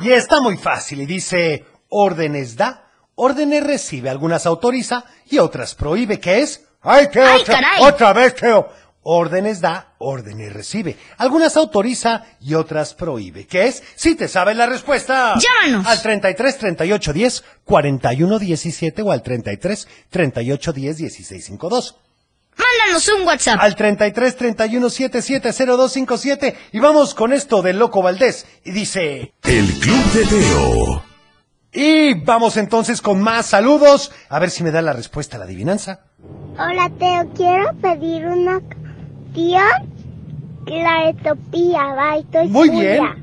Y 0.00 0.10
está 0.10 0.40
muy 0.40 0.56
fácil. 0.56 1.00
Y 1.02 1.06
dice, 1.06 1.64
órdenes 1.88 2.56
da, 2.56 2.83
órdenes 3.14 3.64
recibe. 3.64 4.10
Algunas 4.10 4.46
autoriza 4.46 5.04
y 5.30 5.38
otras 5.38 5.74
prohíbe. 5.74 6.20
¿Qué 6.20 6.40
es? 6.40 6.62
Ay, 6.82 7.08
Teo, 7.10 7.24
Ay, 7.26 7.40
otra, 7.40 7.54
caray. 7.54 7.82
otra 7.82 8.12
vez, 8.12 8.34
Teo. 8.34 8.68
Órdenes 9.06 9.60
da, 9.60 9.92
órdenes 9.98 10.52
recibe. 10.52 10.96
Algunas 11.18 11.56
autoriza 11.58 12.24
y 12.40 12.54
otras 12.54 12.94
prohíbe. 12.94 13.46
¿Qué 13.46 13.66
es? 13.66 13.82
Si 13.96 14.14
te 14.14 14.28
sabes 14.28 14.56
la 14.56 14.64
respuesta. 14.66 15.34
Llámanos. 15.38 15.86
Al 15.86 16.00
33 16.00 16.58
38 16.58 17.12
10 17.12 17.44
41 17.64 18.38
17 18.38 19.02
o 19.02 19.12
al 19.12 19.22
33 19.22 19.88
38 20.08 20.72
10 20.72 20.96
16 20.96 21.44
52. 21.44 21.96
Mándanos 22.56 23.08
un 23.08 23.26
WhatsApp. 23.26 23.58
Al 23.60 23.74
33 23.76 24.36
31 24.36 24.88
77 24.90 25.52
0257 25.52 26.56
y 26.72 26.78
vamos 26.78 27.14
con 27.14 27.32
esto 27.34 27.60
del 27.60 27.78
Loco 27.78 28.00
Valdés. 28.00 28.46
Y 28.64 28.70
dice... 28.70 29.34
El 29.42 29.66
Club 29.80 30.04
de 30.12 30.24
Teo. 30.26 31.13
Y 31.74 32.14
vamos 32.14 32.56
entonces 32.56 33.02
con 33.02 33.20
más 33.20 33.46
saludos. 33.46 34.12
A 34.28 34.38
ver 34.38 34.50
si 34.50 34.62
me 34.62 34.70
da 34.70 34.80
la 34.80 34.92
respuesta 34.92 35.36
a 35.36 35.40
la 35.40 35.44
adivinanza. 35.46 36.04
Hola 36.52 36.88
Teo, 36.98 37.28
quiero 37.34 37.72
pedir 37.82 38.26
una 38.26 38.60
canción, 38.60 39.64
la 40.66 41.08
Etopía, 41.08 42.16
y 42.44 42.48
Muy 42.48 42.68
Julia. 42.68 43.16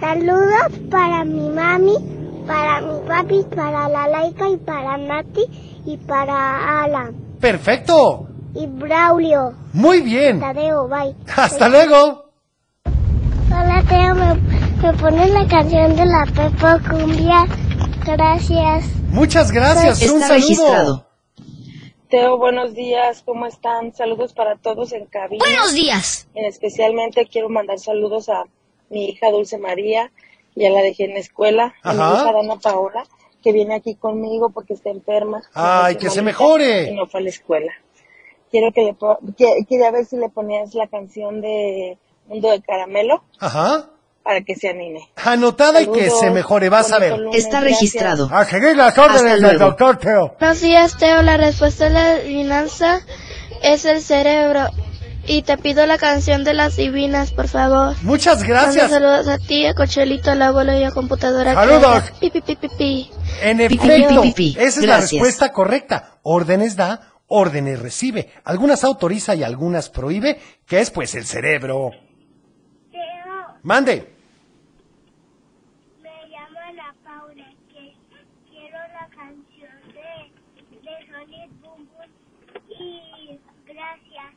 Saludos 0.00 0.78
para 0.90 1.24
mi 1.24 1.48
mami, 1.50 1.94
para 2.48 2.80
mi 2.80 3.08
papi, 3.08 3.46
para 3.54 3.88
la 3.88 4.08
Laika 4.08 4.48
y 4.50 4.56
para 4.56 4.98
Nati 4.98 5.82
y 5.86 5.96
para 5.98 6.82
Alan 6.82 7.14
Perfecto. 7.40 8.26
y 8.54 8.66
Braulio. 8.66 9.52
Muy 9.72 10.00
bien. 10.00 10.40
Tadeo, 10.40 10.88
bye. 10.88 11.14
Hasta 11.36 11.68
luego. 11.68 12.24
Hola 13.50 13.84
Teo, 13.88 14.14
¿me, 14.16 14.53
me 14.84 14.92
pones 14.98 15.30
la 15.30 15.46
canción 15.48 15.96
de 15.96 16.04
la 16.04 16.26
Pepa 16.26 16.78
Cumbia? 16.90 17.46
Gracias. 18.04 18.84
Muchas 19.08 19.50
gracias. 19.50 20.02
Un 20.02 20.20
Está 20.20 20.28
saludo. 20.28 20.34
registrado. 20.34 21.06
Teo, 22.10 22.36
buenos 22.36 22.74
días, 22.74 23.22
¿cómo 23.24 23.46
están? 23.46 23.94
Saludos 23.94 24.34
para 24.34 24.56
todos 24.56 24.92
en 24.92 25.06
cabina. 25.06 25.42
Buenos 25.42 25.72
días. 25.72 26.28
En 26.34 26.44
especialmente 26.44 27.26
quiero 27.26 27.48
mandar 27.48 27.78
saludos 27.78 28.28
a 28.28 28.44
mi 28.90 29.06
hija 29.06 29.30
Dulce 29.30 29.56
María, 29.56 30.12
ya 30.54 30.68
la 30.68 30.82
dejé 30.82 31.04
en 31.06 31.14
la 31.14 31.20
escuela, 31.20 31.74
a 31.82 31.94
mi 31.94 32.00
Ajá. 32.00 32.16
hija 32.20 32.32
Dana 32.32 32.56
Paola, 32.56 33.04
que 33.42 33.52
viene 33.52 33.76
aquí 33.76 33.94
conmigo 33.94 34.50
porque 34.50 34.74
está 34.74 34.90
enferma. 34.90 35.40
Ay, 35.54 35.96
que 35.96 36.10
se 36.10 36.20
mejore. 36.20 36.90
Y 36.90 36.94
no 36.94 37.06
fue 37.06 37.20
a 37.20 37.22
la 37.22 37.30
escuela. 37.30 37.72
Quiero 38.50 38.70
que 38.70 38.82
le 38.82 39.64
quería 39.66 39.90
ver 39.90 40.04
si 40.04 40.18
le 40.18 40.28
ponías 40.28 40.74
la 40.74 40.88
canción 40.88 41.40
de 41.40 41.96
Mundo 42.26 42.50
de 42.50 42.60
Caramelo 42.60 43.24
Ajá. 43.40 43.90
Para 44.24 44.40
que 44.42 44.56
se 44.56 44.68
anime. 44.70 45.08
Anotada 45.16 45.82
y 45.82 45.86
que 45.86 46.10
se 46.10 46.30
mejore. 46.30 46.68
Vas 46.70 46.90
a 46.92 46.98
ver. 46.98 47.14
Está 47.34 47.60
registrado. 47.60 48.28
A 48.32 48.44
seguir 48.44 48.76
las 48.76 48.96
órdenes 48.98 49.40
del 49.40 49.58
doctor 49.58 49.98
Teo. 49.98 50.34
Buenos 50.40 50.60
días, 50.60 50.96
Teo. 50.96 51.22
La 51.22 51.36
respuesta 51.36 51.84
de 51.84 51.90
la 51.90 52.10
adivinanza 52.12 53.00
es 53.62 53.84
el 53.84 54.00
cerebro. 54.00 54.68
Y 55.26 55.40
te 55.42 55.56
pido 55.56 55.86
la 55.86 55.96
canción 55.96 56.44
de 56.44 56.52
las 56.52 56.76
divinas, 56.76 57.32
por 57.32 57.48
favor. 57.48 57.96
Muchas 58.02 58.42
gracias. 58.42 58.90
saludos 58.90 59.26
a 59.26 59.38
ti, 59.38 59.64
a 59.64 59.72
Cochelito, 59.74 60.30
al 60.30 60.42
abuelo 60.42 60.78
y 60.78 60.84
a 60.84 60.90
computadora. 60.90 61.54
Saludos. 61.54 62.10
Pi, 62.20 62.30
pi, 62.30 62.40
pi, 62.42 62.56
pi, 62.56 62.68
pi. 62.76 63.10
En 63.42 63.56
Pi, 63.56 63.68
pi, 63.68 63.74
efecto, 63.76 64.20
pi, 64.22 64.32
pi, 64.32 64.52
pi. 64.52 64.56
esa 64.58 64.80
es 64.80 64.86
la 64.86 65.00
respuesta 65.00 65.50
correcta. 65.50 66.18
Órdenes 66.22 66.76
da, 66.76 67.12
órdenes 67.26 67.80
recibe. 67.80 68.28
Algunas 68.44 68.84
autoriza 68.84 69.34
y 69.34 69.42
algunas 69.42 69.88
prohíbe, 69.88 70.38
que 70.66 70.80
es 70.80 70.90
pues 70.90 71.14
el 71.14 71.24
cerebro. 71.24 71.90
Mande. 73.62 74.12
Me 76.02 76.10
llamo 76.28 76.58
Ana 76.68 76.94
Paula, 77.02 77.46
que 77.72 77.94
quiero 78.50 78.76
la 78.92 79.08
canción 79.08 79.72
de, 79.88 80.82
de 80.82 81.06
Sonic 81.10 81.50
Boom 81.62 81.88
Boom. 81.88 82.10
Y 82.68 83.40
gracias. 83.64 84.34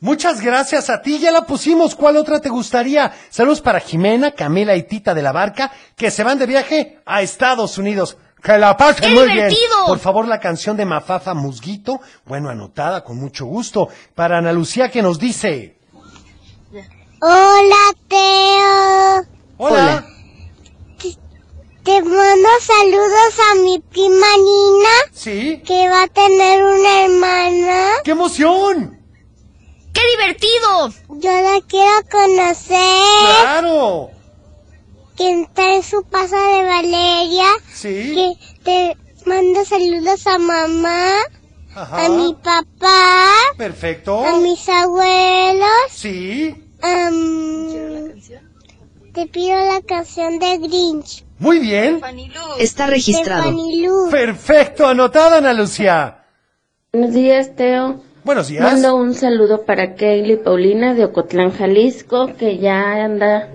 Muchas 0.00 0.40
gracias 0.40 0.90
a 0.90 1.00
ti, 1.00 1.18
ya 1.18 1.30
la 1.32 1.46
pusimos. 1.46 1.94
¿Cuál 1.94 2.16
otra 2.16 2.40
te 2.40 2.48
gustaría? 2.50 3.12
Saludos 3.30 3.60
para 3.62 3.80
Jimena, 3.80 4.32
Camila 4.32 4.76
y 4.76 4.82
Tita 4.82 5.14
de 5.14 5.22
la 5.22 5.32
Barca, 5.32 5.72
que 5.96 6.10
se 6.10 6.22
van 6.22 6.38
de 6.38 6.46
viaje 6.46 7.00
a 7.06 7.22
Estados 7.22 7.78
Unidos. 7.78 8.16
Que 8.42 8.58
la 8.58 8.76
pasen 8.76 9.08
¡Qué 9.08 9.14
muy 9.14 9.24
bien. 9.24 9.48
divertido! 9.48 9.86
Por 9.86 9.98
favor, 9.98 10.28
la 10.28 10.38
canción 10.38 10.76
de 10.76 10.84
Mafafa 10.84 11.32
Musguito, 11.34 12.00
bueno, 12.26 12.50
anotada 12.50 13.02
con 13.02 13.16
mucho 13.18 13.46
gusto. 13.46 13.88
Para 14.14 14.38
Ana 14.38 14.52
Lucía 14.52 14.90
que 14.90 15.02
nos 15.02 15.18
dice, 15.18 15.76
Hola, 17.20 17.94
Teo. 18.08 19.24
hola, 19.56 20.06
Te 21.82 22.02
mando 22.02 22.48
saludos 22.60 23.38
a 23.50 23.54
mi 23.62 23.78
prima 23.80 24.26
Nina, 24.36 25.12
¿sí? 25.12 25.62
que 25.66 25.88
va 25.88 26.02
a 26.02 26.08
tener 26.08 26.62
una 26.62 27.04
hermana. 27.04 27.86
¡Qué 28.04 28.10
emoción! 28.10 28.95
¡Qué 29.96 30.02
divertido! 30.18 30.88
Yo 31.20 31.30
la 31.30 31.60
quiero 31.66 31.92
conocer. 32.10 32.76
¡Claro! 33.40 34.10
Que 35.16 35.40
está 35.42 35.74
en 35.76 35.82
su 35.82 36.02
casa 36.04 36.36
de 36.36 36.62
Valeria. 36.64 37.46
Sí. 37.72 38.12
Que 38.14 38.34
te 38.62 38.96
mando 39.24 39.64
saludos 39.64 40.26
a 40.26 40.38
mamá, 40.38 41.10
Ajá. 41.74 42.04
a 42.04 42.08
mi 42.10 42.34
papá, 42.34 43.32
Perfecto. 43.56 44.24
a 44.24 44.36
mis 44.40 44.68
abuelos. 44.68 45.68
Sí. 45.90 46.54
Am, 46.82 48.12
te 49.14 49.26
pido 49.28 49.56
la 49.56 49.80
canción 49.80 50.38
de 50.38 50.58
Grinch. 50.58 51.24
Muy 51.38 51.58
bien. 51.58 52.02
Está 52.58 52.86
registrado. 52.86 53.50
Perfecto, 54.10 54.86
anotada, 54.86 55.38
Ana 55.38 55.54
Lucía. 55.54 56.26
Buenos 56.92 57.12
días, 57.14 57.56
Teo. 57.56 58.02
Buenos 58.26 58.48
días. 58.48 58.60
Mando 58.64 58.96
un 58.96 59.14
saludo 59.14 59.64
para 59.64 59.94
Kaylee 59.94 60.38
Paulina 60.38 60.94
de 60.94 61.04
Ocotlán, 61.04 61.52
Jalisco, 61.52 62.32
que 62.36 62.58
ya 62.58 63.04
anda 63.04 63.50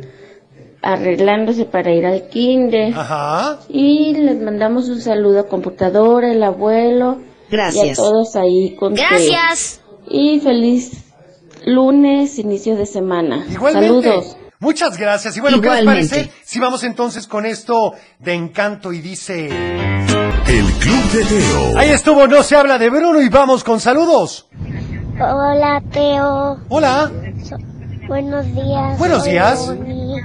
arreglándose 0.82 1.66
para 1.66 1.92
ir 1.92 2.06
al 2.06 2.30
kinder. 2.30 2.94
Ajá. 2.96 3.60
Y 3.68 4.14
les 4.14 4.42
mandamos 4.42 4.88
un 4.88 5.02
saludo 5.02 5.42
a 5.42 5.48
computadora, 5.50 6.32
el 6.32 6.42
abuelo. 6.42 7.18
Y 7.50 7.56
a 7.56 7.58
Gracias. 7.58 7.98
todos 7.98 8.38
ahí 8.38 8.74
con. 8.80 8.94
Gracias. 8.94 9.82
Y 10.10 10.40
feliz 10.40 11.04
lunes, 11.66 12.40
inicio 12.40 12.78
de 12.78 12.86
semana. 12.86 13.46
Igualmente. 13.52 13.88
Saludos. 13.88 14.38
Muchas 14.60 14.98
gracias. 14.98 15.36
Y 15.36 15.42
bueno, 15.42 15.60
¿qué 15.60 15.68
les 15.70 15.82
Igualmente. 15.82 16.16
parece 16.16 16.32
si 16.46 16.60
vamos 16.62 16.86
entonces 16.86 17.28
con 17.28 17.46
esto 17.46 17.92
de 18.20 18.36
encanto 18.36 18.94
y 18.94 19.02
dice... 19.02 19.50
El 20.52 20.66
Club 20.66 21.12
de 21.14 21.24
Teo. 21.24 21.78
Ahí 21.78 21.92
estuvo, 21.92 22.28
no 22.28 22.44
se 22.44 22.58
habla 22.58 22.78
de 22.78 22.90
Bruno 22.90 23.22
y 23.22 23.30
vamos 23.30 23.64
con 23.64 23.80
saludos. 23.80 24.50
Hola, 25.18 25.82
Teo. 25.94 26.60
Hola. 26.68 27.10
Buenos 28.06 28.46
días. 28.54 29.00
Buenos 29.00 29.24
días. 29.24 29.66
Bonnie. 29.66 30.22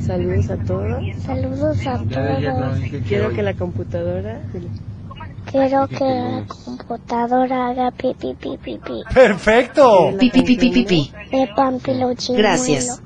Saludos 0.00 0.48
a 0.48 0.56
todos. 0.64 1.02
Saludos 1.26 1.86
a 1.86 1.98
todos. 1.98 2.78
Quiero 3.06 3.30
que 3.34 3.42
la 3.42 3.52
computadora 3.52 4.40
Quiero 5.50 5.86
que 5.88 6.04
la 6.04 6.44
computadora 6.46 7.68
haga 7.68 7.90
pi 7.90 8.14
pi 8.18 8.32
pi 8.32 8.56
pi 8.56 8.78
pi. 8.78 9.02
Perfecto. 9.12 10.14
Pi, 10.18 10.30
pi, 10.30 10.42
pi, 10.42 10.56
pi, 10.56 10.70
pi, 10.70 10.84
pi. 10.86 11.12
De. 11.30 12.34
Gracias. 12.34 13.02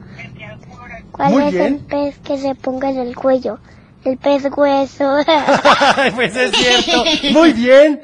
¿Cuál 1.10 1.32
Muy 1.32 1.42
es 1.42 1.52
bien. 1.52 1.66
el 1.66 1.78
pez 1.80 2.18
que 2.20 2.38
se 2.38 2.54
ponga 2.54 2.90
en 2.90 2.98
el 2.98 3.16
cuello? 3.16 3.58
El 4.02 4.16
pez 4.16 4.44
hueso. 4.56 5.04
pues 6.14 6.34
es 6.34 6.52
cierto. 6.52 7.04
Muy 7.32 7.52
bien. 7.52 8.00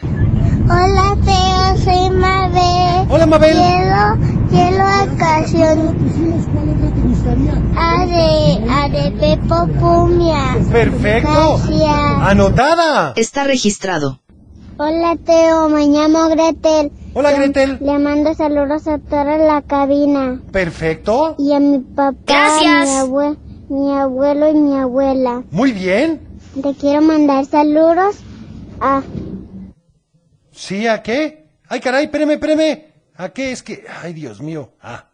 Hola, 0.64 1.16
Teo, 1.24 1.84
soy 1.84 2.10
Mabel. 2.10 3.06
Hola, 3.08 3.26
Mabel. 3.26 3.56
Quiero, 3.56 4.48
quiero 4.50 4.76
la 4.76 5.06
canción 5.16 5.96
A 7.76 8.06
de, 8.06 8.70
A 8.70 8.88
de 8.90 9.10
Pepo 9.12 9.66
Pumia. 9.78 10.58
Perfecto. 10.70 11.58
Gracias. 11.66 12.28
Anotada. 12.28 13.14
Está 13.16 13.44
registrado. 13.44 14.20
Hola, 14.76 15.16
Teo, 15.24 15.70
me 15.70 15.86
llamo 15.86 16.28
Gretel. 16.28 16.92
Hola, 17.14 17.32
Gretel. 17.32 17.78
Le 17.80 17.98
mando 17.98 18.34
saludos 18.34 18.86
a 18.86 18.98
toda 18.98 19.38
la 19.38 19.62
cabina. 19.62 20.42
Perfecto. 20.52 21.36
Y 21.38 21.54
a 21.54 21.60
mi 21.60 21.78
papá, 21.78 22.18
Gracias. 22.26 23.08
Mi, 23.08 23.36
mi 23.68 23.92
abuelo 23.92 24.50
y 24.50 24.54
mi 24.54 24.76
abuela. 24.76 25.42
Muy 25.50 25.72
bien. 25.72 26.20
Te 26.62 26.74
quiero 26.74 27.02
mandar 27.02 27.44
saludos 27.46 28.16
a... 28.80 29.02
¿Sí 30.52 30.86
a 30.86 31.02
qué? 31.02 31.46
Ay, 31.68 31.80
caray, 31.80 32.04
espérame, 32.04 32.32
espérame. 32.32 32.84
¿A 33.16 33.28
qué 33.30 33.52
es 33.52 33.62
que...? 33.62 33.84
Ay, 34.02 34.12
Dios 34.12 34.40
mío. 34.40 34.70
Ah. 34.80 35.06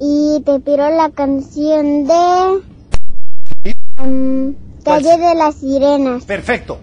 Y 0.00 0.42
te 0.44 0.60
pido 0.60 0.88
la 0.90 1.10
canción 1.10 2.04
de... 2.06 2.62
¿Cuál? 3.96 4.56
Calle 4.84 5.18
de 5.18 5.34
las 5.34 5.56
Sirenas. 5.56 6.24
Perfecto. 6.24 6.78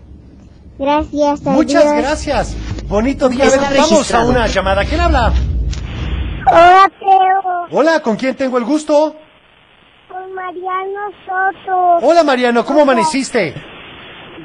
Gracias, 0.78 1.42
Muchas 1.44 1.86
adiós. 1.86 1.98
gracias. 1.98 2.56
Bonito 2.88 3.30
día. 3.30 3.46
A 3.46 3.48
Está 3.48 3.70
ver, 3.70 3.80
vamos 3.80 4.14
a 4.14 4.26
una 4.26 4.48
llamada. 4.48 4.84
¿Quién 4.84 5.00
habla? 5.00 5.34
Hola, 6.48 6.92
Teo. 7.00 7.80
Hola, 7.80 8.02
¿con 8.02 8.18
quién 8.18 8.36
tengo 8.36 8.58
el 8.58 8.66
gusto? 8.66 9.16
Mariano 10.44 11.00
Soto. 11.26 12.06
Hola, 12.06 12.24
Mariano, 12.24 12.66
¿cómo 12.66 12.82
amaneciste? 12.82 13.54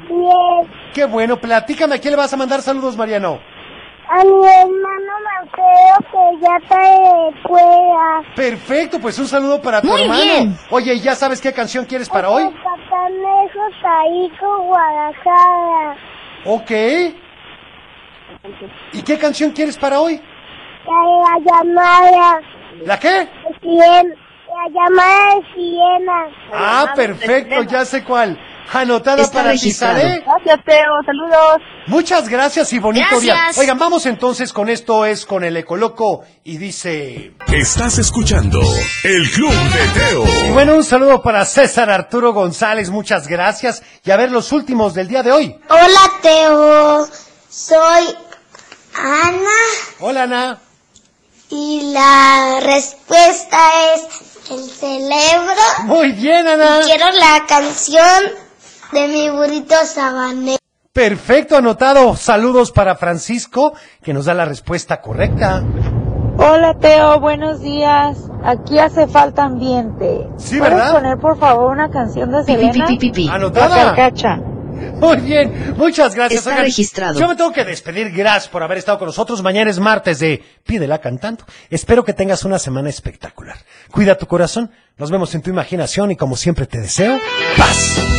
Bien. 0.07 0.71
Qué 0.93 1.03
bueno, 1.05 1.37
platícame, 1.37 1.95
¿a 1.95 1.99
quién 1.99 2.13
le 2.13 2.17
vas 2.17 2.31
a 2.33 2.37
mandar 2.37 2.61
saludos, 2.61 2.95
Mariano? 2.95 3.39
A 4.09 4.23
mi 4.23 4.45
hermano 4.47 5.13
Mateo 5.23 5.97
que 6.09 6.41
ya 6.41 6.55
está 6.57 6.79
de 6.79 7.29
escuela. 7.37 8.23
Perfecto, 8.35 8.99
pues 8.99 9.19
un 9.19 9.27
saludo 9.27 9.61
para 9.61 9.81
tu 9.81 9.87
Muy 9.87 10.01
hermano. 10.01 10.21
bien. 10.23 10.57
Oye, 10.71 10.93
¿y 10.95 10.99
ya 11.01 11.15
sabes 11.15 11.41
qué 11.41 11.51
canción 11.53 11.85
quieres 11.85 12.09
para 12.09 12.29
hoy? 12.29 12.43
Taíco, 13.81 14.63
Guadalajara. 14.63 15.97
Ok. 16.45 16.71
¿Y 18.93 19.01
qué 19.03 19.17
canción 19.17 19.51
quieres 19.51 19.77
para 19.77 19.99
hoy? 19.99 20.19
La 20.85 21.39
llamada 21.39 22.41
¿La 22.85 22.99
qué? 22.99 23.27
Siena. 23.61 24.15
La 24.49 24.69
llamada 24.73 25.35
de 25.35 25.41
Siena. 25.53 26.25
Ah, 26.53 26.93
perfecto, 26.95 27.63
ya 27.63 27.85
sé 27.85 28.03
cuál. 28.03 28.37
Anotada 28.71 29.23
Está 29.23 29.39
para 29.39 29.51
ti, 29.53 29.57
registrado. 29.57 29.99
¿sale? 29.99 30.23
Gracias, 30.25 30.59
Teo. 30.65 30.93
Saludos. 31.05 31.57
Muchas 31.87 32.29
gracias 32.29 32.71
y 32.73 32.77
bonito 32.79 33.19
día. 33.19 33.33
Gracias. 33.33 33.57
Oigan, 33.57 33.79
vamos 33.79 34.05
entonces 34.05 34.53
con 34.53 34.69
esto 34.69 35.05
es 35.05 35.25
con 35.25 35.43
el 35.43 35.57
Ecoloco 35.57 36.23
y 36.43 36.57
dice... 36.57 37.33
Estás 37.51 37.97
escuchando 37.97 38.61
el 39.03 39.31
Club 39.31 39.51
de 39.51 39.85
Y 39.85 39.89
Teo. 40.09 40.53
bueno, 40.53 40.75
un 40.75 40.83
saludo 40.83 41.21
para 41.23 41.45
César 41.45 41.89
Arturo 41.89 42.31
González, 42.31 42.91
muchas 42.91 43.27
gracias. 43.27 43.81
Y 44.05 44.11
a 44.11 44.17
ver 44.17 44.29
los 44.31 44.51
últimos 44.51 44.93
del 44.93 45.07
día 45.07 45.23
de 45.23 45.31
hoy. 45.31 45.55
Hola 45.67 46.11
Teo, 46.21 47.07
soy 47.49 48.15
Ana 48.95 49.49
Hola, 49.99 50.23
Ana. 50.23 50.59
y 51.49 51.91
la 51.91 52.59
respuesta 52.61 53.57
es 53.95 54.28
el 54.51 54.63
cerebro. 54.69 55.61
Muy 55.85 56.11
bien, 56.13 56.47
Ana. 56.47 56.79
Y 56.81 56.85
quiero 56.85 57.05
la 57.11 57.45
canción 57.47 58.23
de 58.91 59.07
mi 59.07 59.29
burrito 59.29 59.75
sabanero. 59.85 60.57
Perfecto, 60.93 61.55
anotado. 61.57 62.15
Saludos 62.15 62.71
para 62.71 62.95
Francisco, 62.95 63.73
que 64.03 64.13
nos 64.13 64.25
da 64.25 64.33
la 64.33 64.45
respuesta 64.45 65.01
correcta. 65.01 65.63
Hola 66.37 66.73
Teo, 66.79 67.19
buenos 67.19 67.61
días. 67.61 68.17
Aquí 68.43 68.79
hace 68.79 69.07
falta 69.07 69.43
ambiente. 69.43 70.27
Sí, 70.37 70.57
¿Puedes 70.57 70.73
¿verdad? 70.75 70.93
poner 70.93 71.17
por 71.19 71.37
favor 71.37 71.71
una 71.71 71.89
canción 71.89 72.31
de 72.31 72.43
Pi, 72.45 72.55
pi, 72.55 72.65
Selena? 72.71 72.87
pi, 72.87 72.97
pi, 72.97 73.11
pi. 73.11 73.27
Anotada. 73.29 73.93
Muy 74.99 75.17
bien, 75.17 75.75
muchas 75.77 76.15
gracias. 76.15 76.45
Está 76.45 76.61
registrado. 76.61 77.19
Yo 77.19 77.27
me 77.27 77.35
tengo 77.35 77.51
que 77.51 77.65
despedir. 77.65 78.11
Gracias 78.11 78.47
por 78.49 78.63
haber 78.63 78.77
estado 78.77 78.99
con 78.99 79.07
nosotros. 79.07 79.41
Mañana 79.41 79.69
es 79.69 79.79
martes 79.79 80.19
de 80.19 80.43
Pídela 80.65 80.99
cantando. 80.99 81.45
Espero 81.69 82.03
que 82.03 82.13
tengas 82.13 82.43
una 82.45 82.59
semana 82.59 82.89
espectacular. 82.89 83.57
Cuida 83.91 84.17
tu 84.17 84.27
corazón. 84.27 84.71
Nos 84.97 85.11
vemos 85.11 85.33
en 85.35 85.41
tu 85.41 85.49
imaginación 85.49 86.11
y 86.11 86.15
como 86.15 86.35
siempre 86.35 86.65
te 86.65 86.79
deseo 86.79 87.19
paz. 87.57 88.18